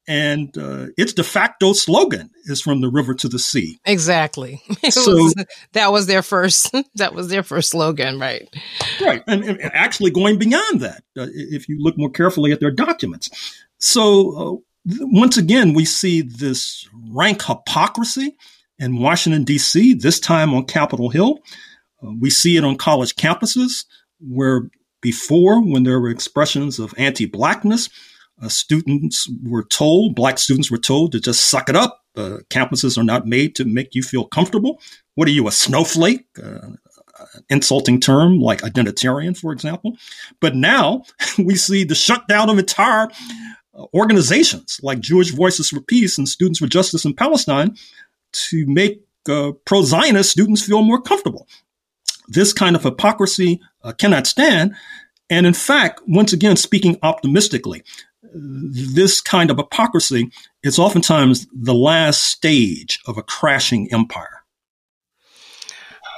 and 0.08 0.56
uh, 0.56 0.86
its 0.96 1.12
de 1.12 1.22
facto 1.22 1.74
slogan 1.74 2.30
is 2.46 2.62
from 2.62 2.80
the 2.80 2.88
river 2.88 3.12
to 3.12 3.28
the 3.28 3.38
sea. 3.38 3.78
Exactly. 3.84 4.60
So 4.88 5.14
was, 5.14 5.34
that 5.72 5.92
was 5.92 6.06
their 6.06 6.22
first. 6.22 6.74
That 6.94 7.14
was 7.14 7.28
their 7.28 7.42
first 7.42 7.70
slogan, 7.70 8.18
right? 8.18 8.48
Right, 9.00 9.22
and, 9.26 9.44
and 9.44 9.60
actually 9.62 10.10
going 10.10 10.38
beyond 10.38 10.80
that, 10.80 11.02
uh, 11.16 11.26
if 11.30 11.68
you 11.68 11.76
look 11.78 11.98
more 11.98 12.10
carefully 12.10 12.50
at 12.52 12.60
their 12.60 12.70
documents. 12.70 13.28
So 13.78 14.62
uh, 14.86 14.94
once 15.00 15.36
again, 15.36 15.74
we 15.74 15.84
see 15.84 16.22
this 16.22 16.88
rank 17.10 17.42
hypocrisy 17.44 18.36
in 18.78 18.98
Washington 18.98 19.44
D.C. 19.44 19.94
This 19.94 20.18
time 20.18 20.54
on 20.54 20.64
Capitol 20.64 21.10
Hill, 21.10 21.38
uh, 22.02 22.12
we 22.18 22.30
see 22.30 22.56
it 22.56 22.64
on 22.64 22.76
college 22.76 23.14
campuses 23.14 23.84
where 24.20 24.70
before, 25.00 25.60
when 25.60 25.84
there 25.84 26.00
were 26.00 26.10
expressions 26.10 26.78
of 26.78 26.94
anti-blackness 26.96 27.90
uh, 28.42 28.48
students 28.48 29.28
were 29.44 29.64
told, 29.64 30.14
black 30.14 30.38
students 30.38 30.70
were 30.70 30.78
told 30.78 31.12
to 31.12 31.20
just 31.20 31.46
suck 31.46 31.68
it 31.68 31.76
up. 31.76 32.04
Uh, 32.16 32.38
campuses 32.50 32.98
are 32.98 33.04
not 33.04 33.26
made 33.26 33.54
to 33.56 33.64
make 33.64 33.94
you 33.94 34.02
feel 34.02 34.24
comfortable. 34.24 34.80
What 35.14 35.28
are 35.28 35.32
you, 35.32 35.46
a 35.48 35.52
snowflake? 35.52 36.26
Uh, 36.42 36.70
insulting 37.48 38.00
term 38.00 38.38
like 38.38 38.62
identitarian, 38.62 39.36
for 39.36 39.52
example. 39.52 39.96
But 40.40 40.54
now 40.54 41.04
we 41.38 41.56
see 41.56 41.84
the 41.84 41.94
shutdown 41.94 42.50
of 42.50 42.58
entire 42.58 43.08
uh, 43.74 43.86
organizations 43.94 44.80
like 44.82 45.00
Jewish 45.00 45.32
Voices 45.32 45.70
for 45.70 45.80
Peace 45.80 46.18
and 46.18 46.28
Students 46.28 46.58
for 46.58 46.66
Justice 46.66 47.04
in 47.04 47.14
Palestine 47.14 47.76
to 48.32 48.66
make 48.66 49.04
uh, 49.28 49.52
pro 49.64 49.82
Zionist 49.82 50.30
students 50.30 50.64
feel 50.64 50.82
more 50.82 51.00
comfortable. 51.00 51.46
This 52.28 52.52
kind 52.52 52.76
of 52.76 52.82
hypocrisy 52.82 53.60
uh, 53.82 53.92
cannot 53.92 54.26
stand. 54.26 54.74
And 55.30 55.46
in 55.46 55.54
fact, 55.54 56.00
once 56.06 56.32
again, 56.32 56.56
speaking 56.56 56.98
optimistically, 57.02 57.82
this 58.32 59.20
kind 59.20 59.50
of 59.50 59.56
hypocrisy 59.56 60.30
is 60.62 60.78
oftentimes 60.78 61.46
the 61.52 61.74
last 61.74 62.24
stage 62.24 63.00
of 63.06 63.18
a 63.18 63.22
crashing 63.22 63.92
empire. 63.92 64.42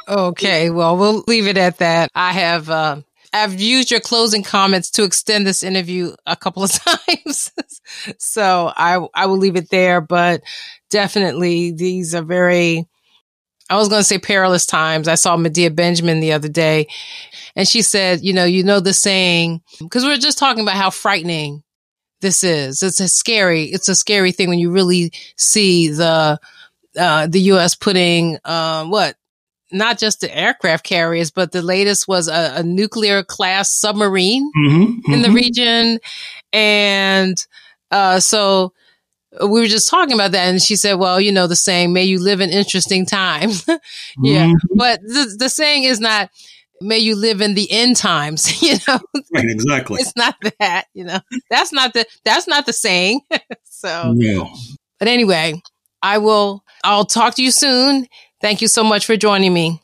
Okay, 0.09 0.71
well, 0.71 0.97
we'll 0.97 1.23
leave 1.29 1.47
it 1.47 1.57
at 1.57 1.79
that. 1.79 2.11
I 2.15 2.33
have 2.33 2.69
uh, 2.69 3.03
I've 3.33 3.61
used 3.61 3.91
your 3.91 4.01
closing 4.01 4.43
comments 4.43 4.91
to 4.93 5.05
extend 5.05 5.47
this 5.47 5.63
interview 5.63 6.15
a 6.27 6.37
couple 6.37 6.65
of 6.65 6.73
times, 6.73 7.53
so 8.19 8.73
I 8.77 9.07
I 9.15 9.27
will 9.27 9.39
leave 9.39 9.57
it 9.57 9.71
there. 9.71 10.01
But 10.01 10.43
definitely, 10.91 11.73
these 11.73 12.15
are 12.15 12.23
very. 12.23 12.87
I 13.69 13.77
was 13.77 13.89
going 13.89 14.01
to 14.01 14.05
say 14.05 14.19
perilous 14.19 14.67
times. 14.67 15.07
I 15.07 15.15
saw 15.15 15.37
Medea 15.37 15.71
Benjamin 15.71 16.19
the 16.19 16.33
other 16.33 16.49
day, 16.49 16.89
and 17.55 17.69
she 17.69 17.83
said, 17.83 18.25
"You 18.25 18.33
know, 18.33 18.45
you 18.45 18.65
know 18.65 18.81
the 18.81 18.93
saying 18.93 19.61
because 19.79 20.05
we 20.05 20.13
are 20.13 20.19
just 20.19 20.39
talking 20.39 20.63
about 20.63 20.75
how 20.77 20.91
frightening 20.91 21.63
this 22.21 22.45
is. 22.45 22.83
It's 22.83 23.01
a 23.01 23.09
scary, 23.09 23.65
it's 23.65 23.89
a 23.89 23.95
scary 23.95 24.33
thing 24.33 24.49
when 24.49 24.59
you 24.59 24.71
really 24.71 25.13
see 25.37 25.89
the, 25.89 26.39
uh, 26.99 27.27
the 27.27 27.41
U.S. 27.41 27.75
putting, 27.75 28.39
uh, 28.45 28.85
what? 28.87 29.17
Not 29.73 29.99
just 29.99 30.21
the 30.21 30.37
aircraft 30.37 30.85
carriers, 30.85 31.31
but 31.31 31.53
the 31.53 31.63
latest 31.63 32.09
was 32.09 32.29
a, 32.29 32.55
a 32.57 32.63
nuclear 32.63 33.23
class 33.23 33.73
submarine 33.73 34.51
mm-hmm, 34.57 34.83
mm-hmm. 34.83 35.13
in 35.13 35.23
the 35.23 35.31
region. 35.31 36.01
And, 36.53 37.47
uh, 37.91 38.19
so 38.21 38.73
we 39.41 39.61
were 39.61 39.67
just 39.67 39.89
talking 39.89 40.15
about 40.15 40.33
that 40.33 40.49
and 40.49 40.61
she 40.61 40.75
said, 40.75 40.95
well, 40.95 41.21
you 41.21 41.31
know, 41.31 41.47
the 41.47 41.55
saying, 41.55 41.93
may 41.93 42.05
you 42.05 42.19
live 42.19 42.41
in 42.41 42.51
interesting 42.51 43.07
times. 43.07 43.65
yeah. 44.23 44.47
Mm-hmm. 44.47 44.77
But 44.77 45.03
the, 45.03 45.37
the 45.39 45.49
saying 45.49 45.85
is 45.85 46.01
not, 46.01 46.31
may 46.82 47.00
you 47.00 47.16
live 47.16 47.42
in 47.42 47.56
the 47.56 47.72
end 47.72 47.96
times, 47.96 48.62
you 48.62 48.78
know. 48.88 49.00
Right, 49.34 49.46
exactly. 49.46 50.02
It's 50.02 50.16
not 50.16 50.36
that, 50.60 50.86
you 50.94 51.06
know. 51.06 51.20
That's 51.50 51.72
not 51.72 51.94
the 51.94 52.06
that's 52.24 52.48
not 52.48 52.66
the 52.66 52.74
saying. 52.74 53.22
so 53.64 54.14
no. 54.16 54.50
But 55.00 55.08
anyway, 55.08 55.62
I 56.02 56.18
will 56.20 56.64
I'll 56.84 57.06
talk 57.06 57.36
to 57.36 57.44
you 57.44 57.52
soon. 57.52 58.08
Thank 58.42 58.62
you 58.62 58.68
so 58.68 58.84
much 58.84 59.06
for 59.06 59.16
joining 59.18 59.54
me. 59.54 59.82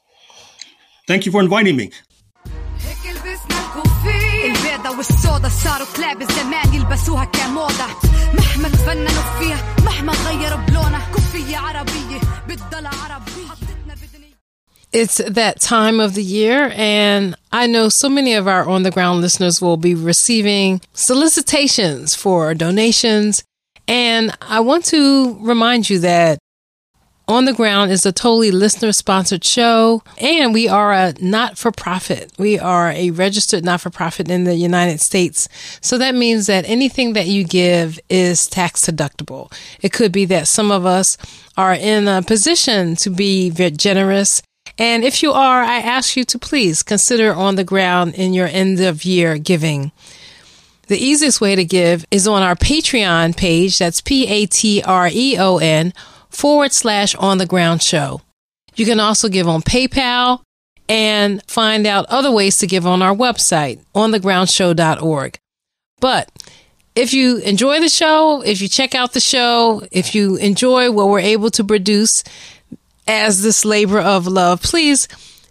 Thank 1.07 1.25
you 1.25 1.31
for 1.31 1.41
inviting 1.41 1.75
me. 1.75 1.91
والسودا 5.01 5.49
صاروا 5.49 5.87
كلاب 5.97 6.21
الزمان 6.21 6.73
يلبسوها 6.73 7.25
كموضة 7.25 7.87
مهما 8.33 8.69
تفننوا 8.69 9.39
فيها 9.39 9.75
مهما 9.85 10.13
غيروا 10.13 10.65
بلونها 10.65 11.11
كوفية 11.13 11.57
عربية 11.57 12.19
بتضل 12.47 12.85
عربية 12.85 13.34
it's 14.96 15.18
that 15.18 15.60
time 15.60 16.00
of 16.00 16.14
the 16.14 16.22
year, 16.22 16.72
and 16.74 17.36
I 17.52 17.66
know 17.66 17.90
so 17.90 18.08
many 18.08 18.32
of 18.32 18.48
our 18.48 18.66
on 18.66 18.82
the 18.82 18.90
ground 18.90 19.20
listeners 19.20 19.60
will 19.60 19.76
be 19.76 19.94
receiving 19.94 20.80
solicitations 20.94 22.14
for 22.14 22.54
donations. 22.54 23.44
And 23.86 24.34
I 24.40 24.60
want 24.60 24.86
to 24.86 25.36
remind 25.40 25.90
you 25.90 25.98
that 25.98 26.38
on 27.28 27.44
the 27.44 27.52
Ground 27.52 27.90
is 27.90 28.06
a 28.06 28.12
totally 28.12 28.50
listener 28.50 28.92
sponsored 28.92 29.44
show, 29.44 30.02
and 30.18 30.54
we 30.54 30.66
are 30.66 30.92
a 30.92 31.12
not 31.20 31.58
for 31.58 31.72
profit. 31.72 32.32
We 32.38 32.58
are 32.58 32.90
a 32.90 33.10
registered 33.10 33.64
not 33.64 33.82
for 33.82 33.90
profit 33.90 34.30
in 34.30 34.44
the 34.44 34.54
United 34.54 35.00
States. 35.00 35.48
So 35.82 35.98
that 35.98 36.14
means 36.14 36.46
that 36.46 36.64
anything 36.68 37.12
that 37.12 37.26
you 37.26 37.44
give 37.44 38.00
is 38.08 38.46
tax 38.46 38.86
deductible. 38.86 39.52
It 39.82 39.92
could 39.92 40.12
be 40.12 40.24
that 40.26 40.48
some 40.48 40.70
of 40.70 40.86
us 40.86 41.18
are 41.56 41.74
in 41.74 42.08
a 42.08 42.22
position 42.22 42.96
to 42.96 43.10
be 43.10 43.50
very 43.50 43.72
generous 43.72 44.40
and 44.78 45.04
if 45.04 45.22
you 45.22 45.32
are, 45.32 45.62
I 45.62 45.78
ask 45.78 46.16
you 46.16 46.24
to 46.24 46.38
please 46.38 46.82
consider 46.82 47.34
on 47.34 47.56
the 47.56 47.64
ground 47.64 48.14
in 48.14 48.34
your 48.34 48.46
end 48.46 48.80
of 48.80 49.04
year 49.04 49.38
giving. 49.38 49.92
The 50.88 50.98
easiest 50.98 51.40
way 51.40 51.56
to 51.56 51.64
give 51.64 52.06
is 52.10 52.28
on 52.28 52.42
our 52.42 52.54
Patreon 52.54 53.36
page. 53.36 53.78
That's 53.78 54.00
P 54.00 54.26
A 54.28 54.46
T 54.46 54.82
R 54.82 55.08
E 55.10 55.36
O 55.38 55.58
N 55.58 55.92
forward 56.28 56.72
slash 56.72 57.14
on 57.16 57.38
the 57.38 57.46
ground 57.46 57.82
show. 57.82 58.20
You 58.76 58.84
can 58.84 59.00
also 59.00 59.28
give 59.28 59.48
on 59.48 59.62
PayPal 59.62 60.42
and 60.88 61.42
find 61.48 61.86
out 61.86 62.06
other 62.06 62.30
ways 62.30 62.58
to 62.58 62.66
give 62.66 62.86
on 62.86 63.02
our 63.02 63.14
website, 63.14 63.80
onthegroundshow.org. 63.94 65.38
But 65.98 66.30
if 66.94 67.12
you 67.12 67.38
enjoy 67.38 67.80
the 67.80 67.88
show, 67.88 68.42
if 68.42 68.60
you 68.60 68.68
check 68.68 68.94
out 68.94 69.12
the 69.12 69.20
show, 69.20 69.82
if 69.90 70.14
you 70.14 70.36
enjoy 70.36 70.90
what 70.92 71.08
we're 71.08 71.20
able 71.20 71.50
to 71.50 71.64
produce, 71.64 72.22
as 73.06 73.42
this 73.42 73.64
labor 73.64 74.00
of 74.00 74.26
love, 74.26 74.62
please 74.62 75.08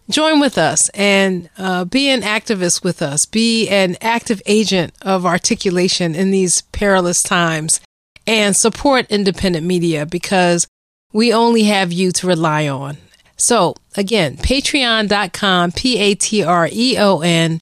join 0.10 0.40
with 0.40 0.58
us 0.58 0.90
and 0.90 1.50
uh, 1.58 1.86
be 1.86 2.10
an 2.10 2.22
activist 2.22 2.84
with 2.84 3.02
us. 3.02 3.26
Be 3.26 3.68
an 3.70 3.98
active 4.02 4.42
agent 4.46 4.94
of 5.02 5.26
articulation 5.26 6.16
in 6.16 6.32
these 6.32 6.62
perilous 6.62 7.24
times 7.24 7.82
and 8.28 8.56
support 8.56 9.10
independent 9.10 9.66
media 9.66 10.06
because 10.06 10.68
we 11.14 11.34
only 11.34 11.64
have 11.64 11.92
you 11.92 12.12
to 12.12 12.28
rely 12.28 12.68
on. 12.68 12.98
So 13.38 13.76
again, 13.96 14.38
patreon.com, 14.38 15.72
P-A-T-R-E-O-N, 15.74 17.60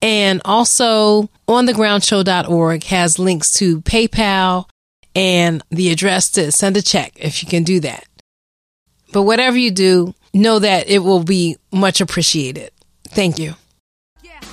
and 0.00 0.42
also 0.44 1.28
onthegroundshow.org 1.48 2.84
has 2.84 3.18
links 3.18 3.52
to 3.54 3.80
PayPal 3.82 4.68
and 5.14 5.62
the 5.70 5.90
address 5.90 6.30
to 6.32 6.52
send 6.52 6.76
a 6.76 6.82
check 6.82 7.12
if 7.16 7.42
you 7.42 7.48
can 7.48 7.64
do 7.64 7.80
that. 7.80 8.04
But 9.13 9.23
whatever 9.23 9.57
you 9.57 9.71
do, 9.71 10.13
know 10.33 10.59
that 10.59 10.89
it 10.89 10.99
will 10.99 11.23
be 11.23 11.57
much 11.71 12.01
appreciated. 12.01 12.71
Thank 13.09 13.37
you. 13.39 13.53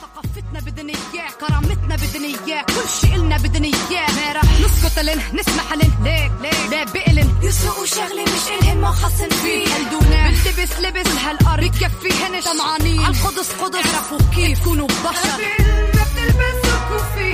ثقافتنا 0.01 0.61
بدنا 0.61 0.93
اياه 0.93 1.31
كرامتنا 1.41 1.97
بدنا 1.97 2.27
اياه 2.47 2.63
كل 2.63 2.89
شي 3.01 3.15
النا 3.17 3.37
بدنا 3.37 3.67
اياه 3.67 4.07
ما 4.17 4.33
رح 4.33 4.61
نسكت 4.61 4.99
لن 4.99 5.21
نسمح 5.39 5.73
لن 5.73 5.93
ليك 6.05 6.33
ليك 6.43 6.71
لا 6.71 6.85
بقلن 6.85 7.35
يسرقوا 7.43 7.87
شغلة 7.87 8.23
مش 8.23 8.49
الهن 8.61 8.79
ما 8.81 8.91
خصن 8.91 9.29
فيه 9.29 9.67
هلدونا 9.67 10.29
بنلبس 10.29 10.73
لبس 10.81 11.09
هالارض 11.25 11.65
بكفيهنش 11.65 12.45
طمعانين 12.45 13.01
عالقدس 13.01 13.53
قدس 13.53 13.95
اعرفوا 13.95 14.19
كيف 14.35 14.65
كونوا 14.65 14.87
بشر 14.87 15.41
بتلبسوا 15.89 16.79
كوفي 16.89 17.31
جينا 17.33 17.34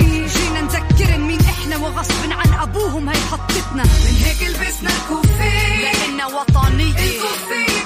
بيتنا 1.72 1.86
وغصب 1.86 2.32
عن 2.32 2.60
أبوهم 2.60 3.08
هي 3.08 3.16
حطتنا 3.16 3.82
من 3.82 4.16
هيك 4.24 4.42
لبسنا 4.50 4.90
الكوفيه 4.90 5.82
لأننا 5.82 6.26
وطنيه 6.26 6.90
الكوفيه 6.90 7.82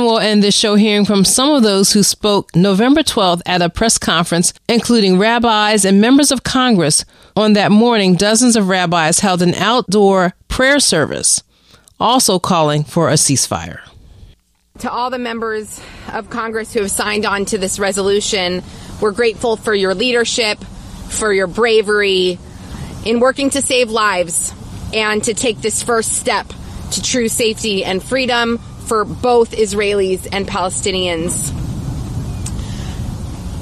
And 0.00 0.06
we'll 0.06 0.18
end 0.18 0.42
this 0.42 0.56
show 0.56 0.76
hearing 0.76 1.04
from 1.04 1.26
some 1.26 1.50
of 1.50 1.62
those 1.62 1.92
who 1.92 2.02
spoke 2.02 2.56
November 2.56 3.02
12th 3.02 3.42
at 3.44 3.60
a 3.60 3.68
press 3.68 3.98
conference, 3.98 4.54
including 4.66 5.18
rabbis 5.18 5.84
and 5.84 6.00
members 6.00 6.32
of 6.32 6.42
Congress. 6.42 7.04
On 7.36 7.52
that 7.52 7.70
morning, 7.70 8.14
dozens 8.14 8.56
of 8.56 8.70
rabbis 8.70 9.20
held 9.20 9.42
an 9.42 9.52
outdoor 9.52 10.32
prayer 10.48 10.80
service, 10.80 11.42
also 12.00 12.38
calling 12.38 12.82
for 12.82 13.10
a 13.10 13.12
ceasefire. 13.12 13.80
To 14.78 14.90
all 14.90 15.10
the 15.10 15.18
members 15.18 15.78
of 16.10 16.30
Congress 16.30 16.72
who 16.72 16.80
have 16.80 16.90
signed 16.90 17.26
on 17.26 17.44
to 17.44 17.58
this 17.58 17.78
resolution, 17.78 18.62
we're 19.02 19.12
grateful 19.12 19.56
for 19.56 19.74
your 19.74 19.94
leadership, 19.94 20.64
for 21.10 21.30
your 21.30 21.46
bravery 21.46 22.38
in 23.04 23.20
working 23.20 23.50
to 23.50 23.60
save 23.60 23.90
lives 23.90 24.54
and 24.94 25.22
to 25.24 25.34
take 25.34 25.60
this 25.60 25.82
first 25.82 26.12
step 26.12 26.50
to 26.92 27.02
true 27.02 27.28
safety 27.28 27.84
and 27.84 28.02
freedom 28.02 28.58
for 28.80 29.04
both 29.04 29.52
Israelis 29.52 30.26
and 30.32 30.46
Palestinians. 30.46 31.52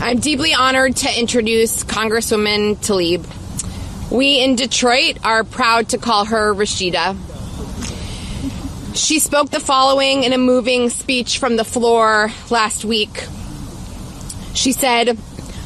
I'm 0.00 0.20
deeply 0.20 0.54
honored 0.54 0.96
to 0.96 1.18
introduce 1.18 1.84
Congresswoman 1.84 2.76
Tlaib. 2.76 3.26
We 4.10 4.42
in 4.42 4.56
Detroit 4.56 5.18
are 5.24 5.44
proud 5.44 5.90
to 5.90 5.98
call 5.98 6.24
her 6.24 6.54
Rashida. 6.54 7.16
She 8.96 9.18
spoke 9.18 9.50
the 9.50 9.60
following 9.60 10.24
in 10.24 10.32
a 10.32 10.38
moving 10.38 10.88
speech 10.90 11.38
from 11.38 11.56
the 11.56 11.64
floor 11.64 12.30
last 12.50 12.84
week. 12.84 13.24
She 14.54 14.72
said, 14.72 15.18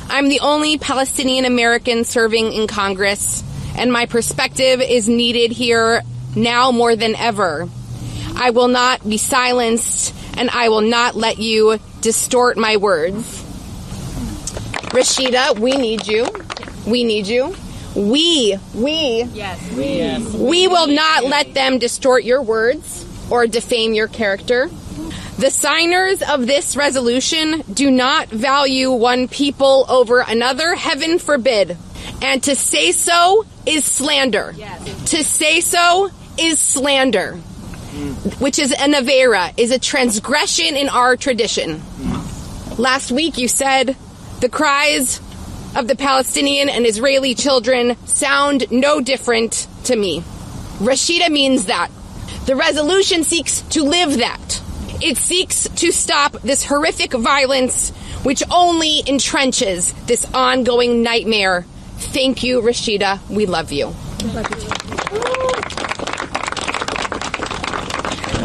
I'm 0.09 0.29
the 0.29 0.41
only 0.41 0.77
Palestinian 0.77 1.45
American 1.45 2.05
serving 2.05 2.53
in 2.53 2.67
Congress, 2.67 3.43
and 3.77 3.93
my 3.93 4.07
perspective 4.07 4.81
is 4.81 5.09
needed 5.09 5.53
here 5.53 6.03
now 6.35 6.73
more 6.73 6.97
than 6.97 7.15
ever. 7.15 7.69
I 8.37 8.51
will 8.51 8.69
not 8.69 9.09
be 9.09 9.19
silenced, 9.19 10.15
and 10.37 10.51
I 10.51 10.69
will 10.69 10.81
not 10.81 11.15
let 11.15 11.39
you 11.39 11.79
distort 12.01 12.57
my 12.57 12.77
words. 12.77 13.43
Rashida, 14.93 15.59
we 15.59 15.73
need 15.73 16.07
you. 16.07 16.27
We 16.87 17.05
need 17.05 17.27
you. 17.27 17.55
We, 17.95 18.57
we, 18.75 19.25
Yes, 19.33 19.61
we. 19.73 20.47
we 20.49 20.67
will 20.69 20.87
not 20.87 21.25
let 21.25 21.53
them 21.55 21.79
distort 21.79 22.25
your 22.25 22.43
words 22.43 23.07
or 23.31 23.47
defame 23.47 23.93
your 23.93 24.09
character. 24.09 24.69
The 25.39 25.51
signers 25.51 26.23
of 26.23 26.47
this 26.47 26.77
resolution 26.77 27.63
do 27.73 27.91
not 27.91 28.29
value 28.29 28.91
one 28.93 29.29
people 29.29 29.87
over 29.89 30.21
another, 30.21 30.75
heaven 30.75 31.19
forbid. 31.19 31.77
And 32.23 32.43
to 32.45 32.55
say 32.55 32.93
so 32.93 33.45
is 33.67 33.85
slander. 33.85 34.55
To 35.07 35.25
say 35.25 35.61
so 35.61 36.11
is 36.39 36.59
slander, 36.61 37.39
which 38.39 38.59
is 38.59 38.73
an 38.73 38.93
avera, 38.93 39.53
is 39.57 39.71
a 39.71 39.79
transgression 39.79 40.77
in 40.77 40.89
our 40.89 41.17
tradition. 41.17 41.83
Last 42.79 43.13
week 43.13 43.39
you 43.39 43.49
said 43.49 43.97
the 44.41 44.49
cries 44.49 45.21
of 45.77 45.89
the 45.89 45.97
Palestinian 45.97 46.69
and 46.69 46.87
Israeli 46.87 47.35
children 47.35 47.97
sound 48.07 48.71
no 48.71 49.01
different 49.01 49.67
to 49.85 49.97
me. 49.97 50.21
Rashida 50.79 51.31
means 51.31 51.67
that. 51.67 51.91
The 52.47 52.57
resolution 52.57 53.25
seeks 53.25 53.63
to 53.71 53.85
live 53.85 54.19
that. 54.19 54.61
It 55.01 55.17
seeks 55.17 55.69
to 55.69 55.93
stop 55.93 56.33
this 56.43 56.65
horrific 56.65 57.13
violence 57.13 57.91
which 58.23 58.43
only 58.51 59.03
entrenches 59.03 59.95
this 60.07 60.25
ongoing 60.33 61.03
nightmare. 61.03 61.67
Thank 61.97 62.43
you, 62.43 62.61
Rashida. 62.61 63.21
We 63.29 63.47
love 63.47 63.73
you. 63.73 63.95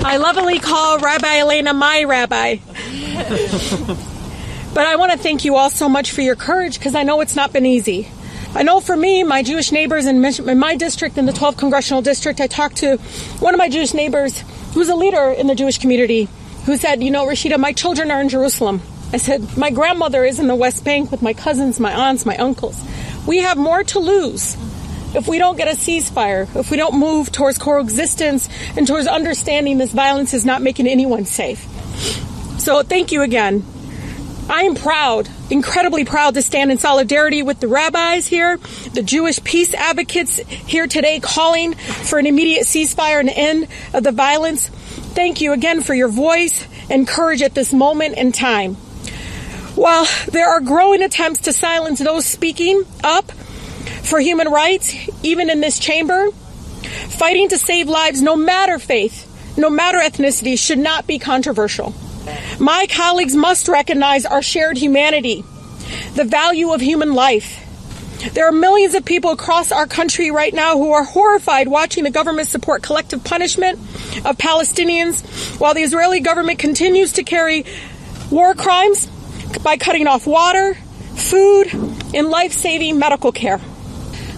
I 0.04 0.18
lovingly 0.18 0.60
call 0.60 1.00
Rabbi 1.00 1.40
Elena 1.40 1.74
my 1.74 2.04
rabbi. 2.04 2.58
but 4.74 4.86
I 4.86 4.96
want 4.96 5.12
to 5.12 5.18
thank 5.18 5.46
you 5.46 5.56
all 5.56 5.70
so 5.70 5.90
much 5.90 6.12
for 6.12 6.22
your 6.22 6.36
courage 6.36 6.78
because 6.78 6.96
I 6.96 7.04
know 7.04 7.22
it's 7.22 7.36
not 7.36 7.52
been 7.52 7.66
easy. 7.66 8.08
I 8.54 8.64
know 8.64 8.80
for 8.80 8.96
me, 8.96 9.24
my 9.24 9.44
Jewish 9.44 9.72
neighbors 9.72 10.06
in 10.06 10.22
my 10.58 10.76
district, 10.76 11.18
in 11.18 11.26
the 11.26 11.32
12th 11.32 11.58
congressional 11.58 12.02
district, 12.02 12.40
I 12.40 12.48
talked 12.48 12.78
to 12.78 12.98
one 13.40 13.54
of 13.54 13.58
my 13.58 13.70
Jewish 13.70 13.94
neighbors 13.94 14.40
who's 14.74 14.90
a 14.90 14.96
leader 14.96 15.32
in 15.32 15.48
the 15.48 15.56
Jewish 15.56 15.78
community 15.78 16.30
who 16.66 16.78
said, 16.78 17.04
You 17.04 17.12
know, 17.12 17.26
Rashida, 17.26 17.60
my 17.60 17.74
children 17.74 18.10
are 18.12 18.22
in 18.22 18.30
Jerusalem. 18.30 18.82
I 19.14 19.18
said, 19.18 19.58
My 19.58 19.72
grandmother 19.72 20.24
is 20.26 20.40
in 20.40 20.48
the 20.48 20.56
West 20.56 20.84
Bank 20.84 21.12
with 21.12 21.22
my 21.22 21.34
cousins, 21.34 21.80
my 21.80 21.94
aunts, 21.94 22.26
my 22.26 22.38
uncles. 22.38 22.82
We 23.26 23.40
have 23.40 23.58
more 23.58 23.84
to 23.84 24.00
lose 24.00 24.56
if 25.18 25.28
we 25.28 25.40
don't 25.40 25.58
get 25.58 25.68
a 25.68 25.72
ceasefire, 25.72 26.44
if 26.56 26.70
we 26.72 26.78
don't 26.78 26.98
move 26.98 27.32
towards 27.32 27.58
coexistence 27.58 28.48
and 28.78 28.88
towards 28.88 29.08
understanding 29.08 29.78
this 29.78 29.92
violence 29.92 30.34
is 30.34 30.46
not 30.46 30.62
making 30.62 30.88
anyone 30.88 31.26
safe. 31.26 31.60
So 32.60 32.84
thank 32.84 33.12
you 33.12 33.24
again. 33.24 33.66
I 34.50 34.64
am 34.64 34.76
proud, 34.76 35.28
incredibly 35.50 36.06
proud 36.06 36.36
to 36.36 36.42
stand 36.42 36.72
in 36.72 36.78
solidarity 36.78 37.44
with 37.44 37.60
the 37.60 37.68
rabbis 37.68 38.28
here, 38.28 38.58
the 38.94 39.02
Jewish 39.02 39.44
peace 39.44 39.74
advocates 39.74 40.38
here 40.38 40.88
today 40.88 41.20
calling 41.20 41.74
for 41.74 42.18
an 42.18 42.28
immediate 42.28 42.64
ceasefire 42.64 43.20
and 43.20 43.30
end 43.30 43.68
of 43.94 44.04
the 44.04 44.14
violence. 44.14 44.70
Thank 44.70 45.42
you 45.42 45.52
again 45.52 45.82
for 45.82 45.94
your 45.94 46.08
voice 46.08 46.66
and 46.90 47.06
courage 47.06 47.42
at 47.42 47.56
this 47.56 47.74
moment 47.74 48.18
in 48.18 48.32
time. 48.32 48.76
While 49.76 50.08
there 50.32 50.48
are 50.48 50.62
growing 50.62 51.02
attempts 51.04 51.42
to 51.42 51.54
silence 51.54 52.00
those 52.00 52.26
speaking 52.26 52.84
up 53.04 53.32
for 54.08 54.20
human 54.20 54.50
rights, 54.50 54.94
even 55.24 55.50
in 55.50 55.60
this 55.60 55.80
chamber, 55.80 56.32
fighting 56.32 57.50
to 57.50 57.58
save 57.58 57.88
lives, 57.88 58.22
no 58.22 58.36
matter 58.36 58.80
faith, 58.80 59.56
no 59.58 59.70
matter 59.70 60.00
ethnicity, 60.00 60.58
should 60.58 60.80
not 60.80 61.08
be 61.08 61.20
controversial. 61.20 61.94
My 62.60 62.88
colleagues 62.90 63.36
must 63.36 63.68
recognize 63.68 64.26
our 64.26 64.42
shared 64.42 64.78
humanity, 64.78 65.44
the 66.16 66.24
value 66.24 66.72
of 66.74 66.82
human 66.82 67.14
life. 67.14 67.64
There 68.34 68.48
are 68.48 68.52
millions 68.52 68.96
of 68.96 69.06
people 69.06 69.32
across 69.32 69.72
our 69.72 69.86
country 69.86 70.32
right 70.32 70.54
now 70.54 70.78
who 70.78 70.92
are 70.92 71.04
horrified 71.04 71.68
watching 71.68 72.04
the 72.04 72.10
government 72.10 72.48
support 72.48 72.82
collective 72.82 73.24
punishment 73.24 73.78
of 74.26 74.38
Palestinians 74.38 75.60
while 75.60 75.76
the 75.76 75.82
Israeli 75.82 76.20
government 76.20 76.58
continues 76.58 77.14
to 77.14 77.24
carry 77.24 77.66
war 78.32 78.56
crimes 78.56 79.06
by 79.64 79.78
cutting 79.78 80.08
off 80.08 80.26
water, 80.26 80.74
food, 81.16 81.68
and 82.14 82.30
life 82.30 82.54
saving 82.54 82.98
medical 82.98 83.32
care. 83.32 83.62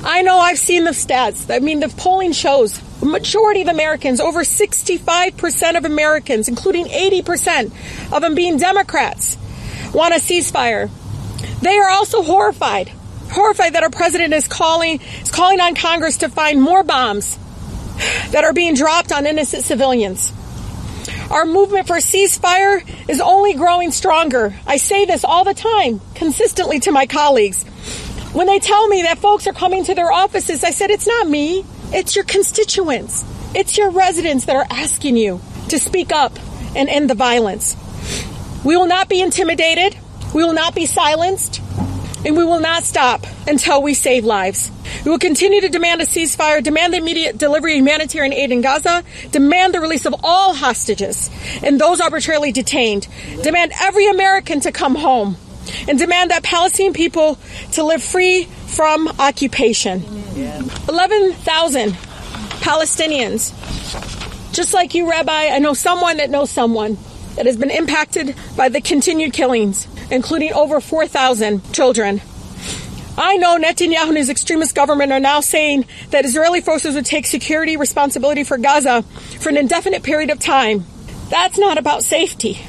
I 0.04 0.22
know 0.22 0.40
I've 0.40 0.58
seen 0.58 0.86
the 0.86 0.92
stats. 0.92 1.54
I 1.54 1.60
mean, 1.60 1.82
the 1.82 1.90
polling 1.90 2.32
shows 2.32 2.82
a 3.02 3.06
majority 3.06 3.62
of 3.62 3.68
Americans, 3.68 4.20
over 4.20 4.42
65% 4.42 5.78
of 5.78 5.86
Americans, 5.86 6.48
including 6.48 6.86
80% 6.86 8.14
of 8.14 8.22
them 8.22 8.36
being 8.36 8.58
Democrats, 8.58 9.38
want 9.94 10.14
a 10.14 10.18
ceasefire. 10.18 10.90
They 11.62 11.78
are 11.78 11.90
also 11.90 12.24
horrified, 12.24 12.90
horrified 13.32 13.74
that 13.74 13.84
our 13.84 13.90
president 13.90 14.34
is 14.34 14.48
calling, 14.48 15.02
is 15.22 15.32
calling 15.32 15.60
on 15.60 15.76
Congress 15.76 16.18
to 16.18 16.30
find 16.30 16.62
more 16.62 16.84
bombs 16.84 17.38
that 18.32 18.44
are 18.46 18.54
being 18.54 18.76
dropped 18.76 19.12
on 19.12 19.26
innocent 19.26 19.66
civilians. 19.66 20.32
Our 21.30 21.46
movement 21.46 21.88
for 21.88 21.98
ceasefire 21.98 22.84
is 23.10 23.22
only 23.22 23.54
growing 23.54 23.92
stronger. 23.92 24.56
I 24.66 24.78
say 24.78 25.06
this 25.06 25.24
all 25.24 25.44
the 25.44 25.54
time, 25.54 26.02
consistently 26.16 26.80
to 26.82 26.92
my 26.92 27.06
colleagues. 27.06 27.66
When 28.34 28.46
they 28.46 28.60
tell 28.60 28.88
me 28.88 29.02
that 29.04 29.18
folks 29.18 29.48
are 29.48 29.54
coming 29.54 29.84
to 29.86 29.96
their 29.96 30.12
offices, 30.12 30.64
I 30.64 30.70
said, 30.70 30.92
it's 30.92 31.08
not 31.08 31.28
me. 31.28 31.66
It's 31.92 32.16
your 32.16 32.26
constituents. 32.26 33.26
It's 33.56 33.78
your 33.78 33.90
residents 33.90 34.46
that 34.46 34.56
are 34.56 34.68
asking 34.70 35.18
you 35.18 35.42
to 35.70 35.80
speak 35.80 36.12
up 36.12 36.38
and 36.76 36.88
end 36.90 37.10
the 37.10 37.16
violence. 37.16 37.76
We 38.64 38.78
will 38.78 38.86
not 38.86 39.10
be 39.10 39.22
intimidated. 39.22 39.98
We 40.36 40.44
will 40.44 40.54
not 40.54 40.76
be 40.76 40.86
silenced. 40.86 41.60
And 42.24 42.38
we 42.38 42.44
will 42.44 42.60
not 42.60 42.84
stop 42.84 43.26
until 43.48 43.82
we 43.82 43.96
save 43.96 44.26
lives. 44.26 44.72
We 45.06 45.12
will 45.12 45.20
continue 45.20 45.62
to 45.62 45.70
demand 45.70 46.02
a 46.02 46.06
ceasefire, 46.06 46.62
demand 46.62 46.94
the 46.94 46.98
immediate 46.98 47.38
delivery 47.38 47.74
of 47.74 47.78
humanitarian 47.78 48.34
aid 48.34 48.52
in 48.52 48.62
Gaza, 48.62 49.04
demand 49.32 49.74
the 49.74 49.80
release 49.80 50.06
of 50.06 50.14
all 50.22 50.54
hostages 50.54 51.32
and 51.64 51.80
those 51.80 52.02
arbitrarily 52.02 52.52
detained, 52.52 53.08
demand 53.42 53.72
every 53.80 54.08
American 54.08 54.60
to 54.60 54.72
come 54.72 54.96
home, 54.96 55.38
and 55.90 55.98
demand 55.98 56.32
that 56.32 56.44
Palestinian 56.44 56.94
people 56.94 57.38
to 57.74 57.84
live 57.84 58.02
free 58.02 58.46
from 58.68 59.08
occupation. 59.20 60.04
11,000 60.88 61.92
Palestinians. 62.62 63.52
Just 64.54 64.74
like 64.74 64.94
you, 64.94 65.10
Rabbi, 65.10 65.48
I 65.50 65.60
know 65.60 65.74
someone 65.74 66.18
that 66.18 66.30
knows 66.30 66.52
someone 66.52 66.98
that 67.36 67.46
has 67.48 67.58
been 67.58 67.72
impacted 67.72 68.36
by 68.56 68.70
the 68.70 68.82
continued 68.82 69.34
killings, 69.34 69.88
including 70.12 70.54
over 70.54 70.80
4,000 70.80 71.74
children. 71.74 72.22
I 73.18 73.38
know 73.38 73.58
Netanyahu 73.58 74.10
and 74.10 74.18
his 74.18 74.30
extremist 74.30 74.76
government 74.76 75.12
are 75.12 75.20
now 75.20 75.42
saying 75.42 75.86
that 76.12 76.24
Israeli 76.24 76.62
forces 76.62 76.96
would 76.96 77.06
take 77.06 77.26
security 77.26 77.78
responsibility 77.78 78.44
for 78.44 78.58
Gaza 78.58 79.02
for 79.40 79.50
an 79.50 79.58
indefinite 79.58 80.04
period 80.04 80.30
of 80.30 80.40
time. 80.40 80.86
That's 81.30 81.58
not 81.58 81.78
about 81.78 82.04
safety. 82.04 82.60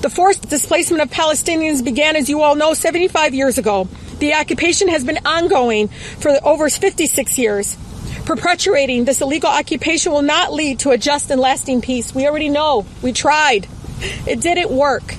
The 0.00 0.08
forced 0.08 0.48
displacement 0.48 1.02
of 1.02 1.10
Palestinians 1.10 1.84
began, 1.84 2.16
as 2.16 2.30
you 2.30 2.40
all 2.40 2.56
know, 2.56 2.72
75 2.72 3.34
years 3.34 3.58
ago. 3.58 3.86
The 4.18 4.32
occupation 4.32 4.88
has 4.88 5.04
been 5.04 5.18
ongoing 5.26 5.88
for 5.88 6.30
over 6.42 6.70
56 6.70 7.36
years. 7.36 7.76
Perpetuating 8.24 9.04
this 9.04 9.20
illegal 9.20 9.50
occupation 9.50 10.12
will 10.12 10.22
not 10.22 10.54
lead 10.54 10.78
to 10.80 10.90
a 10.90 10.96
just 10.96 11.30
and 11.30 11.38
lasting 11.38 11.82
peace. 11.82 12.14
We 12.14 12.26
already 12.26 12.48
know. 12.48 12.86
We 13.02 13.12
tried. 13.12 13.68
It 14.26 14.40
didn't 14.40 14.70
work. 14.70 15.16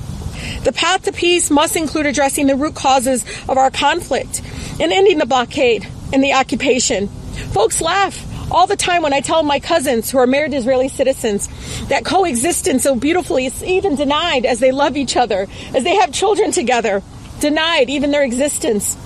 The 0.64 0.72
path 0.74 1.04
to 1.04 1.12
peace 1.12 1.52
must 1.52 1.76
include 1.76 2.08
addressing 2.08 2.48
the 2.48 2.56
root 2.56 2.74
causes 2.74 3.24
of 3.48 3.60
our 3.60 3.70
conflict 3.70 4.42
and 4.80 4.92
ending 4.92 5.20
the 5.20 5.28
blockade 5.28 5.88
and 6.12 6.24
the 6.24 6.34
occupation. 6.34 7.08
Folks 7.54 7.82
laugh 7.82 8.31
all 8.52 8.68
the 8.68 8.76
time 8.76 9.02
when 9.02 9.14
I 9.14 9.22
tell 9.22 9.44
my 9.44 9.60
cousins 9.60 10.12
who 10.12 10.18
are 10.18 10.28
married 10.28 10.54
Israeli 10.54 10.90
citizens 10.90 11.48
that 11.88 12.06
coexistence 12.06 12.84
so 12.84 12.96
beautifully 12.96 13.46
is 13.46 13.64
even 13.64 13.96
denied 13.96 14.46
as 14.46 14.60
they 14.60 14.72
love 14.72 14.98
each 14.98 15.16
other, 15.16 15.48
as 15.74 15.84
they 15.84 15.96
have 15.96 16.12
children 16.12 16.52
together, 16.52 17.02
denied 17.40 17.90
even 17.90 18.12
their 18.12 18.24
existence. 18.24 18.98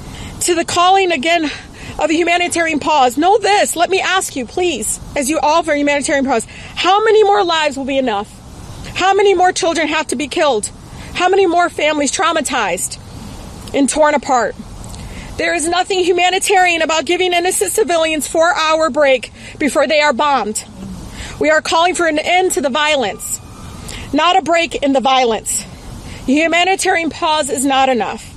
To 0.42 0.56
the 0.56 0.66
calling 0.66 1.12
again 1.12 1.46
of 2.00 2.10
a 2.10 2.14
humanitarian 2.14 2.80
pause, 2.80 3.18
know 3.18 3.38
this, 3.38 3.76
let 3.76 3.90
me 3.90 4.02
ask 4.02 4.36
you, 4.36 4.46
please, 4.46 5.00
as 5.16 5.30
you 5.30 5.40
all 5.40 5.64
for 5.64 5.74
a 5.74 5.78
humanitarian 5.78 6.26
pause, 6.26 6.46
how 6.76 7.04
many 7.04 7.24
more 7.24 7.44
lives 7.44 7.78
will 7.78 7.86
be 7.86 7.98
enough? 7.98 8.32
How 8.96 9.14
many 9.14 9.34
more 9.34 9.52
children 9.52 9.88
have 9.88 10.08
to 10.08 10.16
be 10.16 10.28
killed? 10.28 10.70
How 11.14 11.30
many 11.30 11.46
more 11.46 11.70
families 11.70 12.12
traumatized 12.12 13.00
and 13.74 13.88
torn 13.88 14.16
apart? 14.16 14.56
There 15.38 15.54
is 15.54 15.68
nothing 15.68 16.00
humanitarian 16.00 16.82
about 16.82 17.04
giving 17.04 17.34
innocent 17.34 17.74
civilians 17.74 18.26
four 18.26 18.54
hour 18.54 18.90
break 18.90 19.34
before 19.60 19.86
they 19.86 20.00
are 20.00 20.14
bombed. 20.14 20.64
We 21.42 21.50
are 21.50 21.62
calling 21.62 21.94
for 21.94 22.08
an 22.08 22.20
end 22.20 22.54
to 22.54 22.62
the 22.62 22.70
violence, 22.70 23.42
not 24.14 24.38
a 24.38 24.42
break 24.42 24.76
in 24.76 24.94
the 24.94 25.02
violence. 25.02 25.66
Humanitarian 26.26 27.10
pause 27.10 27.50
is 27.50 27.66
not 27.66 27.90
enough. 27.90 28.32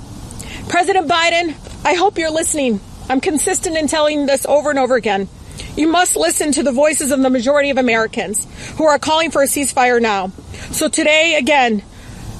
President 0.67 1.07
Biden, 1.07 1.55
I 1.85 1.93
hope 1.93 2.17
you're 2.17 2.31
listening. 2.31 2.81
I'm 3.07 3.21
consistent 3.21 3.77
in 3.77 3.87
telling 3.87 4.25
this 4.25 4.45
over 4.45 4.69
and 4.69 4.77
over 4.77 4.95
again. 4.95 5.29
You 5.77 5.87
must 5.87 6.17
listen 6.17 6.51
to 6.51 6.63
the 6.63 6.73
voices 6.73 7.11
of 7.11 7.21
the 7.21 7.29
majority 7.29 7.69
of 7.69 7.77
Americans 7.77 8.45
who 8.77 8.83
are 8.83 8.99
calling 8.99 9.31
for 9.31 9.41
a 9.41 9.45
ceasefire 9.45 10.01
now. 10.01 10.31
So 10.71 10.89
today, 10.89 11.37
again, 11.37 11.81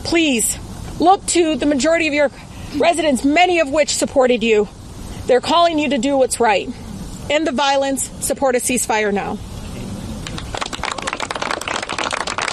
please 0.04 0.60
look 1.00 1.26
to 1.28 1.56
the 1.56 1.66
majority 1.66 2.08
of 2.08 2.14
your 2.14 2.30
residents, 2.76 3.24
many 3.26 3.60
of 3.60 3.70
which 3.70 3.96
supported 3.96 4.44
you. 4.44 4.68
They're 5.26 5.42
calling 5.42 5.80
you 5.80 5.90
to 5.90 5.98
do 5.98 6.18
what's 6.18 6.40
right. 6.40 6.70
End 7.30 7.46
the 7.46 7.52
violence, 7.52 8.10
support 8.26 8.56
a 8.56 8.60
ceasefire 8.60 9.14
now. 9.14 9.38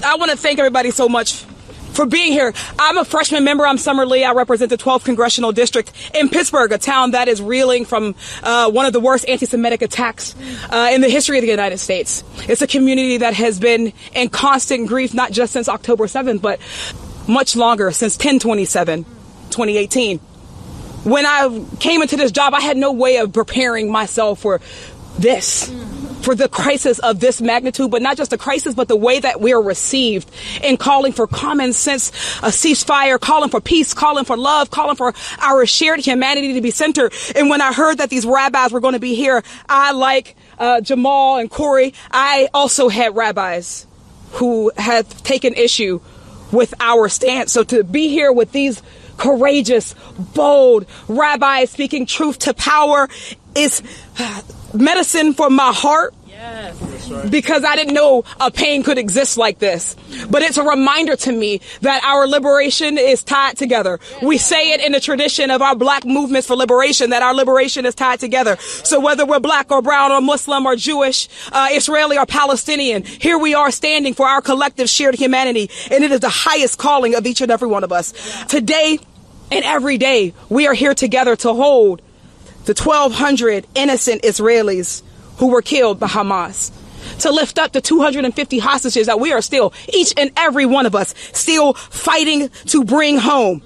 I 0.05 0.17
want 0.17 0.31
to 0.31 0.37
thank 0.37 0.59
everybody 0.59 0.91
so 0.91 1.09
much 1.09 1.45
for 1.97 2.07
being 2.07 2.31
here. 2.31 2.53
I'm 2.79 2.99
a 2.99 3.05
freshman 3.05 3.43
member. 3.43 3.67
I'm 3.67 3.79
Summer 3.79 4.05
Lee. 4.05 4.23
I 4.23 4.33
represent 4.33 4.69
the 4.69 4.77
12th 4.77 5.05
Congressional 5.05 5.51
District 5.51 5.91
in 6.15 6.29
Pittsburgh, 6.29 6.71
a 6.71 6.79
town 6.79 7.13
that 7.13 7.27
is 7.27 7.41
reeling 7.41 7.87
from 7.87 8.15
uh, 8.43 8.71
one 8.71 8.85
of 8.85 8.93
the 8.93 9.01
worst 9.01 9.27
anti-Semitic 9.29 9.81
attacks 9.81 10.37
uh, 10.71 10.91
in 10.93 11.01
the 11.01 11.09
history 11.09 11.39
of 11.39 11.43
the 11.43 11.51
United 11.51 11.79
States. 11.79 12.23
It's 12.49 12.61
a 12.61 12.67
community 12.67 13.19
that 13.19 13.35
has 13.35 13.59
been 13.59 13.95
in 14.15 14.29
constant 14.29 14.89
grief, 14.89 15.15
not 15.15 15.33
just 15.33 15.55
since 15.55 15.69
October 15.69 16.05
7th, 16.05 16.43
but 16.43 16.61
much 17.27 17.57
longer, 17.57 17.91
since 17.91 18.17
1027, 18.17 19.07
2018. 19.51 20.19
When 21.05 21.25
I 21.25 21.65
came 21.79 22.03
into 22.03 22.17
this 22.17 22.33
job, 22.33 22.55
I 22.55 22.61
had 22.61 22.77
no 22.77 22.93
way 22.93 23.19
of 23.19 23.33
preparing 23.33 23.91
myself 23.91 24.41
for 24.41 24.61
this 25.19 25.73
for 26.27 26.35
the 26.35 26.49
crisis 26.49 26.99
of 26.99 27.21
this 27.21 27.41
magnitude, 27.41 27.89
but 27.89 28.03
not 28.03 28.17
just 28.17 28.33
the 28.33 28.37
crisis, 28.37 28.75
but 28.75 28.89
the 28.89 28.97
way 28.97 29.21
that 29.21 29.41
we 29.41 29.53
are 29.53 29.63
received 29.63 30.29
in 30.61 30.77
calling 30.77 31.13
for 31.13 31.29
common 31.29 31.73
sense, 31.73 32.09
a 32.43 32.49
ceasefire, 32.49 33.21
calling 33.21 33.49
for 33.49 33.61
peace, 33.61 33.95
calling 33.95 34.25
for 34.25 34.37
love, 34.37 34.69
calling 34.69 34.97
for 34.97 35.15
our 35.39 35.65
shared 35.67 36.01
humanity 36.01 36.55
to 36.55 36.61
be 36.61 36.73
centered. 36.73 37.13
And 37.37 37.49
when 37.49 37.61
I 37.61 37.73
heard 37.73 37.99
that 37.99 38.11
these 38.11 38.27
rabbis 38.27 38.73
were 38.73 38.81
going 38.81 38.95
to 38.95 39.01
be 39.01 39.15
here, 39.15 39.45
I, 39.69 39.93
like 39.93 40.35
uh, 40.59 40.81
Jamaal 40.83 41.41
and 41.41 41.49
Cori, 41.49 41.95
I 42.11 42.49
also 42.53 42.89
had 42.89 43.15
rabbis 43.15 43.87
who 44.33 44.73
have 44.77 45.09
taken 45.23 45.55
issue 45.55 46.01
with 46.51 46.75
our 46.81 47.09
stance. 47.09 47.53
So 47.53 47.63
to 47.63 47.85
be 47.85 48.09
here 48.09 48.33
with 48.33 48.51
these 48.51 48.83
courageous, 49.17 49.95
bold 50.35 50.87
rabbi 51.09 51.65
speaking 51.65 52.07
truth 52.07 52.39
to 52.41 52.55
power 52.55 53.09
is 53.55 53.83
uh, 54.19 54.43
medicine 54.75 55.35
for 55.35 55.51
my 55.51 55.73
heart. 55.73 56.15
Because 57.31 57.65
I 57.65 57.77
didn't 57.77 57.95
know 57.95 58.25
a 58.41 58.51
pain 58.51 58.83
could 58.83 58.99
exist 58.99 59.37
like 59.37 59.59
this. 59.59 59.97
But 60.29 60.43
it's 60.43 60.57
a 60.57 60.65
reminder 60.65 61.17
to 61.17 61.33
me 61.33 61.61
that 61.83 62.03
our 62.05 62.27
liberation 62.27 62.99
is 62.99 63.23
tied 63.23 63.57
together. 63.57 64.01
We 64.23 64.39
say 64.39 64.73
it 64.73 64.81
in 64.81 64.93
the 64.93 65.01
tradition 65.01 65.51
of 65.51 65.63
our 65.63 65.75
black 65.75 66.05
movements 66.05 66.47
for 66.47 66.57
liberation 66.57 67.11
that 67.11 67.23
our 67.23 67.35
liberation 67.35 67.87
is 67.87 67.95
tied 67.95 68.21
together. 68.21 68.57
So 68.59 69.01
whether 69.01 69.25
we're 69.25 69.41
black 69.41 69.71
or 69.71 69.83
brown 69.83 70.13
or 70.13 70.21
Muslim 70.21 70.67
or 70.67 70.77
Jewish, 70.77 71.29
uh, 71.53 71.69
Israeli 71.71 72.19
or 72.19 72.27
Palestinian, 72.27 73.05
here 73.05 73.39
we 73.39 73.55
are 73.55 73.71
standing 73.71 74.15
for 74.15 74.27
our 74.27 74.43
collective 74.43 74.89
shared 74.89 75.15
humanity. 75.15 75.71
And 75.91 76.05
it 76.05 76.13
is 76.13 76.21
the 76.21 76.29
highest 76.29 76.79
calling 76.79 77.15
of 77.15 77.27
each 77.27 77.41
and 77.41 77.51
every 77.51 77.69
one 77.69 77.85
of 77.85 77.93
us. 77.93 78.13
Today 78.47 78.99
and 79.51 79.65
every 79.65 79.97
day, 79.97 80.35
we 80.49 80.67
are 80.67 80.75
here 80.75 80.95
together 80.95 81.37
to 81.37 81.55
hold 81.55 82.03
the 82.65 82.75
1,200 82.75 83.67
innocent 83.77 84.23
Israelis 84.23 85.03
who 85.37 85.49
were 85.49 85.63
killed 85.63 86.01
by 86.01 86.09
Hamas. 86.09 86.73
To 87.21 87.31
lift 87.31 87.59
up 87.59 87.73
the 87.73 87.81
250 87.81 88.59
hostages 88.59 89.07
that 89.07 89.21
we 89.21 89.33
are 89.33 89.41
still, 89.41 89.73
each 89.93 90.13
and 90.17 90.31
every 90.37 90.67
one 90.67 90.87
of 90.87 90.95
us, 90.95 91.15
still 91.33 91.75
fighting 91.75 92.51
to 92.67 92.85
bring 92.85 93.19
home. 93.19 93.63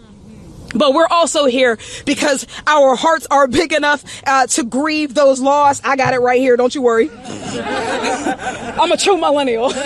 But 0.75 0.95
we're 0.95 1.07
also 1.09 1.47
here 1.47 1.79
because 2.05 2.47
our 2.67 2.95
hearts 2.95 3.27
are 3.31 3.49
big 3.49 3.73
enough 3.73 4.05
uh, 4.27 4.47
to 4.49 4.65
grieve 4.65 5.15
those 5.15 5.41
lost. 5.41 5.85
I 5.85 5.97
got 5.97 6.15
it 6.15 6.19
right 6.19 6.41
here. 6.41 6.57
Don't 6.57 6.75
you 6.75 6.83
worry. 6.83 7.11
I'm 7.25 8.93
a 8.93 8.97
true 8.97 9.17
millennial. 9.17 9.71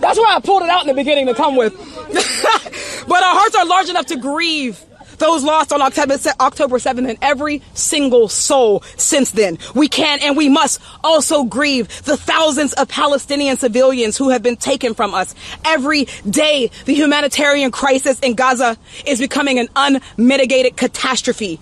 That's 0.00 0.18
why 0.18 0.34
I 0.36 0.40
pulled 0.42 0.62
it 0.62 0.68
out 0.68 0.82
in 0.82 0.88
the 0.88 0.94
beginning 0.94 1.26
to 1.26 1.34
come 1.34 1.56
with. 1.56 1.72
but 3.08 3.22
our 3.22 3.34
hearts 3.36 3.54
are 3.54 3.64
large 3.64 3.88
enough 3.88 4.06
to 4.06 4.16
grieve 4.16 4.84
those 5.20 5.44
lost 5.44 5.72
on 5.72 5.80
October, 5.80 6.16
October 6.40 6.78
7th 6.78 7.08
and 7.08 7.18
every 7.22 7.62
single 7.74 8.28
soul 8.28 8.82
since 8.96 9.30
then. 9.30 9.58
We 9.74 9.86
can 9.86 10.18
and 10.20 10.36
we 10.36 10.48
must 10.48 10.80
also 11.04 11.44
grieve 11.44 11.86
the 12.04 12.16
thousands 12.16 12.72
of 12.72 12.88
Palestinian 12.88 13.56
civilians 13.56 14.16
who 14.16 14.30
have 14.30 14.42
been 14.42 14.56
taken 14.56 14.94
from 14.94 15.14
us. 15.14 15.34
Every 15.64 16.06
day, 16.28 16.70
the 16.86 16.94
humanitarian 16.94 17.70
crisis 17.70 18.18
in 18.20 18.34
Gaza 18.34 18.76
is 19.06 19.20
becoming 19.20 19.58
an 19.60 19.68
unmitigated 19.76 20.76
catastrophe. 20.76 21.60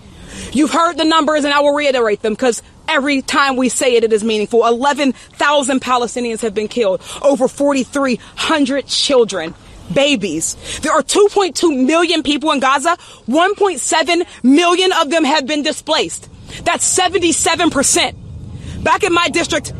You've 0.53 0.71
heard 0.71 0.97
the 0.97 1.05
numbers 1.05 1.43
and 1.43 1.53
I 1.53 1.59
will 1.59 1.73
reiterate 1.73 2.21
them 2.21 2.33
because 2.33 2.63
every 2.87 3.21
time 3.21 3.55
we 3.55 3.69
say 3.69 3.95
it, 3.95 4.03
it 4.03 4.13
is 4.13 4.23
meaningful. 4.23 4.65
11,000 4.65 5.81
Palestinians 5.81 6.41
have 6.41 6.53
been 6.53 6.67
killed, 6.67 7.01
over 7.21 7.47
4,300 7.47 8.87
children 8.87 9.53
babies. 9.93 10.55
There 10.81 10.91
are 10.91 11.01
2.2 11.01 11.85
million 11.85 12.23
people 12.23 12.51
in 12.51 12.59
Gaza. 12.59 12.97
1.7 13.27 14.43
million 14.43 14.91
of 14.93 15.09
them 15.09 15.23
have 15.23 15.45
been 15.45 15.63
displaced. 15.63 16.29
That's 16.63 16.97
77%. 16.97 18.83
Back 18.83 19.03
in 19.03 19.13
my 19.13 19.27
district, 19.29 19.73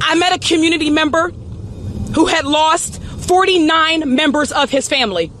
I 0.00 0.14
met 0.14 0.34
a 0.34 0.38
community 0.38 0.90
member 0.90 1.30
who 2.14 2.26
had 2.26 2.44
lost 2.44 3.02
49 3.02 4.14
members 4.14 4.52
of 4.52 4.70
his 4.70 4.88
family. 4.88 5.32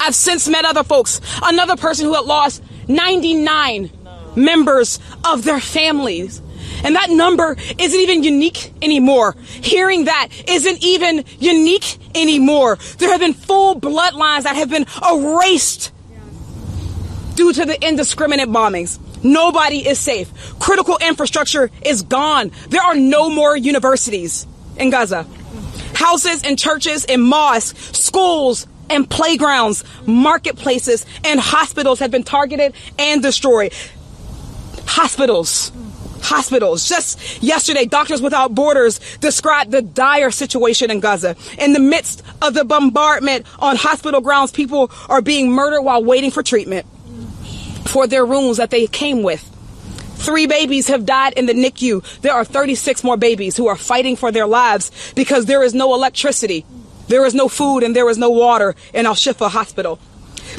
I've 0.00 0.14
since 0.14 0.48
met 0.48 0.64
other 0.64 0.84
folks. 0.84 1.20
Another 1.42 1.76
person 1.76 2.06
who 2.06 2.14
had 2.14 2.24
lost 2.24 2.62
99 2.88 3.90
members 4.36 4.98
of 5.24 5.44
their 5.44 5.60
families. 5.60 6.40
And 6.82 6.94
that 6.96 7.10
number 7.10 7.56
isn't 7.78 8.00
even 8.00 8.22
unique 8.22 8.72
anymore. 8.82 9.36
Hearing 9.38 10.04
that 10.04 10.28
isn't 10.48 10.82
even 10.82 11.24
unique 11.38 11.98
anymore. 12.14 12.78
There 12.98 13.10
have 13.10 13.20
been 13.20 13.34
full 13.34 13.78
bloodlines 13.80 14.44
that 14.44 14.56
have 14.56 14.70
been 14.70 14.86
erased 15.08 15.92
due 17.34 17.52
to 17.52 17.64
the 17.64 17.86
indiscriminate 17.86 18.48
bombings. 18.48 18.98
Nobody 19.22 19.86
is 19.86 19.98
safe. 19.98 20.58
Critical 20.58 20.98
infrastructure 21.00 21.70
is 21.82 22.02
gone. 22.02 22.52
There 22.68 22.82
are 22.82 22.94
no 22.94 23.28
more 23.28 23.56
universities 23.56 24.46
in 24.76 24.90
Gaza. 24.90 25.26
Houses 25.94 26.42
and 26.42 26.58
churches 26.58 27.04
and 27.04 27.22
mosques, 27.22 27.98
schools 27.98 28.66
and 28.88 29.08
playgrounds, 29.08 29.84
marketplaces 30.06 31.06
and 31.24 31.38
hospitals 31.38 32.00
have 32.00 32.10
been 32.10 32.24
targeted 32.24 32.74
and 32.98 33.22
destroyed. 33.22 33.72
Hospitals. 34.86 35.72
Hospitals. 36.22 36.88
Just 36.88 37.42
yesterday, 37.42 37.86
Doctors 37.86 38.22
Without 38.22 38.54
Borders 38.54 39.00
described 39.18 39.70
the 39.70 39.82
dire 39.82 40.30
situation 40.30 40.90
in 40.90 41.00
Gaza. 41.00 41.36
In 41.58 41.72
the 41.72 41.80
midst 41.80 42.22
of 42.42 42.54
the 42.54 42.64
bombardment 42.64 43.46
on 43.58 43.76
hospital 43.76 44.20
grounds, 44.20 44.52
people 44.52 44.90
are 45.08 45.22
being 45.22 45.50
murdered 45.50 45.82
while 45.82 46.02
waiting 46.02 46.30
for 46.30 46.42
treatment 46.42 46.86
for 47.86 48.06
their 48.06 48.24
wounds 48.24 48.58
that 48.58 48.70
they 48.70 48.86
came 48.86 49.22
with. 49.22 49.44
Three 50.20 50.46
babies 50.46 50.88
have 50.88 51.06
died 51.06 51.32
in 51.32 51.46
the 51.46 51.54
NICU. 51.54 52.20
There 52.20 52.34
are 52.34 52.44
36 52.44 53.02
more 53.02 53.16
babies 53.16 53.56
who 53.56 53.68
are 53.68 53.76
fighting 53.76 54.16
for 54.16 54.30
their 54.30 54.46
lives 54.46 54.90
because 55.14 55.46
there 55.46 55.62
is 55.62 55.72
no 55.74 55.94
electricity, 55.94 56.66
there 57.08 57.24
is 57.24 57.34
no 57.34 57.48
food, 57.48 57.82
and 57.82 57.96
there 57.96 58.08
is 58.10 58.18
no 58.18 58.28
water 58.28 58.74
in 58.92 59.06
Al 59.06 59.14
Shifa 59.14 59.50
Hospital. 59.50 59.98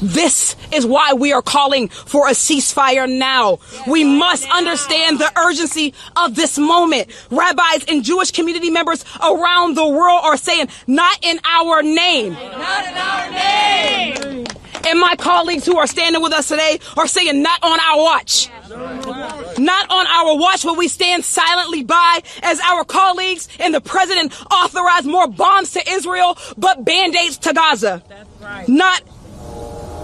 This 0.02 0.56
is 0.72 0.86
why 0.86 1.14
we 1.14 1.34
are 1.34 1.42
calling 1.42 1.90
for 1.90 2.28
a 2.28 2.32
ceasefire 2.32 3.10
now. 3.10 3.60
We 3.88 4.04
must 4.04 4.50
understand 4.50 5.20
the 5.20 5.32
urgency 5.38 5.94
of 6.16 6.36
this 6.36 6.58
moment. 6.58 7.10
Rabbis 7.30 7.86
and 7.88 8.04
Jewish 8.04 8.32
community 8.32 8.70
members 8.70 9.04
around 9.22 9.76
the 9.76 9.88
world 9.88 10.22
are 10.24 10.38
saying, 10.38 10.70
not 10.88 11.24
in 11.24 11.40
our 11.44 11.82
name. 11.84 12.34
Not 12.34 12.88
in 12.88 12.98
our 12.98 13.32
name. 13.32 14.46
And 14.84 15.00
my 15.00 15.16
colleagues 15.16 15.66
who 15.66 15.78
are 15.78 15.86
standing 15.86 16.24
with 16.24 16.34
us 16.34 16.48
today 16.48 16.80
are 16.98 17.08
saying, 17.08 17.42
not 17.42 17.64
on 17.64 17.80
our 17.80 17.98
watch. 17.98 18.50
Not 19.60 19.92
on 19.92 20.08
our 20.08 20.38
watch 20.38 20.64
will 20.66 20.76
we 20.76 20.88
stand 20.88 21.24
silently 21.24 21.84
by 21.84 22.22
as 22.42 22.60
our 22.62 22.84
colleagues 22.84 23.48
and 23.60 23.76
the 23.76 23.82
president 23.82 24.34
authorize 24.52 25.06
more 25.06 25.28
bombs 25.28 25.74
to 25.74 25.88
Israel, 25.88 26.38
but 26.58 26.84
band-aids 26.84 27.38
to 27.40 27.54
Gaza. 27.54 28.02
Right. 28.42 28.68
Not 28.68 29.04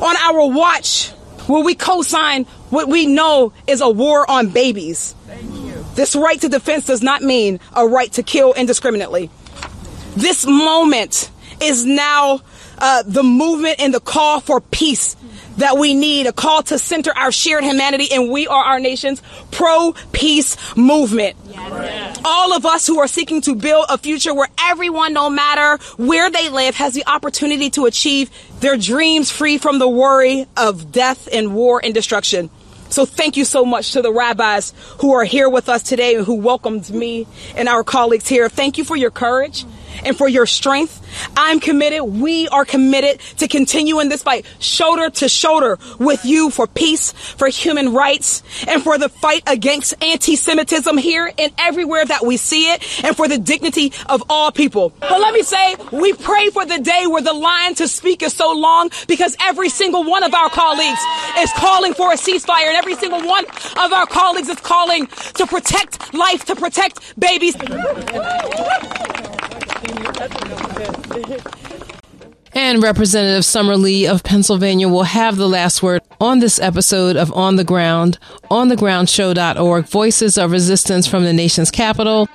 on 0.02 0.16
our 0.18 0.48
watch 0.50 1.12
will 1.48 1.64
we 1.64 1.76
co-sign 1.76 2.46
what 2.70 2.88
we 2.88 3.06
know 3.06 3.54
is 3.68 3.82
a 3.82 3.90
war 3.90 4.30
on 4.30 4.50
babies. 4.50 5.16
This 5.96 6.16
right 6.16 6.40
to 6.42 6.50
defense 6.50 6.86
does 6.86 7.02
not 7.02 7.22
mean 7.22 7.60
a 7.76 7.88
right 7.88 8.12
to 8.14 8.24
kill 8.24 8.54
indiscriminately. 8.54 9.30
This 10.16 10.46
moment 10.46 11.32
is 11.62 11.86
now 11.86 12.42
uh, 12.78 13.04
the 13.04 13.24
movement 13.24 13.80
and 13.80 13.94
the 13.94 14.00
call 14.00 14.40
for 14.40 14.62
peace 14.62 15.16
that 15.58 15.78
we 15.78 15.94
need, 15.94 16.28
a 16.28 16.34
call 16.34 16.64
to 16.64 16.80
center 16.80 17.12
our 17.16 17.32
shared 17.32 17.64
humanity, 17.64 18.08
and 18.12 18.32
we 18.32 18.48
are 18.48 18.64
our 18.64 18.80
nation's 18.80 19.22
pro 19.52 19.94
peace 20.12 20.58
movement. 20.76 21.36
Yes. 21.50 22.20
All 22.24 22.54
of 22.54 22.66
us 22.66 22.88
who 22.88 23.00
are 23.00 23.08
seeking 23.08 23.42
to 23.42 23.56
build 23.56 23.86
a 23.90 23.98
future 23.98 24.34
where 24.34 24.50
everyone, 24.60 25.14
no 25.14 25.30
matter 25.30 25.84
where 25.98 26.30
they 26.30 26.50
live, 26.50 26.76
has 26.76 26.94
the 26.94 27.06
opportunity 27.08 27.70
to 27.72 27.86
achieve 27.86 28.30
their 28.60 28.78
dreams 28.78 29.32
free 29.32 29.58
from 29.58 29.80
the 29.80 29.88
worry 29.90 30.46
of 30.56 30.92
death 30.92 31.28
and 31.32 31.54
war 31.54 31.82
and 31.84 31.94
destruction. 31.94 32.50
So 32.90 33.06
thank 33.06 33.36
you 33.36 33.44
so 33.44 33.66
much 33.66 33.92
to 33.94 34.02
the 34.02 34.14
rabbis 34.14 34.74
who 35.00 35.14
are 35.14 35.26
here 35.26 35.50
with 35.50 35.68
us 35.68 35.84
today 35.84 36.16
and 36.16 36.26
who 36.26 36.36
welcomed 36.36 36.90
me 36.90 37.28
and 37.56 37.68
our 37.68 37.84
colleagues 37.84 38.28
here. 38.28 38.48
Thank 38.48 38.78
you 38.78 38.86
for 38.86 38.96
your 38.96 39.12
courage 39.12 39.66
and 40.04 40.18
for 40.18 40.28
your 40.28 40.46
strength. 40.46 41.04
I'm 41.36 41.60
committed. 41.60 42.04
We 42.04 42.48
are 42.50 42.66
committed 42.66 43.20
to 43.38 43.48
continuing 43.48 44.10
this 44.10 44.24
fight 44.24 44.46
shoulder 44.60 45.10
to 45.10 45.30
shoulder 45.30 45.80
with 46.00 46.26
you 46.26 46.50
for 46.50 46.68
peace, 46.68 47.12
for 47.12 47.48
human 47.48 47.94
rights, 47.94 48.44
and 48.68 48.84
for 48.84 48.98
the 48.98 49.10
fight 49.10 49.44
against 49.48 49.94
anti-Semitism 50.04 50.98
here 50.98 51.32
and 51.38 51.54
everywhere 51.58 52.06
that 52.06 52.26
we 52.26 52.38
see 52.38 52.72
it, 52.72 53.04
and 53.04 53.16
for 53.16 53.28
the 53.28 53.38
dignity 53.38 53.94
of 54.08 54.24
all 54.30 54.52
people. 54.52 54.92
But 55.00 55.20
let 55.20 55.34
me 55.34 55.44
say, 55.44 55.76
we 55.92 56.14
pray 56.14 56.50
for 56.50 56.66
the 56.66 56.80
day 56.80 57.08
where 57.08 57.22
the 57.22 57.34
line 57.34 57.76
to 57.76 57.88
speak 57.88 58.22
is 58.22 58.34
so 58.34 58.54
long 58.54 58.90
because 59.08 59.36
every 59.42 59.70
single 59.70 60.04
one 60.04 60.24
of 60.24 60.34
our 60.34 60.50
colleagues 60.50 61.00
is 61.40 61.52
calling 61.54 61.94
for 61.94 62.12
a 62.12 62.16
ceasefire, 62.16 62.68
and 62.68 62.78
every 62.78 62.96
single 62.96 63.22
one 63.28 63.46
of 63.78 63.94
our 63.94 64.06
colleagues 64.06 64.50
is 64.50 64.60
calling 64.60 65.08
to 65.08 65.48
protect 65.48 66.14
life, 66.14 66.46
to 66.46 66.56
protect 66.56 67.20
babies. 67.20 67.56
And 72.54 72.82
Representative 72.82 73.46
Summer 73.46 73.78
Lee 73.78 74.08
of 74.08 74.24
Pennsylvania 74.24 74.90
will 74.90 75.04
have 75.04 75.38
the 75.38 75.48
last 75.48 75.84
word 75.84 76.02
on 76.20 76.40
this 76.40 76.60
episode 76.60 77.16
of 77.16 77.32
On 77.34 77.56
the 77.56 77.64
Ground, 77.64 78.18
onthegroundshow.org, 78.50 79.86
Voices 79.86 80.38
of 80.38 80.52
Resistance 80.52 81.06
from 81.06 81.24
the 81.24 81.34
Nation's 81.34 81.70
Capital. 81.70 82.28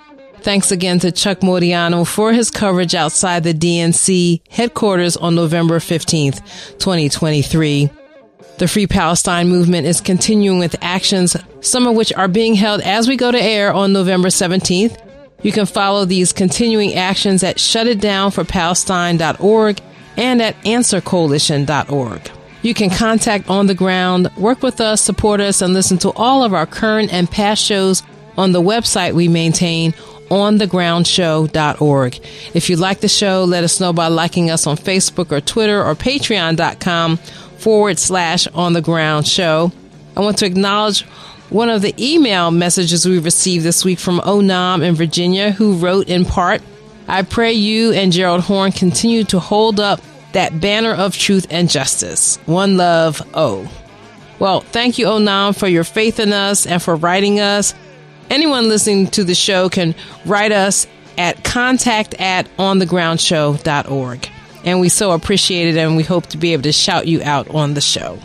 Thanks 0.42 0.70
again 0.70 1.00
to 1.00 1.10
Chuck 1.10 1.40
Modiano 1.40 2.06
for 2.06 2.32
his 2.32 2.50
coverage 2.50 2.94
outside 2.94 3.42
the 3.42 3.52
DNC 3.52 4.42
headquarters 4.48 5.16
on 5.16 5.34
November 5.34 5.78
15th, 5.78 6.38
2023. 6.78 7.90
The 8.58 8.68
Free 8.68 8.86
Palestine 8.86 9.48
movement 9.48 9.86
is 9.86 10.00
continuing 10.00 10.60
with 10.60 10.76
actions, 10.82 11.36
some 11.60 11.86
of 11.86 11.96
which 11.96 12.12
are 12.12 12.28
being 12.28 12.54
held 12.54 12.80
as 12.82 13.08
we 13.08 13.16
go 13.16 13.32
to 13.32 13.42
air 13.42 13.72
on 13.72 13.92
November 13.92 14.28
17th. 14.28 15.00
You 15.42 15.52
can 15.52 15.66
follow 15.66 16.04
these 16.04 16.32
continuing 16.32 16.94
actions 16.94 17.42
at 17.42 17.56
shutitdownforpalestine.org 17.56 19.80
and 20.16 20.42
at 20.42 20.56
answercoalition.org. 20.62 22.30
You 22.62 22.74
can 22.74 22.90
contact 22.90 23.50
On 23.50 23.66
the 23.66 23.74
Ground, 23.74 24.30
work 24.36 24.62
with 24.62 24.80
us, 24.80 25.00
support 25.00 25.40
us, 25.40 25.62
and 25.62 25.74
listen 25.74 25.98
to 25.98 26.12
all 26.12 26.44
of 26.44 26.54
our 26.54 26.66
current 26.66 27.12
and 27.12 27.28
past 27.28 27.60
shows 27.62 28.04
on 28.36 28.52
the 28.52 28.62
website 28.62 29.14
we 29.14 29.26
maintain, 29.26 29.92
onthegroundshow.org. 30.30 32.20
If 32.54 32.70
you 32.70 32.76
like 32.76 33.00
the 33.00 33.08
show, 33.08 33.42
let 33.44 33.64
us 33.64 33.80
know 33.80 33.92
by 33.92 34.06
liking 34.06 34.50
us 34.50 34.64
on 34.66 34.76
Facebook 34.76 35.32
or 35.32 35.40
Twitter 35.40 35.84
or 35.84 35.96
patreon.com 35.96 37.16
forward 37.58 37.98
slash 37.98 38.46
on 38.48 38.74
the 38.74 38.80
ground 38.80 39.26
show. 39.26 39.72
I 40.16 40.20
want 40.20 40.38
to 40.38 40.46
acknowledge 40.46 41.04
one 41.52 41.68
of 41.68 41.82
the 41.82 41.94
email 41.98 42.50
messages 42.50 43.06
we 43.06 43.18
received 43.18 43.64
this 43.64 43.84
week 43.84 43.98
from 43.98 44.20
Onam 44.20 44.82
in 44.82 44.94
Virginia, 44.94 45.50
who 45.50 45.76
wrote 45.76 46.08
in 46.08 46.24
part, 46.24 46.62
I 47.06 47.22
pray 47.22 47.52
you 47.52 47.92
and 47.92 48.10
Gerald 48.10 48.40
Horne 48.40 48.72
continue 48.72 49.24
to 49.24 49.38
hold 49.38 49.78
up 49.78 50.00
that 50.32 50.60
banner 50.60 50.94
of 50.94 51.14
truth 51.14 51.46
and 51.50 51.68
justice. 51.68 52.38
One 52.46 52.78
love, 52.78 53.20
O. 53.34 53.70
Well, 54.38 54.60
thank 54.60 54.96
you, 54.96 55.06
Onam, 55.06 55.56
for 55.56 55.68
your 55.68 55.84
faith 55.84 56.18
in 56.18 56.32
us 56.32 56.66
and 56.66 56.82
for 56.82 56.96
writing 56.96 57.38
us. 57.38 57.74
Anyone 58.30 58.68
listening 58.68 59.08
to 59.08 59.22
the 59.22 59.34
show 59.34 59.68
can 59.68 59.94
write 60.24 60.52
us 60.52 60.86
at 61.18 61.44
contact 61.44 62.14
at 62.14 62.48
onthegroundshow.org. 62.56 64.28
And 64.64 64.80
we 64.80 64.88
so 64.88 65.10
appreciate 65.10 65.74
it 65.74 65.78
and 65.78 65.98
we 65.98 66.02
hope 66.02 66.28
to 66.28 66.38
be 66.38 66.54
able 66.54 66.62
to 66.62 66.72
shout 66.72 67.06
you 67.06 67.22
out 67.22 67.50
on 67.50 67.74
the 67.74 67.82
show. 67.82 68.18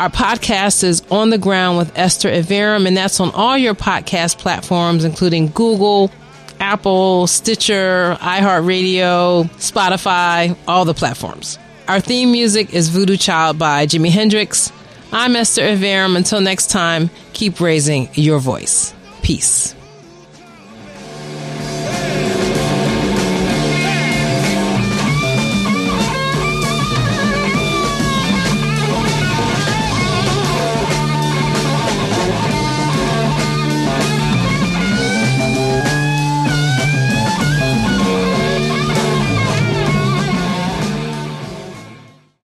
Our 0.00 0.08
podcast 0.08 0.82
is 0.82 1.02
On 1.10 1.28
the 1.28 1.36
Ground 1.36 1.76
with 1.76 1.92
Esther 1.94 2.30
Iverem, 2.30 2.86
and 2.86 2.96
that's 2.96 3.20
on 3.20 3.32
all 3.32 3.58
your 3.58 3.74
podcast 3.74 4.38
platforms, 4.38 5.04
including 5.04 5.48
Google, 5.48 6.10
Apple, 6.58 7.26
Stitcher, 7.26 8.16
iHeartRadio, 8.18 9.44
Spotify, 9.58 10.56
all 10.66 10.86
the 10.86 10.94
platforms. 10.94 11.58
Our 11.86 12.00
theme 12.00 12.32
music 12.32 12.72
is 12.72 12.88
Voodoo 12.88 13.18
Child 13.18 13.58
by 13.58 13.84
Jimi 13.84 14.08
Hendrix. 14.08 14.72
I'm 15.12 15.36
Esther 15.36 15.64
Iverem. 15.64 16.16
Until 16.16 16.40
next 16.40 16.70
time, 16.70 17.10
keep 17.34 17.60
raising 17.60 18.08
your 18.14 18.38
voice. 18.38 18.94
Peace. 19.20 19.74